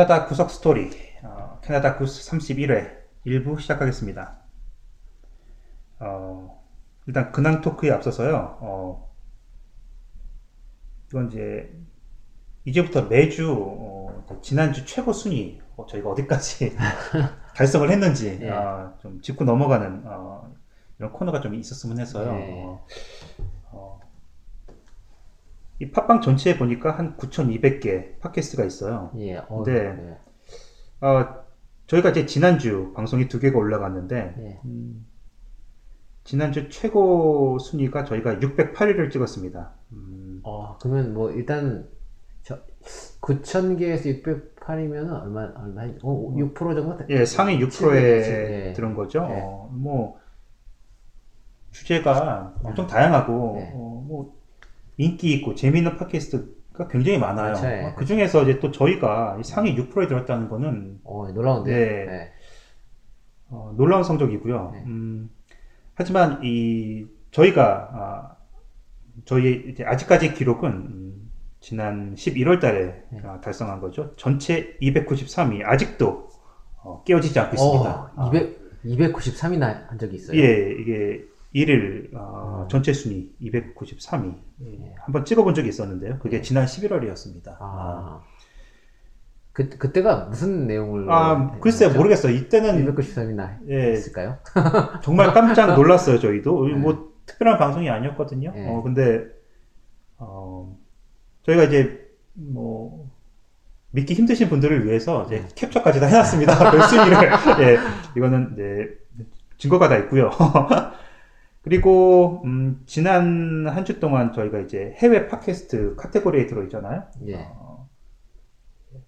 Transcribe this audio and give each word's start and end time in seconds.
캐나다 0.00 0.24
구석 0.24 0.50
스토리 0.50 0.88
어, 1.22 1.60
캐나다 1.62 1.98
구스 1.98 2.30
31회 2.30 3.00
1부 3.26 3.60
시작하겠습니다. 3.60 4.38
어, 5.98 6.64
일단 7.06 7.30
근황 7.32 7.60
토크에 7.60 7.90
앞서서요. 7.90 8.56
어, 8.62 9.14
이건 11.08 11.28
이제 11.28 11.70
이제부터 12.64 13.08
매주 13.08 13.52
어, 13.52 14.24
지난주 14.40 14.86
최고 14.86 15.12
순위 15.12 15.60
어, 15.76 15.84
저희가 15.84 16.08
어디까지 16.08 16.74
달성을 17.54 17.90
했는지 17.90 18.38
예. 18.40 18.48
어, 18.48 18.94
좀 19.02 19.20
짚고 19.20 19.44
넘어가는 19.44 20.04
어, 20.06 20.50
이런 20.98 21.12
코너가 21.12 21.42
좀 21.42 21.54
있었으면 21.54 22.00
해서요. 22.00 22.32
예. 22.32 22.52
어, 22.52 22.56
어, 22.56 22.86
이 25.80 25.90
팟빵 25.90 26.20
전체에 26.20 26.58
보니까 26.58 26.90
한 26.90 27.16
9,200개 27.16 28.20
팟캐스트가 28.20 28.64
있어요. 28.64 29.10
예, 29.16 29.36
어, 29.48 29.62
네. 29.64 29.94
네. 29.94 30.18
어, 31.00 31.26
저희가 31.86 32.10
이제 32.10 32.26
지난주 32.26 32.92
방송이 32.94 33.28
두 33.28 33.40
개가 33.40 33.58
올라갔는데, 33.58 34.34
예. 34.38 34.60
음, 34.66 35.06
지난주 36.22 36.68
최고 36.68 37.58
순위가 37.58 38.04
저희가 38.04 38.34
608위를 38.34 39.10
찍었습니다. 39.10 39.72
음, 39.92 40.40
어, 40.44 40.76
그러면 40.78 41.14
뭐 41.14 41.30
일단 41.30 41.88
저 42.42 42.58
9,000개에서 43.22 44.22
608이면 44.22 45.22
얼마 45.22 45.50
얼마 45.56 45.84
어, 46.02 46.34
6% 46.36 46.54
정도? 46.54 46.98
예, 47.08 47.24
상위 47.24 47.58
6%에 47.58 47.70
칠백이지. 47.70 48.30
예. 48.30 48.72
들은 48.74 48.94
거죠. 48.94 49.26
예. 49.30 49.40
어, 49.42 49.70
뭐, 49.72 50.20
주제가 51.70 52.54
엄청 52.62 52.86
다양하고, 52.86 53.54
네. 53.56 53.72
어, 53.74 54.04
뭐, 54.06 54.39
인기 55.00 55.32
있고 55.32 55.54
재미있는 55.54 55.96
팟캐스트가 55.96 56.88
굉장히 56.88 57.18
많아요. 57.18 57.54
그쵸, 57.54 57.66
예. 57.66 57.94
그 57.96 58.04
중에서 58.04 58.42
이제 58.42 58.60
또 58.60 58.70
저희가 58.70 59.38
이 59.40 59.44
상위 59.44 59.74
6%에 59.74 60.06
들었다는 60.06 60.48
거는 60.48 61.00
어, 61.04 61.26
놀라운데. 61.32 61.72
네. 61.72 62.04
네. 62.04 62.32
어, 63.48 63.74
놀라운 63.76 64.04
성적이고요. 64.04 64.70
네. 64.74 64.82
음, 64.86 65.30
하지만 65.94 66.40
이 66.44 67.06
저희가 67.30 67.88
아, 67.92 68.36
저희 69.24 69.70
이제 69.70 69.84
아직까지 69.84 70.34
기록은 70.34 70.70
음, 70.70 71.30
지난 71.60 72.14
11월달에 72.14 73.02
네. 73.10 73.22
달성한 73.42 73.80
거죠. 73.80 74.14
전체 74.16 74.76
293위 74.82 75.62
아직도 75.64 76.28
어, 76.82 77.02
깨어지지 77.04 77.38
않고 77.38 77.54
있습니다. 77.54 78.12
어, 78.16 78.28
200 78.28 78.60
293이나 78.84 79.88
한 79.88 79.98
적이 79.98 80.16
있어요. 80.16 80.40
예, 80.40 80.72
이게 80.72 81.22
1일 81.54 82.14
어, 82.14 82.62
음. 82.64 82.68
전체 82.68 82.92
순위 82.92 83.32
293위 83.42 84.34
예. 84.62 84.94
한번 85.00 85.24
찍어본 85.24 85.54
적이 85.54 85.68
있었는데요. 85.70 86.18
그게 86.18 86.36
네. 86.38 86.42
지난 86.42 86.66
11월이었습니다. 86.66 87.56
아. 87.58 88.20
그 89.52 89.68
그때가 89.68 90.26
무슨 90.26 90.66
내용을 90.66 91.10
아, 91.10 91.58
글쎄 91.60 91.86
요 91.86 91.90
모르겠어요. 91.90 92.32
이때는 92.32 92.86
293이나 92.86 93.58
예. 93.68 93.92
했을까요? 93.92 94.38
정말 95.02 95.32
깜짝 95.32 95.74
놀랐어요, 95.74 96.20
저희도. 96.20 96.68
네. 96.68 96.74
뭐, 96.74 97.10
특별한 97.26 97.58
방송이 97.58 97.90
아니었거든요. 97.90 98.52
네. 98.54 98.68
어, 98.68 98.82
근데, 98.82 99.24
어, 100.18 100.76
저희가 101.42 101.64
이제, 101.64 102.08
뭐, 102.34 103.10
믿기 103.90 104.14
힘드신 104.14 104.48
분들을 104.48 104.86
위해서 104.86 105.24
이제 105.26 105.40
네. 105.40 105.48
캡처까지 105.56 105.98
다 105.98 106.06
해놨습니다. 106.06 106.56
별 106.70 106.82
순위를. 106.82 107.30
예, 107.60 107.78
이거는, 108.16 108.54
네, 108.54 108.88
증거가 109.58 109.88
다 109.88 109.96
있고요. 109.98 110.30
그리고, 111.62 112.40
음, 112.44 112.82
지난 112.86 113.66
한 113.68 113.84
주 113.84 114.00
동안 114.00 114.32
저희가 114.32 114.60
이제 114.60 114.94
해외 114.96 115.26
팟캐스트 115.26 115.96
카테고리에 115.96 116.46
들어있잖아요. 116.46 117.04
예. 117.26 117.48
어, 117.54 117.88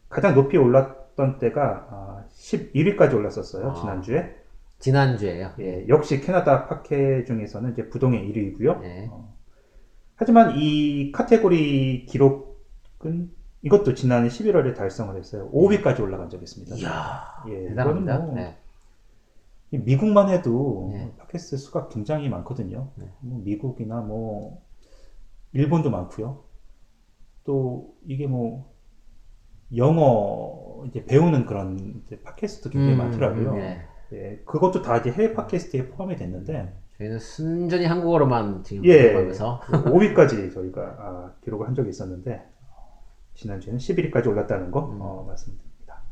가장 0.09 0.35
높이 0.35 0.57
올랐던 0.59 1.39
때가 1.39 1.87
아, 1.91 2.25
11위까지 2.31 3.15
올랐었어요, 3.15 3.71
아. 3.71 3.75
지난주에. 3.75 4.37
지난주에요. 4.81 5.53
예, 5.61 5.87
역시 5.89 6.21
캐나다 6.21 6.67
팟캐 6.67 7.25
중에서는 7.25 7.73
이제 7.73 7.89
부동의 7.89 8.21
1위이고요. 8.29 8.83
예. 8.85 9.11
하지만 10.17 10.55
이 10.57 11.11
카테고리 11.13 12.07
기록은 12.07 13.31
이것도 13.63 13.95
지난 13.95 14.27
11월에 14.27 14.75
달성을 14.75 15.17
했어요. 15.17 15.51
5위까지 15.53 16.01
올라간 16.01 16.29
적이 16.31 16.43
있습니다. 16.45 16.77
이야. 16.77 17.25
예, 17.49 17.69
대단합니다. 17.69 18.19
뭐 18.19 18.35
네. 18.35 18.59
이 19.73 19.79
미국만 19.79 20.29
해도 20.29 20.91
네. 20.93 21.13
팟캐스트 21.17 21.57
수가 21.57 21.89
굉장히 21.89 22.29
많거든요. 22.29 22.91
네. 22.97 23.07
뭐 23.21 23.41
미국이나 23.43 24.03
뭐 24.03 24.63
일본도 25.53 25.91
많고요. 25.91 26.45
또 27.45 27.95
이게 28.07 28.27
뭐 28.27 28.71
영어 29.75 30.85
이제 30.87 31.05
배우는 31.07 31.47
그런 31.47 32.03
이제 32.05 32.21
팟캐스트도 32.21 32.69
굉장히 32.71 32.95
음, 32.95 32.99
많더라고요. 32.99 33.53
음, 33.53 33.59
예. 33.59 33.83
예, 34.13 34.43
그것도 34.45 34.83
다 34.83 34.99
이제 34.99 35.11
해외 35.11 35.33
팟캐스트에 35.33 35.89
포함이 35.89 36.17
됐는데 36.17 36.77
저희는 36.99 37.19
순전히 37.19 37.87
한국어로만 37.87 38.63
지금 38.65 38.85
예. 38.85 39.05
공부하면서 39.05 39.61
5위까지 39.87 40.53
저희가 40.53 40.83
아, 40.83 41.35
기록을 41.43 41.67
한 41.67 41.75
적이 41.75 41.89
있었는데 41.89 42.47
지난주에는 43.35 43.79
11위까지 43.79 44.27
올랐다는 44.27 44.71
거 44.71 44.91
음. 44.91 44.99
어, 45.01 45.25
말씀드립니다. 45.27 46.03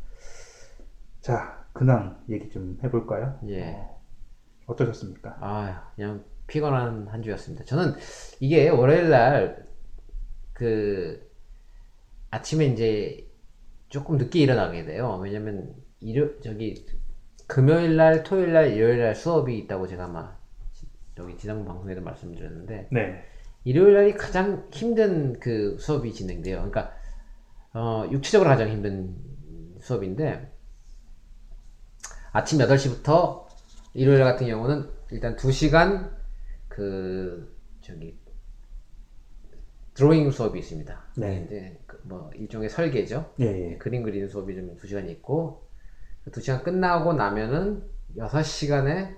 자, 1.20 1.59
근황 1.72 2.22
얘기 2.28 2.48
좀 2.50 2.78
해볼까요? 2.82 3.38
예. 3.48 3.72
어, 3.72 4.00
어떠셨습니까? 4.66 5.36
아, 5.40 5.92
그냥 5.94 6.24
피곤한 6.46 7.08
한 7.08 7.22
주였습니다. 7.22 7.64
저는 7.64 7.94
이게 8.40 8.68
월요일 8.68 9.08
날그 9.10 9.70
아침에 12.30 12.66
이제 12.66 13.26
조금 13.88 14.16
늦게 14.18 14.40
일어나게 14.40 14.84
돼요. 14.84 15.18
왜냐면 15.22 15.74
일요 16.00 16.38
저기 16.40 16.86
금요일 17.46 17.96
날, 17.96 18.22
토요일 18.22 18.52
날, 18.52 18.70
일요일 18.72 19.00
날 19.00 19.14
수업이 19.14 19.56
있다고 19.58 19.86
제가 19.88 20.04
아마 20.04 20.36
지- 20.72 20.86
저기 21.16 21.36
지난 21.36 21.64
방송에도 21.64 22.00
말씀드렸는데 22.00 22.88
네, 22.92 23.24
일요일 23.64 23.94
날이 23.94 24.14
가장 24.14 24.68
힘든 24.72 25.38
그 25.40 25.76
수업이 25.78 26.12
진행돼요. 26.12 26.56
그러니까 26.56 26.92
어, 27.72 28.08
육체적으로 28.10 28.48
가장 28.48 28.68
힘든 28.68 29.16
수업인데 29.80 30.49
아침 32.32 32.58
8시부터 32.58 33.46
일요일 33.94 34.22
같은 34.22 34.46
경우는 34.46 34.88
일단 35.10 35.36
2시간 35.36 36.10
그 36.68 37.56
저기 37.80 38.16
드로잉 39.94 40.30
수업이 40.30 40.58
있습니다. 40.60 41.04
네. 41.16 41.44
이제 41.44 41.80
그뭐 41.86 42.30
일종의 42.34 42.70
설계죠. 42.70 43.34
예, 43.40 43.72
예. 43.72 43.78
그림 43.78 44.02
그리는 44.02 44.28
수업이 44.28 44.54
좀 44.54 44.76
2시간 44.76 45.08
있고 45.10 45.66
2시간 46.30 46.62
끝나고 46.62 47.12
나면은 47.14 47.82
6시간의 48.16 49.16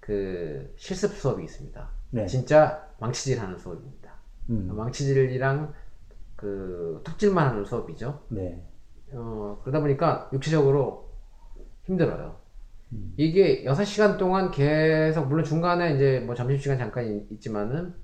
그 0.00 0.74
실습 0.76 1.12
수업이 1.14 1.44
있습니다. 1.44 1.90
네. 2.10 2.26
진짜 2.26 2.88
망치질 2.98 3.40
하는 3.40 3.58
수업입니다. 3.58 4.14
음, 4.50 4.74
망치질이랑 4.76 5.72
그 6.36 7.00
톱질만 7.04 7.48
하는 7.48 7.64
수업이죠. 7.64 8.24
네, 8.28 8.62
어, 9.12 9.60
그러다 9.62 9.80
보니까 9.80 10.28
육체적으로 10.32 11.03
힘들어요. 11.84 12.36
음. 12.92 13.14
이게 13.16 13.64
6시간 13.64 14.18
동안 14.18 14.50
계속, 14.50 15.28
물론 15.28 15.44
중간에 15.44 15.94
이제 15.94 16.20
뭐 16.26 16.34
점심시간 16.34 16.78
잠깐 16.78 17.06
있- 17.06 17.32
있지만은 17.32 17.94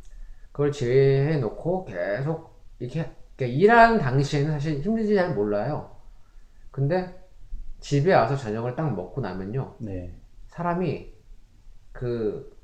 그걸 0.52 0.72
제외해 0.72 1.38
놓고 1.38 1.86
계속 1.86 2.60
이렇게 2.80 3.10
그러니까 3.36 3.58
일하는 3.58 3.98
당시에는 3.98 4.52
사실 4.52 4.80
힘든지 4.80 5.14
잘 5.14 5.34
몰라요. 5.34 5.96
근데 6.70 7.14
집에 7.80 8.14
와서 8.14 8.36
저녁을 8.36 8.76
딱 8.76 8.94
먹고 8.94 9.20
나면요. 9.20 9.76
네, 9.80 10.14
사람이 10.48 11.12
그 11.92 12.56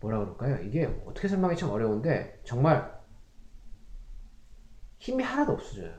뭐라 0.00 0.18
그럴까요? 0.18 0.56
이게 0.62 0.84
어떻게 1.06 1.28
설명하기 1.28 1.58
참 1.58 1.70
어려운데 1.70 2.40
정말 2.44 2.92
힘이 4.98 5.22
하나도 5.24 5.52
없어져요. 5.52 5.92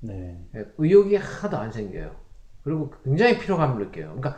네, 0.00 0.46
예, 0.54 0.64
의욕이 0.78 1.16
하나도 1.16 1.56
안 1.58 1.72
생겨요. 1.72 2.25
그리고 2.66 2.92
굉장히 3.04 3.38
피로감을 3.38 3.86
느껴요. 3.86 4.06
그러니까 4.06 4.36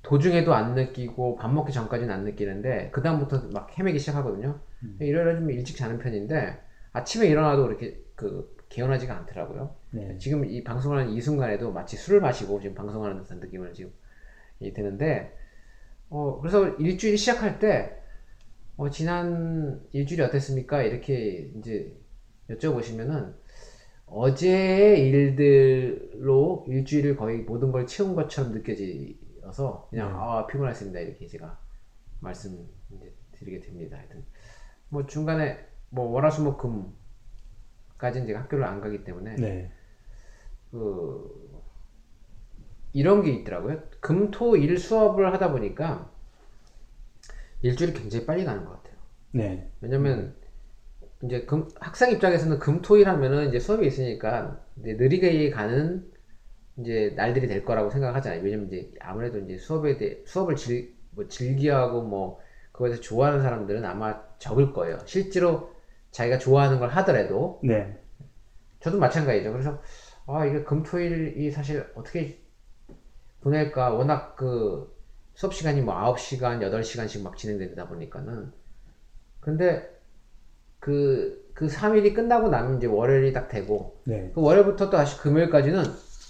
도중에도 0.00 0.54
안 0.54 0.74
느끼고 0.74 1.36
밥 1.36 1.52
먹기 1.52 1.70
전까지는 1.70 2.12
안 2.12 2.24
느끼는데 2.24 2.88
그 2.92 3.02
다음부터 3.02 3.50
막 3.52 3.78
헤매기 3.78 3.98
시작하거든요. 3.98 4.58
음. 4.84 4.96
일요일에 4.98 5.36
좀 5.36 5.50
일찍 5.50 5.76
자는 5.76 5.98
편인데 5.98 6.58
아침에 6.92 7.26
일어나도 7.26 7.66
그렇게 7.66 8.02
그 8.14 8.56
개운하지가 8.70 9.14
않더라고요. 9.14 9.76
네, 9.90 10.16
지금 10.16 10.46
이 10.46 10.64
방송하는 10.64 11.12
이 11.12 11.20
순간에도 11.20 11.70
마치 11.70 11.98
술을 11.98 12.22
마시고 12.22 12.58
지금 12.58 12.74
방송하는 12.74 13.22
듯한 13.22 13.38
느낌을 13.38 13.74
지금 13.74 13.92
이 14.60 14.72
드는데 14.72 15.36
어 16.08 16.40
그래서 16.40 16.70
일주일 16.76 17.18
시작할 17.18 17.58
때 17.58 18.00
어, 18.78 18.88
지난 18.88 19.82
일주일이 19.92 20.22
어땠습니까? 20.22 20.84
이렇게 20.84 21.52
이제 21.58 21.94
여쭤보시면은 22.48 23.34
어제의 24.10 25.08
일들로 25.08 26.64
일주일을 26.68 27.16
거의 27.16 27.42
모든 27.42 27.72
걸 27.72 27.86
채운 27.86 28.14
것처럼 28.14 28.52
느껴져서 28.52 29.88
그냥 29.90 30.12
네. 30.12 30.18
아 30.18 30.46
피곤했습니다 30.46 31.00
이렇게 31.00 31.26
제가 31.26 31.58
말씀 32.20 32.68
이제 32.90 33.14
드리게 33.32 33.60
됩니다. 33.60 33.96
하여튼 33.96 34.24
뭐 34.88 35.06
중간에 35.06 35.58
뭐 35.90 36.10
월화수목금까지는 36.10 38.26
제가 38.26 38.40
학교를 38.40 38.64
안 38.64 38.80
가기 38.80 39.04
때문에 39.04 39.36
네, 39.36 39.70
그 40.70 41.48
이런 42.92 43.22
게 43.22 43.32
있더라고요. 43.32 43.82
금토일 44.00 44.78
수업을 44.78 45.32
하다 45.32 45.52
보니까 45.52 46.10
일주일이 47.62 47.92
굉장히 47.92 48.26
빨리 48.26 48.44
가는 48.44 48.64
것 48.64 48.72
같아요. 48.72 48.96
네. 49.32 49.70
왜냐면 49.80 50.36
이제 51.24 51.44
금, 51.44 51.68
학생 51.80 52.12
입장에서는 52.12 52.58
금토일 52.58 53.08
하면은 53.08 53.48
이제 53.48 53.58
수업이 53.58 53.86
있으니까 53.86 54.60
이제 54.80 54.94
느리게 54.94 55.50
가는 55.50 56.10
이제 56.78 57.12
날들이 57.16 57.48
될 57.48 57.64
거라고 57.64 57.90
생각하잖아요. 57.90 58.42
왜냐면 58.42 58.68
이제 58.68 58.92
아무래도 59.00 59.38
이제 59.38 59.56
수업에 59.56 59.96
대해 59.96 60.18
수업을 60.24 60.54
즐, 60.54 60.94
뭐 61.10 61.26
즐겨하고 61.26 62.02
뭐 62.02 62.40
그거에 62.70 62.90
대해서 62.90 63.02
좋아하는 63.02 63.42
사람들은 63.42 63.84
아마 63.84 64.22
적을 64.38 64.72
거예요. 64.72 64.98
실제로 65.04 65.74
자기가 66.12 66.38
좋아하는 66.38 66.78
걸 66.78 66.88
하더라도 66.90 67.60
네. 67.64 67.98
저도 68.80 68.98
마찬가지죠. 68.98 69.52
그래서 69.52 69.82
아 70.26 70.44
이게 70.46 70.62
금토일이 70.62 71.50
사실 71.50 71.84
어떻게 71.96 72.40
보낼까 73.40 73.90
워낙 73.90 74.36
그 74.36 74.96
수업 75.34 75.54
시간이 75.54 75.80
뭐 75.82 75.94
9시간, 75.94 76.62
8시간씩 76.62 77.22
막 77.22 77.36
진행되다 77.36 77.88
보니까는 77.88 78.52
근데 79.40 79.97
그, 80.80 81.50
그 81.54 81.66
3일이 81.66 82.14
끝나고 82.14 82.48
나면 82.48 82.78
이제 82.78 82.86
월요일이 82.86 83.32
딱 83.32 83.48
되고 83.48 84.00
네. 84.04 84.30
그 84.34 84.40
월요일부터 84.40 84.90
또 84.90 84.96
다시 84.96 85.18
금요일까지는 85.18 85.82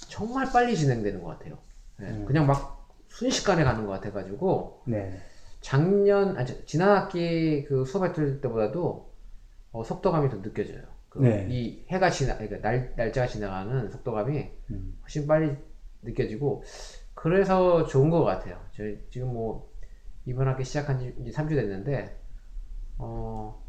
정말 0.08 0.50
빨리 0.52 0.76
진행되는 0.76 1.22
것 1.22 1.38
같아요. 1.38 1.58
예, 2.00 2.06
음. 2.06 2.24
그냥 2.24 2.46
막 2.46 2.88
순식간에 3.08 3.64
가는 3.64 3.84
것 3.86 3.92
같아가지고 3.92 4.82
네. 4.86 5.18
작년 5.60 6.36
아니 6.36 6.46
저- 6.46 6.64
지난 6.64 6.96
학기 6.96 7.64
그 7.64 7.84
수업할 7.84 8.12
때보다도 8.40 9.10
어, 9.72 9.84
속도감이 9.84 10.30
더 10.30 10.40
느껴져요. 10.40 10.82
그 11.08 11.18
네. 11.20 11.46
이 11.50 11.84
해가 11.88 12.10
지나 12.10 12.36
그러니까 12.36 12.60
날 12.60 12.92
날짜가 12.96 13.26
지나가는 13.26 13.90
속도감이 13.90 14.50
음. 14.70 14.98
훨씬 15.02 15.26
빨리 15.26 15.56
느껴지고 16.02 16.62
그래서 17.14 17.84
좋은 17.86 18.08
것 18.10 18.22
같아요. 18.24 18.60
저희 18.72 18.98
지금 19.10 19.32
뭐 19.32 19.68
이번 20.24 20.46
학기 20.48 20.64
시작한 20.64 20.98
지 21.00 21.14
이제 21.20 21.30
3주 21.32 21.50
됐는데 21.50 22.16
어 22.98 23.60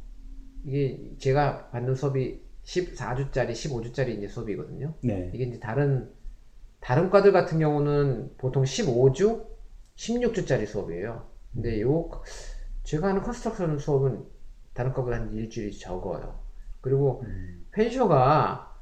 이게 0.65 1.15
제가 1.17 1.69
받는 1.69 1.95
수업이 1.95 2.41
14주짜리, 2.63 3.51
15주짜리 3.51 4.17
이제 4.17 4.27
수업이거든요. 4.27 4.94
네. 5.01 5.31
이게 5.33 5.45
이제 5.45 5.59
다른 5.59 6.11
다른 6.79 7.09
과들 7.09 7.31
같은 7.31 7.59
경우는 7.59 8.35
보통 8.38 8.63
15주, 8.63 9.45
16주짜리 9.95 10.65
수업이에요. 10.65 11.27
근데 11.53 11.81
요 11.81 12.09
제가 12.83 13.09
하는 13.09 13.21
construction 13.21 13.80
수업은 13.79 14.23
다른 14.73 14.94
과보다 14.94 15.17
한 15.17 15.33
일주일이 15.33 15.77
적어요. 15.77 16.39
그리고 16.81 17.21
음. 17.23 17.65
패션쇼가 17.71 18.77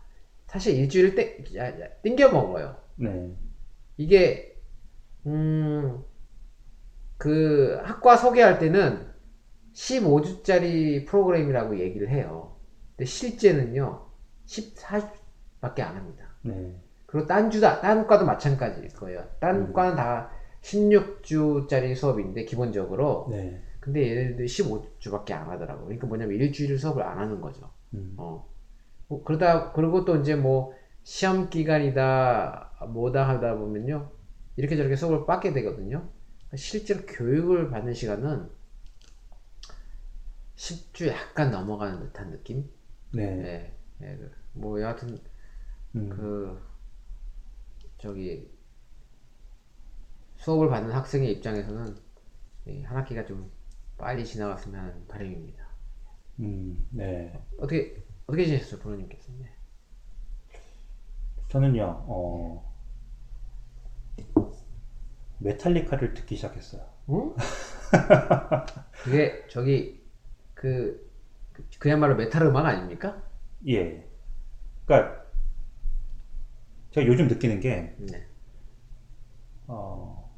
사실 0.47 0.75
일주일을 0.75 1.15
땡, 1.15 1.43
땡겨 2.03 2.31
먹어요. 2.31 2.75
네. 2.95 3.35
이게 3.97 4.61
음, 5.25 6.03
그 7.17 7.79
학과 7.83 8.15
소개할 8.15 8.59
때는 8.59 9.06
15주짜리 9.77 11.05
프로그램이라고 11.05 11.79
얘기를 11.79 12.09
해요. 12.09 12.55
근데 12.95 13.05
실제는요 13.05 14.07
14주밖에 14.47 15.81
안 15.81 15.95
합니다. 15.95 16.25
네. 16.41 16.75
그리고 17.05 17.27
딴 17.27 17.51
주다 17.51 17.79
딴 17.79 18.07
과도 18.07 18.25
마찬가지일 18.25 18.89
거예요. 18.89 19.23
딴 19.39 19.55
음. 19.55 19.73
과는 19.73 19.95
다 19.95 20.31
16주짜리 20.61 21.95
수업인데 21.95 22.45
기본적으로 22.45 23.27
네. 23.29 23.61
근데 23.79 24.09
얘네들 24.09 24.45
15주밖에 24.45 25.31
안 25.33 25.47
하더라고. 25.49 25.85
그러니까 25.85 26.07
뭐냐면 26.07 26.35
일주일 26.37 26.77
수업을 26.77 27.03
안 27.03 27.19
하는 27.19 27.39
거죠. 27.39 27.69
음. 27.93 28.15
어. 28.17 28.49
뭐 29.07 29.23
그러다 29.23 29.71
그리고 29.73 30.03
또 30.05 30.17
이제 30.17 30.35
뭐 30.35 30.73
시험 31.03 31.49
기간이다 31.49 32.87
뭐다 32.89 33.29
하다 33.29 33.57
보면요 33.57 34.09
이렇게 34.55 34.75
저렇게 34.75 34.95
수업을 34.95 35.27
받게 35.27 35.53
되거든요. 35.53 36.09
실제로 36.55 37.01
교육을 37.05 37.69
받는 37.69 37.93
시간은 37.93 38.57
10주 40.57 41.07
약간 41.07 41.51
넘어가는 41.51 41.99
듯한 41.99 42.31
느낌. 42.31 42.69
네. 43.13 43.35
네. 43.35 43.77
네. 43.99 44.19
뭐 44.53 44.81
여하튼 44.81 45.17
음. 45.95 46.09
그 46.09 46.61
저기 47.97 48.51
수업을 50.37 50.69
받는 50.69 50.91
학생의 50.91 51.31
입장에서는 51.33 51.95
이한 52.65 52.97
학기가 52.97 53.25
좀 53.25 53.51
빨리 53.97 54.25
지나갔으면 54.25 54.79
하는 54.79 55.07
바람입니다. 55.07 55.65
음. 56.39 56.85
네. 56.91 57.39
어떻게 57.57 58.03
어떻게 58.25 58.45
지내셨어요, 58.45 58.81
부모님께서? 58.81 59.31
네. 59.39 59.51
저는요, 61.49 62.03
어, 62.07 62.75
메탈리카를 65.39 66.13
듣기 66.13 66.35
시작했어요. 66.35 66.85
응? 67.09 67.33
그게 69.03 69.47
저기 69.47 70.06
그 70.57 71.07
그- 71.53 71.63
그야말로 71.79 72.15
메탈 72.15 72.43
음악 72.47 72.65
아닙니까? 72.65 73.21
예. 73.67 74.05
그러니까 74.85 75.23
제가 76.91 77.07
요즘 77.07 77.27
느끼는 77.27 77.59
게 77.59 77.95
네. 77.99 78.25
어, 79.67 80.29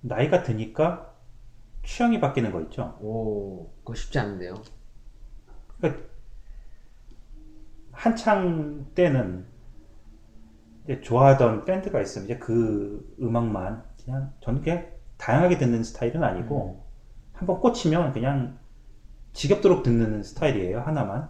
나이가 0.00 0.42
드니까 0.42 1.14
취향이 1.84 2.20
바뀌는 2.20 2.52
거 2.52 2.60
있죠. 2.62 2.98
오, 3.00 3.70
그거 3.78 3.94
쉽지 3.94 4.18
않은데요. 4.18 4.54
그러니까 5.78 6.02
한창 7.92 8.86
때는 8.94 9.46
좋아하던 11.02 11.64
밴드가 11.64 12.00
있으면 12.00 12.26
이제 12.26 12.38
그 12.38 13.16
음악만 13.20 13.82
그냥 14.04 14.32
저는 14.40 14.62
그냥 14.62 14.86
다양하게 15.18 15.58
듣는 15.58 15.82
스타일은 15.82 16.22
아니고 16.22 16.84
한번 17.32 17.60
꽂히면 17.60 18.12
그냥 18.12 18.58
지겹도록 19.36 19.82
듣는 19.82 20.22
스타일이에요 20.22 20.80
하나만. 20.80 21.28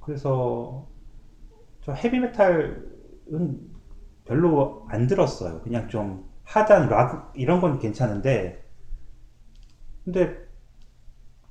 그래서 0.00 0.86
저 1.80 1.92
헤비메탈은 1.92 3.72
별로 4.26 4.86
안 4.90 5.06
들었어요. 5.06 5.62
그냥 5.62 5.88
좀 5.88 6.30
하단 6.44 6.88
락 6.90 7.32
이런 7.34 7.60
건 7.60 7.78
괜찮은데 7.78 8.62
근데 10.04 10.36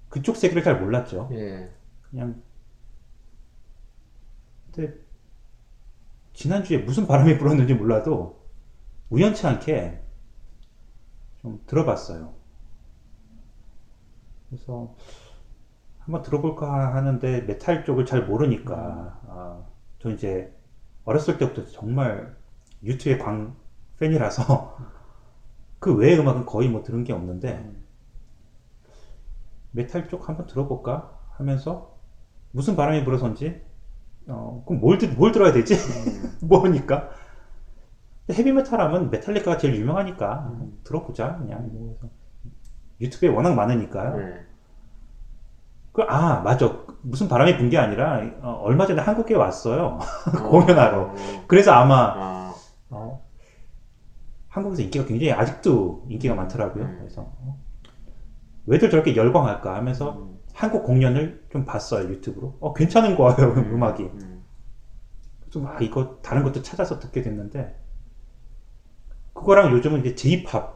그쪽 0.09 0.35
세계를 0.35 0.63
잘 0.63 0.79
몰랐죠. 0.79 1.29
예. 1.33 1.71
그냥 2.03 2.41
근데 4.71 4.93
지난주에 6.33 6.77
무슨 6.79 7.07
바람이 7.07 7.39
불었는지 7.39 7.73
몰라도 7.73 8.45
우연치 9.09 9.47
않게 9.47 10.03
좀 11.41 11.63
들어봤어요. 11.65 12.40
그래서 14.51 14.93
한번 15.99 16.21
들어볼까 16.23 16.93
하는데 16.93 17.41
메탈 17.41 17.85
쪽을 17.85 18.05
잘 18.05 18.25
모르니까 18.25 18.75
아, 19.27 19.63
저 19.99 20.11
이제 20.11 20.53
어렸을 21.05 21.37
때부터 21.37 21.65
정말 21.67 22.35
유튜브의 22.83 23.17
광 23.17 23.55
팬이라서 23.97 24.77
그 25.79 25.95
외의 25.95 26.19
음악은 26.19 26.45
거의 26.45 26.67
뭐 26.67 26.83
들은 26.83 27.05
게 27.05 27.13
없는데 27.13 27.71
메탈 29.71 30.09
쪽 30.09 30.27
한번 30.27 30.47
들어볼까 30.47 31.17
하면서 31.29 31.97
무슨 32.51 32.75
바람이 32.75 33.05
불어서인지 33.05 33.61
어 34.27 34.63
그럼 34.67 34.81
뭘, 34.81 34.97
들, 34.97 35.13
뭘 35.13 35.31
들어야 35.31 35.53
되지? 35.53 35.75
모르니까. 36.45 37.09
헤비메탈 38.29 38.79
하면 38.79 39.09
메탈리카가 39.09 39.57
제일 39.57 39.75
유명하니까 39.75 40.59
들어보자 40.83 41.37
그냥. 41.37 41.69
뭐 41.71 41.97
그래서 41.99 42.20
유튜브에 43.01 43.29
워낙 43.29 43.53
많으니까요. 43.55 44.15
네. 44.17 44.45
그, 45.93 46.03
아 46.03 46.41
맞아. 46.41 46.85
무슨 47.03 47.27
바람이 47.27 47.57
분 47.57 47.69
게 47.69 47.77
아니라 47.77 48.21
어, 48.41 48.61
얼마 48.63 48.85
전에 48.85 49.01
한국에 49.01 49.35
왔어요. 49.35 49.99
공연하러. 50.49 51.01
어, 51.01 51.15
그래서 51.47 51.71
아마 51.71 52.13
아, 52.15 52.53
어, 52.89 53.25
한국에서 54.49 54.83
인기가 54.83 55.05
굉장히 55.05 55.31
아직도 55.33 56.05
인기가 56.09 56.35
많더라고요. 56.35 56.83
음. 56.83 56.95
그래서 56.99 57.21
어, 57.39 57.57
왜들 58.67 58.89
저렇게 58.89 59.15
열광할까 59.15 59.75
하면서 59.75 60.11
음, 60.17 60.37
한국 60.53 60.83
공연을 60.83 61.43
좀 61.51 61.65
봤어요 61.65 62.07
유튜브로. 62.09 62.57
어 62.59 62.73
괜찮은 62.73 63.15
거예요 63.15 63.51
음 63.57 63.81
악이. 63.83 64.03
음. 64.03 64.43
좀 65.49 65.65
아 65.67 65.77
이거 65.81 66.17
다른 66.21 66.43
것도 66.43 66.61
찾아서 66.61 66.99
듣게 66.99 67.21
됐는데 67.21 67.75
그거랑 69.41 69.71
요즘은 69.73 69.99
이제 70.05 70.15
J-팝 70.15 70.75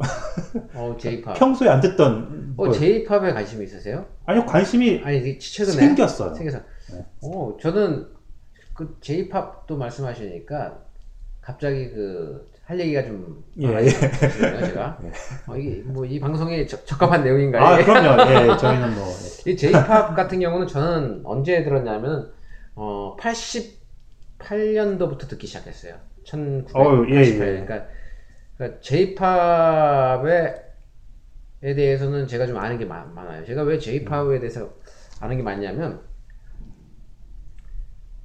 어, 0.73 0.95
J-팝. 0.99 1.33
평소에 1.37 1.69
안 1.69 1.79
듣던 1.81 2.53
어, 2.57 2.65
거- 2.65 2.71
J-팝에 2.71 3.33
관심이 3.33 3.63
있으세요? 3.63 4.05
아니요 4.25 4.45
관심이 4.45 5.01
아니, 5.03 5.39
최근에 5.39 5.75
생겼어요 5.77 6.33
생겨서. 6.35 6.59
네. 6.93 7.05
오, 7.21 7.57
저는 7.57 8.07
그 8.73 8.97
J-팝도 9.01 9.77
말씀하시니까 9.77 10.77
갑자기 11.41 11.89
그 11.91 12.53
할 12.65 12.79
얘기가 12.79 13.03
좀 13.03 13.43
예, 13.61 13.67
예. 13.77 13.87
제가. 13.89 14.97
어, 15.45 15.55
이게 15.55 15.83
뭐 15.85 16.03
이 16.03 16.19
방송에 16.19 16.65
적, 16.65 16.83
적합한 16.83 17.23
내용인가요? 17.23 17.63
아 17.63 17.77
그럼요 17.77 18.23
예 18.31 18.57
저희는 18.57 18.95
뭐 18.95 19.05
이 19.45 19.55
J-팝 19.55 20.15
같은 20.15 20.39
경우는 20.39 20.65
저는 20.65 21.21
언제 21.25 21.63
들었냐면 21.63 22.31
어80 22.75 23.75
1988년도부터 24.39 25.27
듣기 25.29 25.47
시작했어요. 25.47 25.93
1988. 26.23 26.81
어우, 26.85 27.05
예, 27.09 27.15
예. 27.21 27.37
그러니까, 27.37 27.85
그러니까 28.57 28.79
J-팝에 28.81 30.55
대해서는 31.61 32.27
제가 32.27 32.47
좀 32.47 32.57
아는 32.57 32.77
게 32.77 32.85
많, 32.85 33.13
많아요. 33.13 33.45
제가 33.45 33.63
왜 33.63 33.77
J-팝에 33.77 34.39
대해서 34.39 34.73
아는 35.19 35.37
게 35.37 35.43
많냐면 35.43 36.01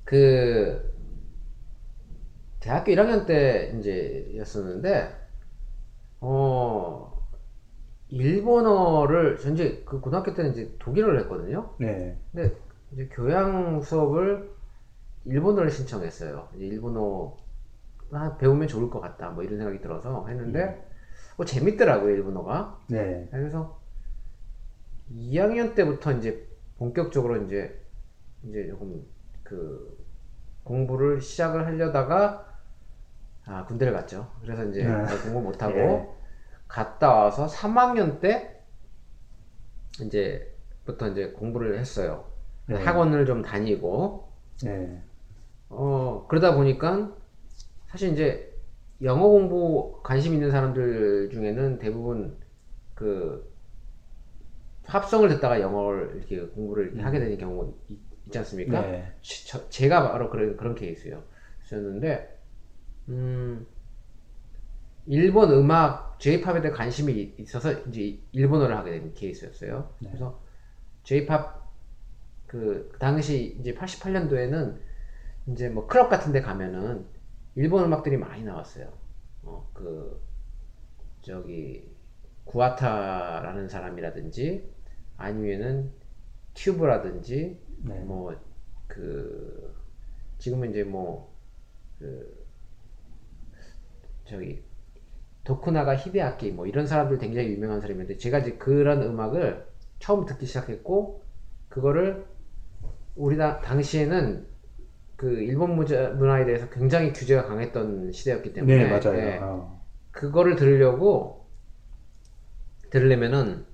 그 0.05 0.91
대학교 2.61 2.93
1학년 2.93 3.27
때 3.27 3.73
이제였었는데 3.79 5.17
어 6.21 7.27
일본어를 8.09 9.39
전제 9.39 9.83
그 9.87 10.01
고등학교 10.01 10.35
때는 10.35 10.53
이제 10.53 10.75
독일어를 10.79 11.21
했거든요. 11.21 11.75
네. 11.79 12.19
근데 12.33 12.55
이제 12.93 13.09
교양 13.13 13.81
수업을 13.81 14.51
일본어를 15.25 15.71
신청했어요. 15.71 16.49
이제 16.57 16.67
일본어 16.67 17.37
아, 17.37 17.50
배우면 18.39 18.69
좋을 18.69 18.91
것 18.91 19.01
같다. 19.01 19.31
뭐 19.31 19.43
이런 19.43 19.59
생각이 19.59 19.81
들어서 19.81 20.27
했는데 20.27 20.87
뭐 21.37 21.47
재밌더라고요 21.47 22.11
일본어가. 22.11 22.81
네. 22.89 23.29
그래서 23.31 23.81
2학년 25.15 25.75
때부터 25.75 26.13
이제 26.13 26.49
본격적으로 26.79 27.45
이제 27.45 27.81
이제 28.45 28.69
조금 28.69 29.05
그 29.43 29.99
공부를 30.65 31.21
시작을 31.21 31.67
하려다가 31.67 32.47
아 33.47 33.65
군대를 33.65 33.93
갔죠. 33.93 34.31
그래서 34.43 34.65
이제 34.67 34.85
네. 34.85 35.05
공부 35.23 35.41
못 35.41 35.63
하고 35.63 35.77
예. 35.77 36.09
갔다 36.69 37.13
와서 37.13 37.47
3학년 37.47 38.21
때 38.21 38.63
이제부터 40.01 41.09
이제 41.09 41.31
공부를 41.31 41.79
했어요. 41.79 42.25
네. 42.67 42.77
학원을 42.77 43.27
좀 43.27 43.43
다니고 43.43 44.29
네. 44.63 45.03
어 45.69 46.27
그러다 46.29 46.55
보니까 46.55 47.13
사실 47.91 48.13
이제 48.13 48.53
영어 49.03 49.27
공부 49.29 50.01
관심 50.03 50.33
있는 50.35 50.51
사람들 50.51 51.31
중에는 51.31 51.79
대부분 51.79 52.37
그 52.95 53.51
합성을 54.85 55.29
듣다가 55.29 55.61
영어를 55.61 56.17
이렇게 56.17 56.41
공부를 56.41 56.87
이렇게 56.89 57.01
하게 57.03 57.19
되는 57.19 57.37
경우가 57.39 57.73
있, 57.89 57.99
지 58.31 58.39
않습니까? 58.39 58.81
네. 58.83 59.13
지- 59.23 59.47
저- 59.49 59.69
제가 59.71 60.13
바로 60.13 60.31
그런 60.31 60.57
그런 60.57 60.75
케이스예요. 60.75 61.23
였는데 61.73 62.39
음 63.09 63.67
일본 65.07 65.51
음악 65.53 66.19
J-팝에 66.21 66.61
대해 66.61 66.73
관심이 66.73 67.13
이- 67.13 67.35
있어서 67.39 67.73
이제 67.89 68.19
일본어를 68.33 68.77
하게 68.77 68.93
된 68.93 69.15
케이스였어요. 69.15 69.91
네. 70.01 70.09
그래서 70.11 70.41
J-팝 71.03 71.61
그 72.47 72.93
당시 73.01 73.57
이제 73.61 73.75
88년도에는 73.75 74.77
이제 75.49 75.69
뭐 75.69 75.87
클럽 75.87 76.09
같은 76.09 76.33
데 76.33 76.41
가면은 76.41 77.05
일본 77.55 77.85
음악들이 77.85 78.17
많이 78.17 78.45
나왔어요. 78.45 78.93
어, 79.43 79.69
그 79.73 80.21
저기 81.23 81.89
구아타라는 82.45 83.69
사람이라든지 83.69 84.71
아니면은 85.17 85.93
튜브라든지 86.55 87.61
네. 87.85 88.01
뭐그 88.01 89.75
지금은 90.39 90.71
이제 90.71 90.85
뭐그 90.85 92.41
저기 94.25 94.63
도쿠나가 95.45 95.97
히데아키 95.97 96.53
뭐 96.53 96.67
이런 96.67 96.87
사람들 96.87 97.19
굉장히 97.19 97.51
유명한 97.51 97.81
사람인데 97.81 98.17
제가 98.17 98.39
이제 98.39 98.53
그런 98.57 99.03
음악을 99.03 99.67
처음 99.99 100.25
듣기 100.25 100.47
시작했고 100.47 101.23
그거를 101.69 102.27
우리 103.17 103.37
다, 103.37 103.61
당시에는 103.61 104.47
그 105.21 105.35
일본 105.43 105.77
문화에 105.77 106.47
대해서 106.47 106.71
굉장히 106.71 107.13
규제가 107.13 107.45
강했던 107.45 108.11
시대였기 108.11 108.55
때문에 108.55 108.85
네, 108.85 108.89
맞아요. 108.89 109.19
예, 109.19 109.39
어. 109.43 109.85
그거를 110.13 110.57
들으려고 110.57 111.47
들으려면은 112.89 113.67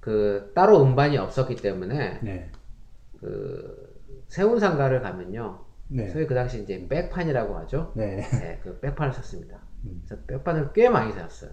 그 0.00 0.50
따로 0.56 0.82
음반이 0.82 1.18
없었기 1.18 1.54
때문에 1.54 2.18
네. 2.24 2.50
그 3.20 3.96
세운 4.26 4.58
상가를 4.58 5.02
가면요 5.02 5.64
네. 5.86 6.08
소위 6.08 6.26
그 6.26 6.34
당시 6.34 6.60
이제 6.60 6.84
백판이라고 6.88 7.56
하죠 7.58 7.92
네. 7.94 8.16
네, 8.16 8.58
그 8.64 8.80
백판을 8.80 9.12
샀습니다 9.12 9.60
음. 9.84 10.02
그래서 10.04 10.20
백판을 10.26 10.72
꽤 10.72 10.88
많이 10.88 11.12
샀어요 11.12 11.52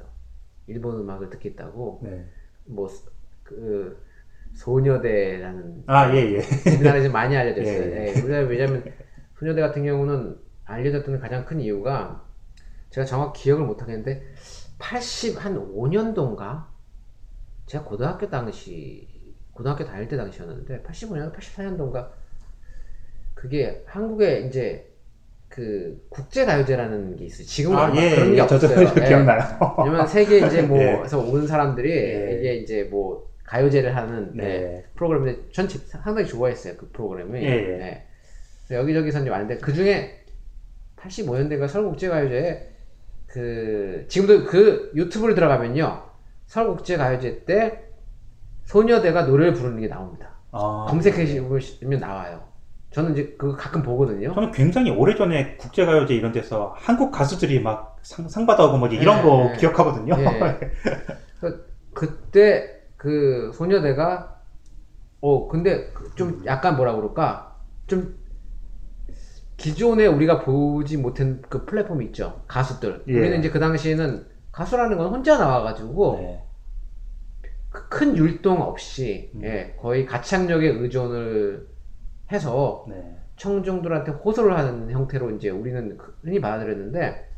일본 0.65 1.01
음악을 1.01 1.29
듣겠다고 1.29 1.99
네. 2.01 2.25
뭐그 2.65 4.09
소녀대라는 4.53 5.83
아, 5.85 6.11
예, 6.15 6.33
예. 6.33 6.41
우리나라에서 6.75 7.09
많이 7.11 7.37
알려졌어요. 7.37 7.83
예, 7.93 8.07
예, 8.07 8.21
우리나라 8.21 8.47
왜냐면 8.47 8.83
소녀대 9.39 9.61
같은 9.61 9.83
경우는 9.85 10.37
알려졌던 10.65 11.19
가장 11.19 11.45
큰 11.45 11.61
이유가 11.61 12.25
제가 12.89 13.05
정확히 13.05 13.43
기억을 13.43 13.65
못 13.65 13.81
하겠는데 13.81 14.21
80 14.77 15.43
한 15.43 15.55
5년도인가 15.73 16.65
제가 17.65 17.85
고등학교 17.85 18.29
당시 18.29 19.07
고등학교 19.53 19.85
다닐 19.85 20.07
때 20.07 20.17
당시였는데 20.17 20.83
85년 20.83 21.33
84년도인가 21.33 22.09
그게 23.33 23.83
한국에 23.87 24.41
이제 24.41 24.85
그 25.47 26.05
국제 26.09 26.45
가요제라는 26.45 27.15
게 27.15 27.25
있어요. 27.25 27.47
지금은 27.47 27.77
아, 27.77 27.95
예, 27.95 28.15
그런 28.15 28.35
게 28.35 28.41
예. 28.43 28.47
저도 28.47 28.67
없어요. 28.67 28.93
예. 29.03 29.07
기억나요. 29.07 29.41
왜냐면 29.79 30.05
세계 30.05 30.45
이제 30.45 30.59
예. 30.61 30.61
뭐에서 30.63 31.19
온 31.19 31.47
사람들이 31.47 31.91
예. 31.91 32.37
이게 32.37 32.55
이제 32.55 32.83
뭐 32.83 33.29
가요제를 33.45 33.95
하는 33.95 34.31
네. 34.35 34.43
네, 34.43 34.85
프로그램인데 34.95 35.49
전 35.51 35.67
지- 35.67 35.79
상당히 35.79 36.27
좋아했어요 36.27 36.75
그 36.77 36.89
프로그램이. 36.91 37.39
예, 37.41 37.47
예. 37.47 37.77
네. 37.77 38.08
여기저기서 38.75 39.19
이제 39.21 39.29
왔는데 39.29 39.57
그 39.57 39.73
중에 39.73 40.23
85년대가 40.97 41.67
서울국제가요제에 41.67 42.69
그 43.27 44.05
지금도 44.07 44.45
그 44.45 44.91
유튜브를 44.95 45.35
들어가면요 45.35 46.03
서울국제가요제 46.47 47.45
때 47.45 47.85
소녀대가 48.65 49.23
노래를 49.23 49.53
부르는 49.53 49.79
게 49.79 49.87
나옵니다. 49.87 50.29
아, 50.51 50.85
검색해 50.89 51.41
보시면 51.47 51.99
나와요. 51.99 52.47
저는 52.91 53.13
이제 53.13 53.35
그거 53.37 53.55
가끔 53.55 53.83
보거든요. 53.83 54.33
저는 54.33 54.51
굉장히 54.51 54.89
오래전에 54.89 55.57
국제가요제 55.57 56.13
이런 56.15 56.31
데서 56.31 56.73
한국 56.77 57.11
가수들이 57.11 57.61
막 57.61 57.97
상, 58.01 58.27
상 58.27 58.45
받아오고 58.47 58.77
뭐지 58.77 58.95
이런 58.95 59.17
네, 59.17 59.23
거 59.23 59.37
네. 59.51 59.57
기억하거든요. 59.57 60.15
예. 60.19 60.59
그- 61.39 61.69
그때 61.93 62.81
그 62.97 63.51
소녀대가 63.53 64.41
어 65.21 65.47
근데 65.47 65.89
그좀 65.91 66.43
약간 66.45 66.75
뭐라 66.77 66.95
그럴까 66.95 67.55
좀 67.87 68.17
기존에 69.59 70.07
우리가 70.07 70.39
보지 70.39 70.97
못한 70.97 71.41
그 71.49 71.65
플랫폼이 71.65 72.05
있죠 72.07 72.41
가수들 72.47 73.03
예. 73.07 73.13
우리는 73.13 73.39
이제 73.39 73.49
그 73.49 73.59
당시에는 73.59 74.25
가수라는 74.51 74.97
건 74.97 75.09
혼자 75.09 75.37
나와가지고 75.37 76.17
네. 76.19 76.43
그큰 77.69 78.17
율동 78.17 78.61
없이 78.61 79.31
음. 79.35 79.43
예, 79.43 79.75
거의 79.79 80.05
가창력에 80.05 80.67
의존을 80.69 81.67
해서 82.31 82.85
네. 82.89 83.17
청중들한테 83.35 84.11
호소를 84.11 84.57
하는 84.57 84.89
형태로 84.91 85.31
이제 85.31 85.49
우리는 85.49 85.97
그- 85.97 86.17
흔히 86.23 86.41
받아들였는데 86.41 87.29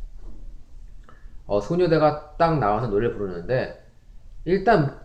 어, 1.48 1.60
소녀대가 1.60 2.38
딱 2.38 2.60
나와서 2.60 2.88
노래를 2.88 3.16
부르는데 3.18 3.84
일단 4.46 5.00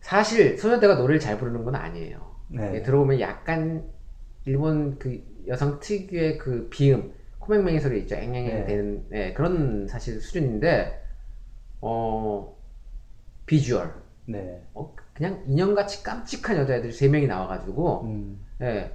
사실 0.00 0.58
소녀대가 0.58 0.96
노래를 0.96 1.20
잘 1.20 1.38
부르는 1.38 1.64
건 1.64 1.74
아니에요. 1.76 2.20
네. 2.48 2.74
예, 2.76 2.82
들어보면 2.82 3.20
약간 3.20 3.84
일본 4.44 4.98
그 4.98 5.22
여성 5.48 5.80
특유의 5.80 6.38
그 6.38 6.68
비음 6.70 7.12
코맹맹이 7.38 7.80
소리 7.80 8.00
있죠 8.00 8.16
앵앵앵 8.16 8.46
네. 8.46 8.64
되는 8.64 9.06
예, 9.12 9.32
그런 9.32 9.86
사실 9.88 10.20
수준인데 10.20 11.02
어 11.80 12.56
비주얼 13.46 14.02
네. 14.26 14.62
어, 14.74 14.94
그냥 15.14 15.42
인형같이 15.46 16.02
깜찍한 16.02 16.56
여자애들이 16.58 16.92
세 16.92 17.08
명이 17.08 17.26
나와가지고 17.26 18.04
음. 18.04 18.40
예. 18.60 18.92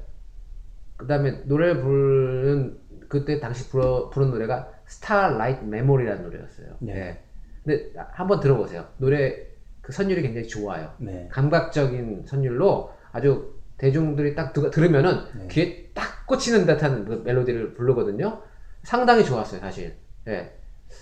그 0.95 1.05
다음에 1.05 1.43
노래 1.45 1.79
부르는, 1.79 2.79
그때 3.07 3.39
당시 3.39 3.69
불어, 3.69 4.09
부른 4.09 4.31
노래가 4.31 4.71
Starlight 4.87 5.63
Memory라는 5.63 6.23
노래였어요. 6.23 6.77
네. 6.79 6.95
예. 6.95 7.23
근데 7.63 7.91
한번 8.11 8.39
들어보세요. 8.39 8.87
노래 8.97 9.45
그 9.81 9.91
선율이 9.91 10.21
굉장히 10.21 10.47
좋아요. 10.47 10.93
네. 10.97 11.27
감각적인 11.31 12.25
선율로 12.25 12.91
아주 13.11 13.56
대중들이 13.77 14.35
딱 14.35 14.53
들, 14.53 14.69
들으면은 14.71 15.25
네. 15.37 15.47
귀에 15.47 15.91
딱 15.93 16.25
꽂히는 16.25 16.65
듯한 16.65 17.05
그 17.05 17.21
멜로디를 17.25 17.73
부르거든요. 17.73 18.41
상당히 18.83 19.23
좋았어요, 19.23 19.59
사실. 19.59 19.97
예. 20.27 20.53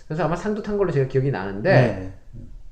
그래서 0.08 0.24
아마 0.24 0.36
상도 0.36 0.62
탄 0.62 0.77
걸로 0.77 0.91
제가 0.91 1.08
기억이 1.08 1.32
나는데, 1.32 1.72
네. 1.72 2.13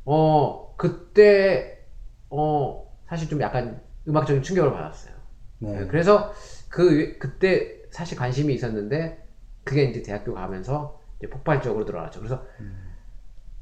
어, 0.06 0.76
그때, 0.78 1.86
어, 2.30 2.92
사실 3.08 3.30
좀 3.30 3.40
약간 3.42 3.82
음악적인 4.08 4.44
충격을 4.44 4.72
받았어요. 4.72 5.14
네. 5.60 5.80
네, 5.80 5.88
그래서 5.88 6.34
그 6.68 7.18
그때 7.20 7.82
사실 7.90 8.18
관심이 8.18 8.54
있었는데 8.54 9.26
그게 9.64 9.84
이제 9.84 10.02
대학교 10.02 10.34
가면서 10.34 11.00
이제 11.20 11.30
폭발적으로 11.30 11.86
들어갔죠. 11.86 12.20
그래서 12.20 12.46
음. 12.60 12.92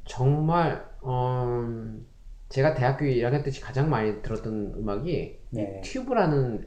정말 0.04 0.84
음, 1.04 2.06
제가 2.52 2.74
대학교 2.74 3.06
1학년 3.06 3.42
때 3.42 3.50
가장 3.62 3.88
많이 3.88 4.20
들었던 4.20 4.74
음악이 4.76 5.38
네. 5.50 5.80
튜브라는 5.82 6.66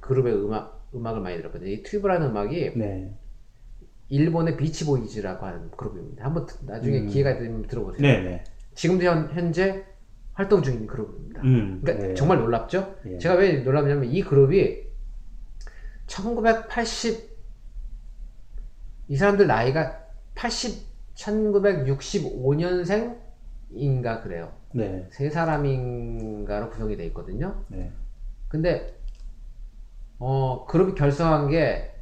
그룹의 0.00 0.34
음악 0.34 0.86
음악을 0.94 1.22
많이 1.22 1.38
들었거든요. 1.38 1.70
이 1.70 1.82
튜브라는 1.82 2.28
음악이 2.28 2.72
네. 2.76 3.14
일본의 4.10 4.58
비치보이즈라고 4.58 5.46
하는 5.46 5.70
그룹입니다. 5.70 6.24
한번 6.24 6.44
드- 6.44 6.56
나중에 6.66 7.00
음. 7.00 7.06
기회가 7.06 7.38
되면 7.38 7.66
들어보세요. 7.66 8.02
네, 8.02 8.20
네. 8.20 8.44
지금도 8.74 9.04
현, 9.06 9.30
현재 9.32 9.86
활동 10.34 10.62
중인 10.62 10.86
그룹입니다. 10.86 11.42
음. 11.44 11.80
그러니까 11.82 12.08
네. 12.08 12.14
정말 12.14 12.38
놀랍죠? 12.38 12.96
예. 13.06 13.16
제가 13.18 13.36
왜 13.36 13.62
놀랍냐면 13.62 14.04
이 14.04 14.22
그룹이 14.22 14.82
1980 16.08 17.30
이 19.08 19.16
사람들 19.16 19.46
나이가 19.46 19.98
80 20.34 20.90
1965년생 21.14 23.29
인가 23.72 24.20
그래요. 24.22 24.52
네. 24.72 25.06
세 25.10 25.30
사람인가로 25.30 26.70
구성이 26.70 26.96
돼 26.96 27.06
있거든요. 27.06 27.64
네. 27.68 27.92
근데 28.48 28.96
어 30.18 30.66
그룹이 30.66 30.94
결성한 30.94 31.48
게 31.48 31.92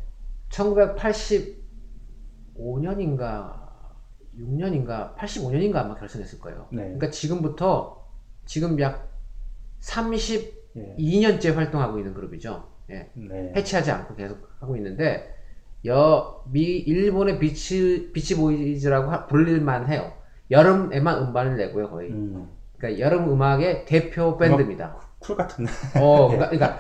1985년인가 2.57 3.69
6년인가 4.39 5.15
85년인가 5.17 5.77
아마 5.77 5.95
결성했을 5.97 6.39
거예요. 6.41 6.69
네. 6.71 6.83
그러니까 6.83 7.11
지금부터 7.11 8.07
지금 8.47 8.79
약 8.81 9.09
32년째 9.81 11.45
예. 11.45 11.51
활동하고 11.51 11.99
있는 11.99 12.15
그룹이죠. 12.15 12.69
예. 12.91 13.11
네. 13.15 13.53
해체하지 13.57 13.91
않고 13.91 14.15
계속 14.15 14.49
하고 14.61 14.77
있는데 14.77 15.35
여 15.85 16.39
미 16.51 16.63
일본의 16.79 17.39
비치 17.39 18.11
비치 18.13 18.37
보이즈라고 18.37 19.11
하- 19.11 19.27
부를만 19.27 19.89
해요. 19.93 20.13
여름에만 20.51 21.23
음반을 21.25 21.57
내고요 21.57 21.91
거의. 21.91 22.11
음. 22.11 22.49
그러니까 22.77 23.01
여름 23.05 23.31
음악의 23.31 23.85
대표 23.87 24.37
밴드입니다. 24.37 24.97
쿨 25.19 25.37
같은. 25.37 25.67
어, 26.01 26.29
그러니까, 26.29 26.51
그러니까 26.51 26.79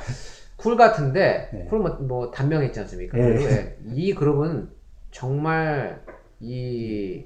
쿨 0.56 0.76
같은데 0.76 1.50
네. 1.52 1.64
쿨 1.66 1.80
뭐, 1.80 1.90
뭐 2.00 2.30
단명했지 2.30 2.80
않습니까? 2.80 3.16
네. 3.16 3.24
예, 3.44 3.78
이 3.94 4.14
그룹은 4.14 4.70
정말 5.10 6.02
이 6.40 7.24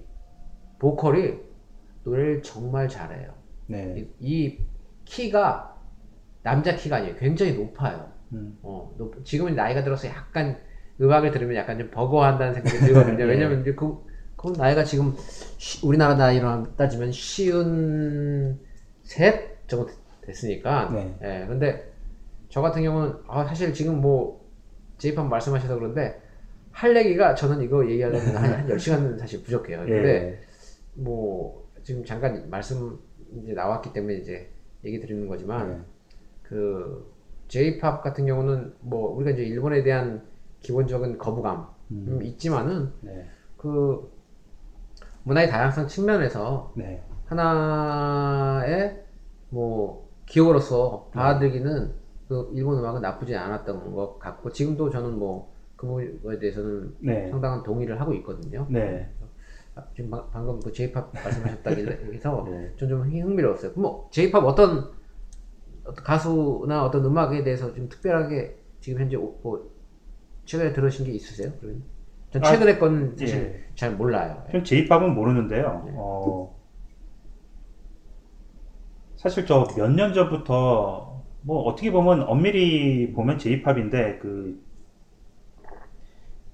보컬이 0.79 1.39
노래를 2.05 2.43
정말 2.43 2.89
잘해요. 2.89 3.33
네. 3.67 4.07
이, 4.21 4.47
이 4.47 4.59
키가 5.05 5.77
남자 6.43 6.75
키가 6.75 6.97
아니에요. 6.97 7.15
굉장히 7.17 7.55
높아요. 7.55 8.11
음. 8.33 8.59
어, 8.63 8.93
높- 8.99 9.25
지금은 9.25 9.55
나이가 9.55 9.85
들어서 9.85 10.09
약간 10.09 10.59
음악을 11.01 11.31
들으면 11.31 11.57
약간 11.57 11.79
좀 11.79 11.91
버거워한다는 11.91 12.55
생각이 12.55 12.79
들거든요. 12.79 13.21
예. 13.23 13.25
왜냐면 13.25 13.61
이제 13.61 13.75
그, 13.75 14.05
그 14.43 14.53
나이가 14.59 14.83
지금 14.83 15.15
쉬- 15.57 15.87
우리나라 15.87 16.15
나이로 16.15 16.75
따지면 16.77 17.13
쉬운 17.13 18.59
셋 19.05 19.69
정도 19.69 19.89
됐으니까. 20.23 20.91
네. 20.93 21.17
예, 21.23 21.47
근데 21.47 21.93
저 22.49 22.61
같은 22.61 22.83
경우는 22.83 23.15
아, 23.29 23.45
사실 23.45 23.73
지금 23.73 24.01
뭐 24.01 24.45
제이팝 24.99 25.27
말씀하셔서 25.29 25.77
그런데 25.77 26.21
할 26.73 26.97
얘기가 26.97 27.35
저는 27.35 27.63
이거 27.63 27.89
얘기하려면 27.89 28.37
한, 28.37 28.53
한 28.53 28.69
10시간은 28.69 29.19
사실 29.19 29.43
부족해요. 29.43 29.79
근데 29.79 30.09
예. 30.09 30.41
뭐 30.95 31.69
지금 31.85 32.05
잠깐 32.05 32.49
말씀 32.51 32.99
이제 33.43 33.53
나왔기 33.53 33.93
때문에 33.93 34.15
이제 34.17 34.51
얘기 34.85 35.01
드리는 35.01 35.27
거지만 35.29 35.71
네. 35.71 35.81
그 36.43 37.13
J-팝 37.49 38.03
같은 38.03 38.27
경우는 38.27 38.75
뭐 38.81 39.15
우리가 39.17 39.31
이제 39.31 39.43
일본에 39.45 39.83
대한 39.83 40.23
기본적인 40.61 41.19
거부감 41.19 41.69
음. 41.93 42.07
음, 42.09 42.23
있지만은 42.23 42.91
네. 43.01 43.27
그 43.57 44.12
문화의 45.25 45.49
다양성 45.51 45.87
측면에서 45.87 46.73
네. 46.77 47.03
하나의 47.27 49.03
뭐 49.51 50.09
기억으로서 50.27 51.11
받아들이기는 51.13 51.95
그 52.29 52.51
일본 52.55 52.79
음악은 52.79 53.03
나쁘지 53.03 53.37
않았던 53.37 53.95
것 53.95 54.19
같고 54.19 54.51
지금도 54.53 54.91
저는 54.91 55.19
뭐 55.19 55.53
그 55.83 55.89
부분에 55.89 56.39
대해서는 56.39 56.95
네. 57.01 57.29
상당한 57.29 57.65
동의를 57.65 58.01
하고 58.01 58.15
있거든요. 58.15 58.65
네. 58.71 59.11
아, 59.75 59.83
지금 59.97 60.11
방- 60.11 60.31
방금 60.31 60.61
그 60.61 60.71
J-팝 60.73 61.13
말씀하셨다길래 61.13 61.99
해서 62.15 62.47
네. 62.49 62.73
좀, 62.77 62.89
좀 62.89 63.03
흥미로웠어요. 63.03 63.73
뭐 63.75 64.09
J-팝 64.13 64.45
어떤, 64.45 64.93
어떤 65.85 66.05
가수나 66.05 66.85
어떤 66.85 67.05
음악에 67.05 67.43
대해서 67.43 67.75
좀 67.75 67.89
특별하게 67.89 68.57
지금 68.79 69.01
현재 69.01 69.17
오- 69.17 69.41
뭐 69.43 69.73
최근에 70.45 70.73
들으신 70.73 71.05
게 71.07 71.13
있으세요? 71.13 71.53
그러면? 71.61 71.83
전 72.33 72.45
아, 72.45 72.51
최근에 72.51 72.79
건 72.79 73.15
사실 73.19 73.37
예. 73.39 73.75
잘 73.75 73.93
몰라요. 73.95 74.45
전 74.51 74.65
J-팝은 74.65 75.15
모르는데요. 75.15 75.83
네. 75.87 75.93
어, 75.97 76.55
사실 79.17 79.47
저 79.47 79.65
몇 79.77 79.89
년 79.89 80.13
전부터 80.15 81.23
뭐 81.43 81.63
어떻게 81.65 81.91
보면 81.93 82.23
엄밀히 82.23 83.13
보면 83.13 83.39
J-팝인데 83.39 84.19
그 84.19 84.61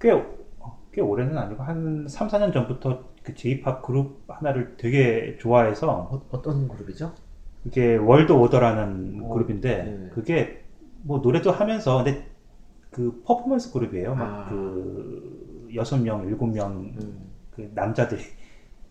꽤, 0.01 0.11
어, 0.13 0.79
꽤 0.93 1.01
오래는 1.01 1.37
아니고 1.37 1.63
한 1.63 2.07
3, 2.09 2.29
4년 2.29 2.53
전부터 2.53 3.09
그 3.23 3.35
J-팝 3.35 3.83
그룹 3.83 4.23
하나를 4.29 4.77
되게 4.77 5.37
좋아해서 5.39 6.09
어, 6.31 6.43
떤 6.43 6.69
그룹이죠? 6.69 7.15
그게 7.65 7.97
월드 7.97 8.33
오더라는 8.33 9.21
어, 9.25 9.29
그룹인데 9.35 9.83
네. 9.85 10.09
그게 10.13 10.65
뭐 11.03 11.19
노래도 11.19 11.51
하면서 11.51 12.03
근데 12.05 12.27
그 12.91 13.23
퍼포먼스 13.25 13.73
그룹이에요. 13.73 14.13
아. 14.13 14.15
막그 14.15 15.48
여섯 15.75 15.99
명, 15.99 16.27
일곱 16.27 16.47
명 16.47 16.95
음. 17.01 17.31
그 17.51 17.71
남자들이 17.75 18.23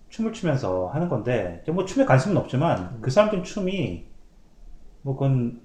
춤을 0.09 0.33
추면서 0.33 0.87
하는 0.87 1.09
건데 1.09 1.63
뭐 1.69 1.85
춤에 1.85 2.05
관심은 2.05 2.37
없지만 2.37 3.01
그 3.01 3.09
사람들 3.11 3.43
춤이 3.43 4.05
뭐 5.01 5.15
그건 5.15 5.61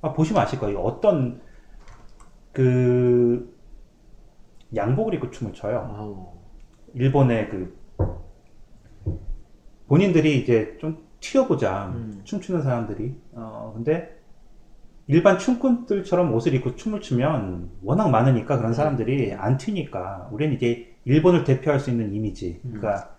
아, 0.00 0.12
보시면 0.12 0.42
아실 0.42 0.58
거예요. 0.58 0.80
어떤 0.80 1.40
그 2.52 3.56
양복을 4.74 5.14
입고 5.14 5.30
춤을 5.30 5.52
춰요. 5.52 5.94
아우. 5.96 6.32
일본의 6.94 7.48
그 7.48 7.80
본인들이 9.86 10.40
이제 10.40 10.76
좀 10.80 11.06
튀어보자 11.20 11.92
음. 11.94 12.20
춤추는 12.24 12.62
사람들이 12.62 13.14
어 13.32 13.72
근데 13.74 14.21
일반 15.06 15.38
춤꾼들처럼 15.38 16.32
옷을 16.34 16.54
입고 16.54 16.76
춤을 16.76 17.00
추면 17.00 17.70
워낙 17.82 18.08
많으니까 18.08 18.56
그런 18.56 18.72
사람들이 18.72 19.34
안 19.34 19.56
튀니까 19.56 20.28
우리는 20.30 20.54
이제 20.54 20.94
일본을 21.04 21.44
대표할 21.44 21.80
수 21.80 21.90
있는 21.90 22.12
이미지 22.12 22.60
음. 22.64 22.74
그러니까 22.78 23.12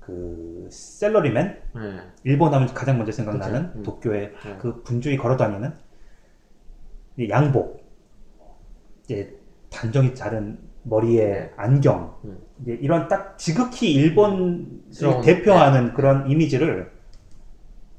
그 0.00 0.66
셀러리맨 0.70 1.62
네. 1.74 2.00
일본 2.24 2.52
하면 2.52 2.66
가장 2.74 2.96
먼저 2.96 3.12
생각나는 3.12 3.68
그쵸. 3.68 3.78
음. 3.78 3.82
도쿄에 3.82 4.20
네. 4.20 4.56
그 4.58 4.82
분주히 4.82 5.16
걸어다니는 5.16 5.72
이 7.18 7.28
양복, 7.28 7.84
이제 9.04 9.38
단정히 9.70 10.14
자른 10.14 10.58
머리에 10.82 11.26
네. 11.26 11.52
안경, 11.56 12.16
음. 12.24 12.38
이제 12.62 12.78
이런 12.80 13.08
딱 13.08 13.38
지극히 13.38 13.92
일본을 13.92 14.66
스러운, 14.90 15.20
대표하는 15.20 15.86
네. 15.88 15.92
그런 15.92 16.28
이미지를 16.28 16.90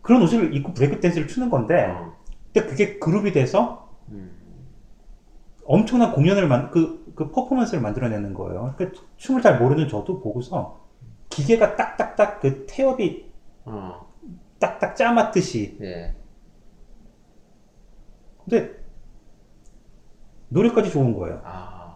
그런 0.01 0.23
옷을 0.23 0.56
입고 0.56 0.73
브레이크 0.73 0.99
댄스를 0.99 1.27
추는 1.27 1.49
건데, 1.49 1.86
어. 1.86 2.17
근데 2.53 2.67
그게 2.67 2.99
그룹이 2.99 3.31
돼서 3.31 3.89
음. 4.09 4.31
엄청난 5.65 6.11
공연을 6.13 6.47
만, 6.47 6.71
그, 6.71 7.13
그 7.15 7.31
퍼포먼스를 7.31 7.81
만들어내는 7.81 8.33
거예요. 8.33 8.73
그 8.77 8.91
춤을 9.17 9.41
잘 9.41 9.59
모르는 9.59 9.87
저도 9.87 10.21
보고서 10.21 10.81
기계가 11.29 11.75
딱딱딱 11.75 12.41
그 12.41 12.65
태엽이 12.67 13.31
어. 13.65 14.07
딱딱 14.59 14.95
짜맞듯이 14.95 15.77
예. 15.81 16.15
근데 18.43 18.81
노래까지 20.49 20.91
좋은 20.91 21.13
거예요. 21.13 21.41
아. 21.43 21.95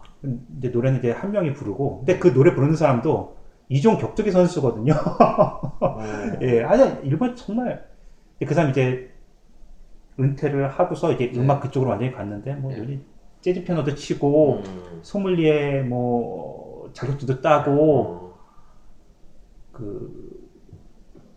이제 0.58 0.68
노래는 0.68 1.00
이제 1.00 1.10
한 1.10 1.30
명이 1.30 1.52
부르고, 1.52 1.98
근데 1.98 2.18
그 2.18 2.32
노래 2.32 2.54
부르는 2.54 2.74
사람도 2.74 3.36
이종 3.68 3.98
격투기 3.98 4.30
선수거든요. 4.30 4.94
어. 5.80 5.98
예, 6.40 6.62
아니 6.62 6.82
일본 7.06 7.36
정말 7.36 7.86
그 8.44 8.54
사람 8.54 8.70
이제 8.70 9.12
은퇴를 10.18 10.68
하고서 10.70 11.12
이제 11.12 11.30
네. 11.32 11.40
음악 11.40 11.60
그쪽으로 11.60 11.90
완전히 11.90 12.12
갔는데 12.12 12.54
뭐 12.56 12.72
네. 12.72 12.78
요즘 12.78 13.04
재즈 13.40 13.64
피아노도 13.64 13.94
치고 13.94 14.62
음. 14.66 15.00
소믈리에 15.02 15.82
뭐 15.82 16.90
자격증도 16.94 17.40
따고 17.40 17.72
어. 18.02 18.38
그 19.72 20.50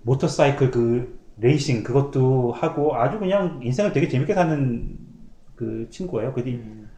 모터사이클 0.03 0.71
그 0.71 1.19
레이싱 1.37 1.83
그것도 1.83 2.51
하고 2.53 2.95
아주 2.95 3.19
그냥 3.19 3.59
인생을 3.63 3.93
되게 3.93 4.07
재밌게 4.07 4.33
사는 4.33 4.97
그 5.55 5.87
친구예요. 5.89 6.33
근데 6.33 6.53
음. 6.55 6.89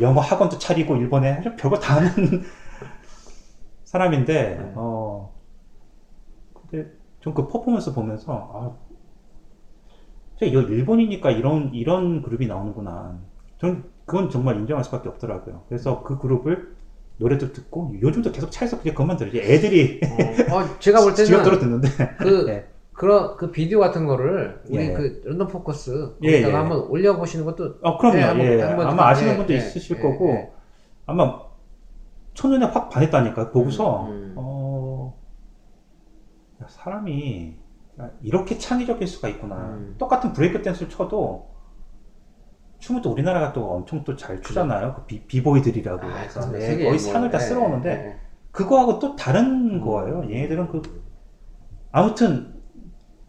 영어 0.00 0.20
학원도 0.20 0.58
차리고 0.58 0.96
일본에 0.96 1.32
아주 1.32 1.54
별거 1.56 1.78
다 1.78 1.96
하는 1.96 2.42
사람인데 3.84 4.56
네. 4.58 4.72
어 4.74 5.32
근데 6.54 6.90
좀 7.20 7.34
그 7.34 7.48
퍼포먼스 7.48 7.94
보면서 7.94 8.50
아 8.54 8.83
이거 10.46 10.60
일본이니까 10.62 11.30
이런 11.30 11.72
이런 11.74 12.22
그룹이 12.22 12.46
나오는구나. 12.46 13.18
전 13.58 13.84
그건 14.04 14.28
정말 14.30 14.56
인정할 14.56 14.84
수밖에 14.84 15.08
없더라고요. 15.08 15.62
그래서 15.68 16.02
그 16.02 16.18
그룹을 16.18 16.74
노래도 17.16 17.52
듣고 17.52 17.94
요즘도 18.00 18.32
계속 18.32 18.50
차에서 18.50 18.78
그게 18.78 18.90
그것만 18.90 19.16
들지. 19.16 19.38
애들이 19.40 20.00
어, 20.50 20.56
어, 20.56 20.78
제가 20.78 21.00
볼 21.02 21.14
때는 21.14 21.42
듣는데 21.58 21.88
그 22.18 22.44
네. 22.46 22.66
그런 22.92 23.36
그 23.36 23.50
비디오 23.50 23.80
같은 23.80 24.06
거를 24.06 24.60
우리 24.68 24.84
예. 24.88 24.92
그 24.92 25.20
런던 25.24 25.48
포커스 25.48 26.16
예, 26.22 26.30
거기다가 26.42 26.52
예. 26.54 26.58
한번 26.58 26.78
올려 26.88 27.16
보시는 27.16 27.44
것도 27.44 27.76
어, 27.82 27.98
그럼요. 27.98 28.16
네, 28.16 28.22
한번- 28.22 28.46
예. 28.46 28.60
한번 28.62 28.86
아마 28.86 29.08
아시는 29.08 29.32
예, 29.32 29.36
분도 29.36 29.52
예, 29.52 29.56
있으실 29.58 29.96
예, 29.98 30.00
거고, 30.02 30.28
예. 30.30 30.50
아마 31.06 31.40
첫눈에 32.34 32.66
확 32.66 32.88
반했다니까, 32.90 33.50
보고서, 33.50 34.06
음, 34.06 34.10
음. 34.12 34.34
어, 34.36 35.16
야, 36.62 36.66
사람이 36.68 37.56
야, 37.58 37.63
이렇게 38.22 38.58
창의적일 38.58 39.06
수가 39.06 39.28
있구나. 39.28 39.56
음. 39.56 39.94
똑같은 39.98 40.32
브레이크 40.32 40.60
댄스를 40.62 40.88
쳐도, 40.88 41.54
춤을 42.80 43.02
또 43.02 43.12
우리나라가 43.12 43.52
또 43.52 43.70
엄청 43.70 44.04
또 44.04 44.16
잘 44.16 44.40
추잖아요. 44.42 44.94
그 44.94 45.04
비, 45.06 45.24
비보이들이라고. 45.26 46.06
아, 46.06 46.16
해서. 46.16 46.40
예, 46.56 46.60
세계 46.60 46.84
거의 46.84 46.90
뭐, 46.90 46.98
상을 46.98 47.30
다 47.30 47.38
예, 47.38 47.42
쓸어오는데, 47.42 47.90
예, 47.90 48.06
예. 48.06 48.16
그거하고 48.50 48.98
또 48.98 49.16
다른 49.16 49.76
음. 49.76 49.80
거예요. 49.80 50.24
얘네들은 50.30 50.68
그 50.68 50.82
아무튼 51.90 52.54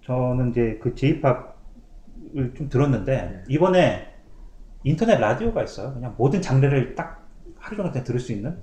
저는 0.04 0.52
이제 0.52 0.80
그 0.82 0.94
J-팝을 0.96 2.54
좀 2.56 2.70
들었는데 2.70 3.16
네. 3.16 3.44
이번에 3.48 4.14
인터넷 4.84 5.18
라디오가 5.18 5.64
있어요. 5.64 5.94
그냥 5.94 6.14
모든 6.18 6.42
장르를 6.42 6.96
딱 6.96 7.28
하루 7.58 7.78
종일 7.78 7.92
들을 8.04 8.20
수 8.20 8.32
있는. 8.32 8.62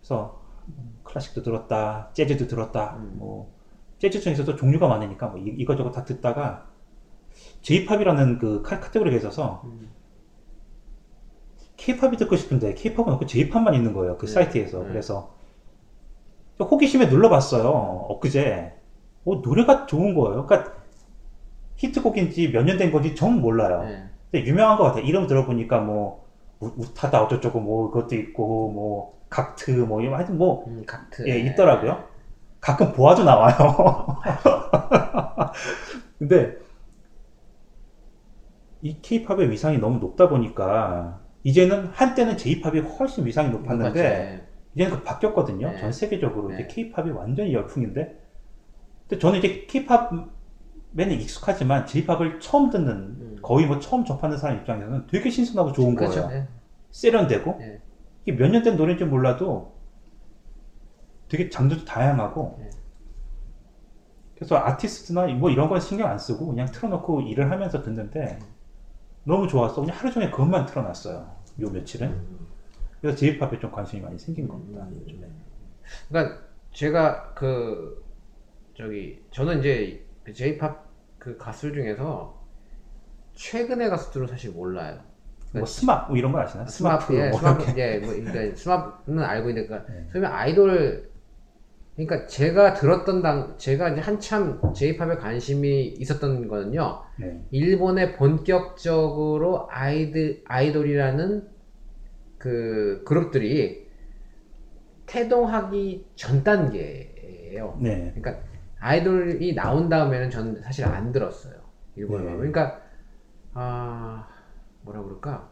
그래서 0.00 0.40
클래식도 1.02 1.42
들었다, 1.42 2.10
재즈도 2.14 2.46
들었다. 2.46 2.96
음. 2.96 3.16
뭐 3.18 3.55
재즈 3.98 4.20
중에서도 4.20 4.56
종류가 4.56 4.88
많으니까 4.88 5.28
뭐 5.28 5.38
이- 5.38 5.54
이거저거 5.58 5.90
다 5.90 6.04
듣다가 6.04 6.66
J-팝이라는 7.62 8.38
그 8.38 8.62
카- 8.62 8.80
카테고리가 8.80 9.16
있어서 9.18 9.62
음. 9.64 9.90
K-팝이 11.76 12.16
듣고 12.16 12.36
싶은데 12.36 12.74
K-팝은 12.74 13.12
없고 13.14 13.26
J-팝만 13.26 13.74
있는 13.74 13.92
거예요. 13.92 14.16
그 14.18 14.26
네. 14.26 14.32
사이트에서. 14.32 14.80
네. 14.82 14.88
그래서 14.88 15.34
호기심에 16.58 17.06
눌러봤어요. 17.06 17.68
엊그제. 17.68 18.72
어, 19.26 19.34
노래가 19.36 19.86
좋은 19.86 20.14
거예요. 20.14 20.46
그러니까 20.46 20.72
히트곡인지 21.76 22.50
몇 22.52 22.64
년 22.64 22.78
된 22.78 22.90
건지 22.90 23.14
정 23.14 23.40
몰라요. 23.40 23.82
예. 23.84 24.08
근데 24.30 24.46
유명한 24.48 24.78
것 24.78 24.84
같아요. 24.84 25.04
이름 25.04 25.26
들어보니까 25.26 25.80
뭐 25.80 26.24
우- 26.60 26.72
우타다 26.76 27.22
어쩌고저쩌고 27.24 27.60
뭐 27.60 27.90
그것도 27.90 28.14
있고 28.16 28.70
뭐 28.70 29.20
각트 29.28 29.70
뭐 29.72 30.00
이런 30.00 30.14
하여튼 30.14 30.38
뭐 30.38 30.64
음, 30.68 30.82
각트. 30.86 31.28
예, 31.28 31.38
있더라고요. 31.40 32.04
가끔 32.60 32.92
보아도 32.92 33.24
나와요. 33.24 34.18
근데 36.18 36.56
이 38.82 39.00
케이팝의 39.00 39.50
위상이 39.50 39.78
너무 39.78 39.98
높다 39.98 40.28
보니까 40.28 41.20
이제는 41.42 41.86
한때는 41.86 42.36
제이팝이 42.36 42.80
훨씬 42.80 43.24
위상이 43.26 43.50
높았는데 43.50 44.02
맞죠. 44.38 44.44
이제는 44.74 44.96
그 44.98 45.02
바뀌었거든요. 45.02 45.70
네. 45.72 45.78
전 45.78 45.92
세계적으로 45.92 46.52
이제 46.52 46.62
네. 46.62 46.68
케이팝이 46.68 47.10
완전히 47.10 47.52
열풍인데 47.54 48.20
근데 49.08 49.18
저는 49.20 49.38
이제 49.38 49.66
케이팝에는 49.68 50.30
익숙하지만 51.20 51.86
제이팝을 51.86 52.40
처음 52.40 52.70
듣는 52.70 52.88
음. 52.92 53.36
거의 53.42 53.66
뭐 53.66 53.78
처음 53.78 54.04
접하는 54.04 54.36
사람 54.36 54.58
입장에서는 54.58 55.06
되게 55.06 55.30
신선하고 55.30 55.72
좋은 55.72 55.94
그렇죠. 55.94 56.22
거예요. 56.26 56.42
예. 56.42 56.48
세련되고 56.90 57.58
예. 57.62 57.80
이게 58.24 58.36
몇 58.36 58.50
년 58.50 58.62
된 58.62 58.76
노래인지 58.76 59.04
몰라도 59.04 59.75
되게 61.28 61.48
장르도 61.50 61.84
다양하고 61.84 62.56
네. 62.60 62.70
그래서 64.34 64.56
아티스트나 64.56 65.26
뭐 65.34 65.50
이런 65.50 65.68
건 65.68 65.80
신경 65.80 66.08
안 66.08 66.18
쓰고 66.18 66.46
그냥 66.46 66.66
틀어놓고 66.66 67.22
일을 67.22 67.50
하면서 67.50 67.82
듣는데 67.82 68.38
너무 69.24 69.48
좋았어 69.48 69.80
그냥 69.80 69.96
하루 69.96 70.12
종일 70.12 70.30
그것만 70.30 70.66
틀어놨어요 70.66 71.36
요 71.60 71.70
며칠은 71.70 72.46
그래서 73.00 73.16
제이팝에 73.16 73.58
좀 73.58 73.70
관심이 73.70 74.02
많이 74.02 74.18
생긴 74.18 74.46
겁니다 74.46 74.86
요즘에 74.90 75.26
그러니까 76.08 76.42
제가 76.72 77.34
그 77.34 78.04
저기 78.76 79.24
저는 79.30 79.60
이제 79.60 80.06
그 80.22 80.32
J-pop 80.32 80.86
그 81.18 81.36
가수 81.36 81.72
중에서 81.72 82.46
최근의 83.34 83.90
가수들은 83.90 84.26
사실 84.26 84.50
몰라요. 84.50 85.00
뭐 85.52 85.64
스마프 85.64 86.08
뭐 86.08 86.16
이런 86.16 86.32
거 86.32 86.40
아시나요? 86.40 86.66
스마프, 86.66 87.14
예, 87.14 87.30
뭐 87.30 87.38
스마프. 87.38 87.78
예, 87.78 87.98
뭐, 87.98 88.12
그러니까 88.12 88.56
스마프는 88.56 89.22
알고 89.22 89.48
있는데, 89.50 89.68
그러니까, 89.68 89.92
네. 89.92 90.08
소위 90.12 90.26
아이돌, 90.26 91.10
그러니까 91.96 92.26
제가 92.26 92.74
들었던 92.74 93.22
당, 93.22 93.54
제가 93.56 93.88
이제 93.88 94.02
한참 94.02 94.60
J-pop에 94.74 95.16
관심이 95.16 95.86
있었던 95.86 96.46
거는요, 96.46 97.02
네. 97.18 97.42
일본의 97.50 98.16
본격적으로 98.16 99.66
아이들, 99.70 100.42
아이돌이라는 100.44 101.48
그 102.36 103.02
그룹들이 103.06 103.86
태동하기 105.06 106.06
전 106.16 106.44
단계예요. 106.44 107.78
네. 107.80 108.12
그러니까 108.14 108.44
아이돌이 108.78 109.54
나온 109.54 109.88
다음에는 109.88 110.28
저는 110.28 110.60
사실 110.60 110.84
안 110.84 111.12
들었어요. 111.12 111.54
일본 111.94 112.20
네. 112.20 112.26
음악. 112.26 112.36
그러니까 112.36 112.82
아 113.54 114.28
뭐라 114.82 115.02
그럴까? 115.02 115.50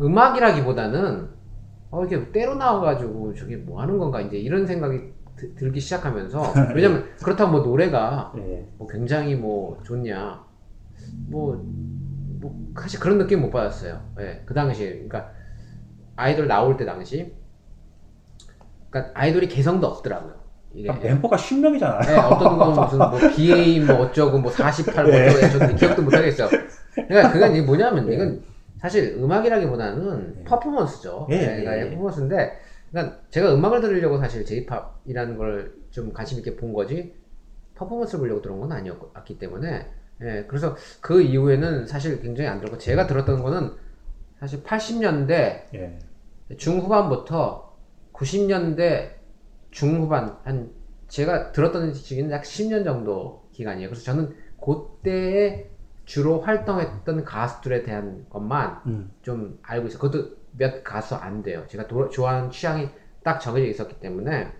음악이라기보다는 0.00 1.37
어 1.90 2.04
이게 2.04 2.30
때로 2.32 2.54
나와가지고 2.54 3.34
저게 3.34 3.56
뭐 3.56 3.80
하는 3.80 3.98
건가 3.98 4.20
이제 4.20 4.36
이런 4.36 4.66
생각이 4.66 5.00
드- 5.36 5.54
들기 5.54 5.80
시작하면서 5.80 6.52
왜냐면 6.74 7.08
그렇다고 7.22 7.52
뭐 7.52 7.60
노래가 7.62 8.32
네. 8.36 8.66
뭐 8.76 8.86
굉장히 8.86 9.34
뭐 9.34 9.80
좋냐 9.84 10.44
뭐, 11.28 11.64
뭐 12.40 12.72
사실 12.80 13.00
그런 13.00 13.18
느낌 13.18 13.40
못 13.40 13.50
받았어요. 13.50 14.00
예, 14.20 14.42
그 14.44 14.52
당시에 14.52 14.90
그러니까 14.92 15.30
아이돌 16.16 16.46
나올 16.48 16.76
때 16.76 16.84
당시 16.84 17.32
그러니까 18.90 19.18
아이돌이 19.18 19.48
개성도 19.48 19.86
없더라고요. 19.86 20.38
이게 20.74 20.90
아, 20.90 20.94
멤버가 20.94 21.36
10명이잖아요 21.36 22.10
예, 22.10 22.16
어떤 22.16 22.58
건 22.58 22.84
무슨 22.84 22.98
뭐 22.98 23.12
BA 23.34 23.80
뭐 23.80 23.96
어쩌고 24.00 24.38
뭐 24.38 24.50
48, 24.52 25.04
뭐 25.04 25.12
네. 25.12 25.28
어쩌고 25.28 25.58
저도 25.58 25.74
기억도 25.76 26.02
못 26.02 26.12
하겠어요. 26.14 26.48
그러니까 26.94 27.32
그건 27.32 27.52
이게 27.52 27.62
뭐냐면 27.62 28.06
네. 28.06 28.14
이건 28.14 28.42
사실 28.80 29.16
음악이라기보다는 29.18 30.34
네. 30.36 30.44
퍼포먼스죠. 30.44 31.26
예, 31.30 31.34
예, 31.34 31.46
그러니까 31.46 31.78
예. 31.78 31.90
퍼포먼스인데 31.90 32.58
그러니까 32.90 33.20
제가 33.30 33.54
음악을 33.54 33.80
들으려고 33.80 34.18
사실 34.18 34.44
J-팝이라는 34.44 35.36
걸 35.36 35.78
좀 35.90 36.12
관심 36.12 36.38
있게 36.38 36.56
본 36.56 36.72
거지 36.72 37.14
퍼포먼스를 37.74 38.20
보려고 38.20 38.42
들어온 38.42 38.60
건 38.60 38.72
아니었기 38.72 39.38
때문에 39.38 39.86
예, 40.20 40.44
그래서 40.48 40.76
그 41.00 41.20
이후에는 41.22 41.86
사실 41.86 42.20
굉장히 42.20 42.48
안 42.48 42.58
들었고 42.58 42.78
제가 42.78 43.06
들었던 43.06 43.42
거는 43.42 43.72
사실 44.40 44.62
80년대 44.62 45.30
예. 45.74 45.98
중후반부터 46.56 47.76
90년대 48.12 49.12
중후반 49.70 50.38
한 50.42 50.70
제가 51.06 51.52
들었던 51.52 51.94
시기는 51.94 52.30
약 52.30 52.42
10년 52.42 52.84
정도 52.84 53.48
기간이에요. 53.52 53.88
그래서 53.88 54.04
저는 54.04 54.34
그때에 54.60 55.70
주로 56.08 56.40
활동했던 56.40 57.22
가수들에 57.22 57.82
대한 57.82 58.24
것만 58.30 58.80
음. 58.86 59.10
좀 59.20 59.58
알고 59.62 59.88
있어요. 59.88 60.00
그것도 60.00 60.36
몇 60.52 60.82
가수 60.82 61.14
안 61.14 61.42
돼요. 61.42 61.64
제가 61.68 61.86
도- 61.86 62.08
좋아하는 62.08 62.50
취향이 62.50 62.88
딱 63.22 63.38
정해져 63.38 63.66
있었기 63.66 64.00
때문에. 64.00 64.50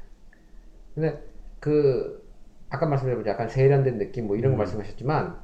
근데 0.94 1.24
그 1.58 2.28
아까 2.68 2.84
말씀드린 2.84 3.24
약간 3.26 3.48
세련된 3.48 3.96
느낌 3.96 4.26
뭐 4.26 4.37
이런 4.37 4.52
거 4.52 4.56
음. 4.56 4.58
말씀하셨지만 4.58 5.40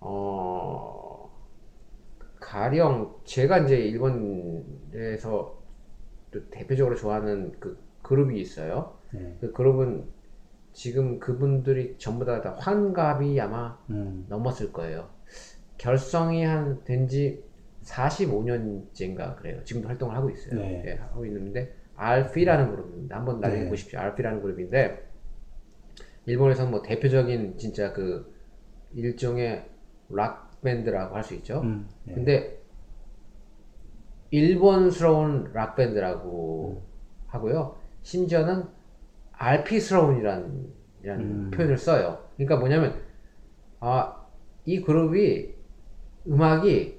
어 0.00 1.30
가령 2.40 3.16
제가 3.24 3.58
이제 3.58 3.76
일본에서 3.76 5.58
또 6.30 6.50
대표적으로 6.50 6.96
좋아하는 6.96 7.52
그 7.60 7.78
그룹이 8.00 8.40
있어요. 8.40 8.96
네. 9.10 9.36
그 9.42 9.52
그룹은 9.52 10.06
지금 10.72 11.18
그분들이 11.20 11.96
전부 11.98 12.24
다, 12.24 12.40
다 12.40 12.56
환갑이 12.58 13.38
아마 13.42 13.76
음. 13.90 14.24
넘었을 14.30 14.72
거예요. 14.72 15.17
결성이 15.78 16.44
한 16.44 16.84
된 16.84 17.08
지 17.08 17.42
45년째인가 17.84 19.36
그래요. 19.36 19.62
지금도 19.64 19.88
활동을 19.88 20.14
하고 20.14 20.28
있어요. 20.30 20.60
네. 20.60 20.82
예, 20.86 20.92
하고 20.94 21.24
있는데 21.24 21.74
알피라는 21.96 22.70
그룹입니다. 22.70 23.16
한번 23.16 23.40
나중에 23.40 23.64
네. 23.64 23.68
보십시오. 23.70 23.98
알피라는 24.00 24.42
그룹인데 24.42 25.08
일본에서 26.26 26.66
뭐 26.66 26.82
대표적인 26.82 27.56
진짜 27.56 27.92
그 27.92 28.34
일종의 28.94 29.64
락 30.10 30.60
밴드라고 30.62 31.14
할 31.16 31.22
수 31.24 31.34
있죠. 31.36 31.60
음. 31.62 31.88
네. 32.04 32.14
근데 32.14 32.58
일본스러운 34.30 35.50
락 35.54 35.76
밴드라고 35.76 36.82
하고요. 37.28 37.76
심지어는 38.02 38.64
RP스러운이라는 39.32 40.72
이라는 41.04 41.24
음. 41.24 41.50
표현을 41.52 41.78
써요. 41.78 42.24
그러니까 42.36 42.56
뭐냐면 42.56 43.00
아 43.80 44.14
이 44.66 44.82
그룹이 44.82 45.54
음악이 46.28 46.98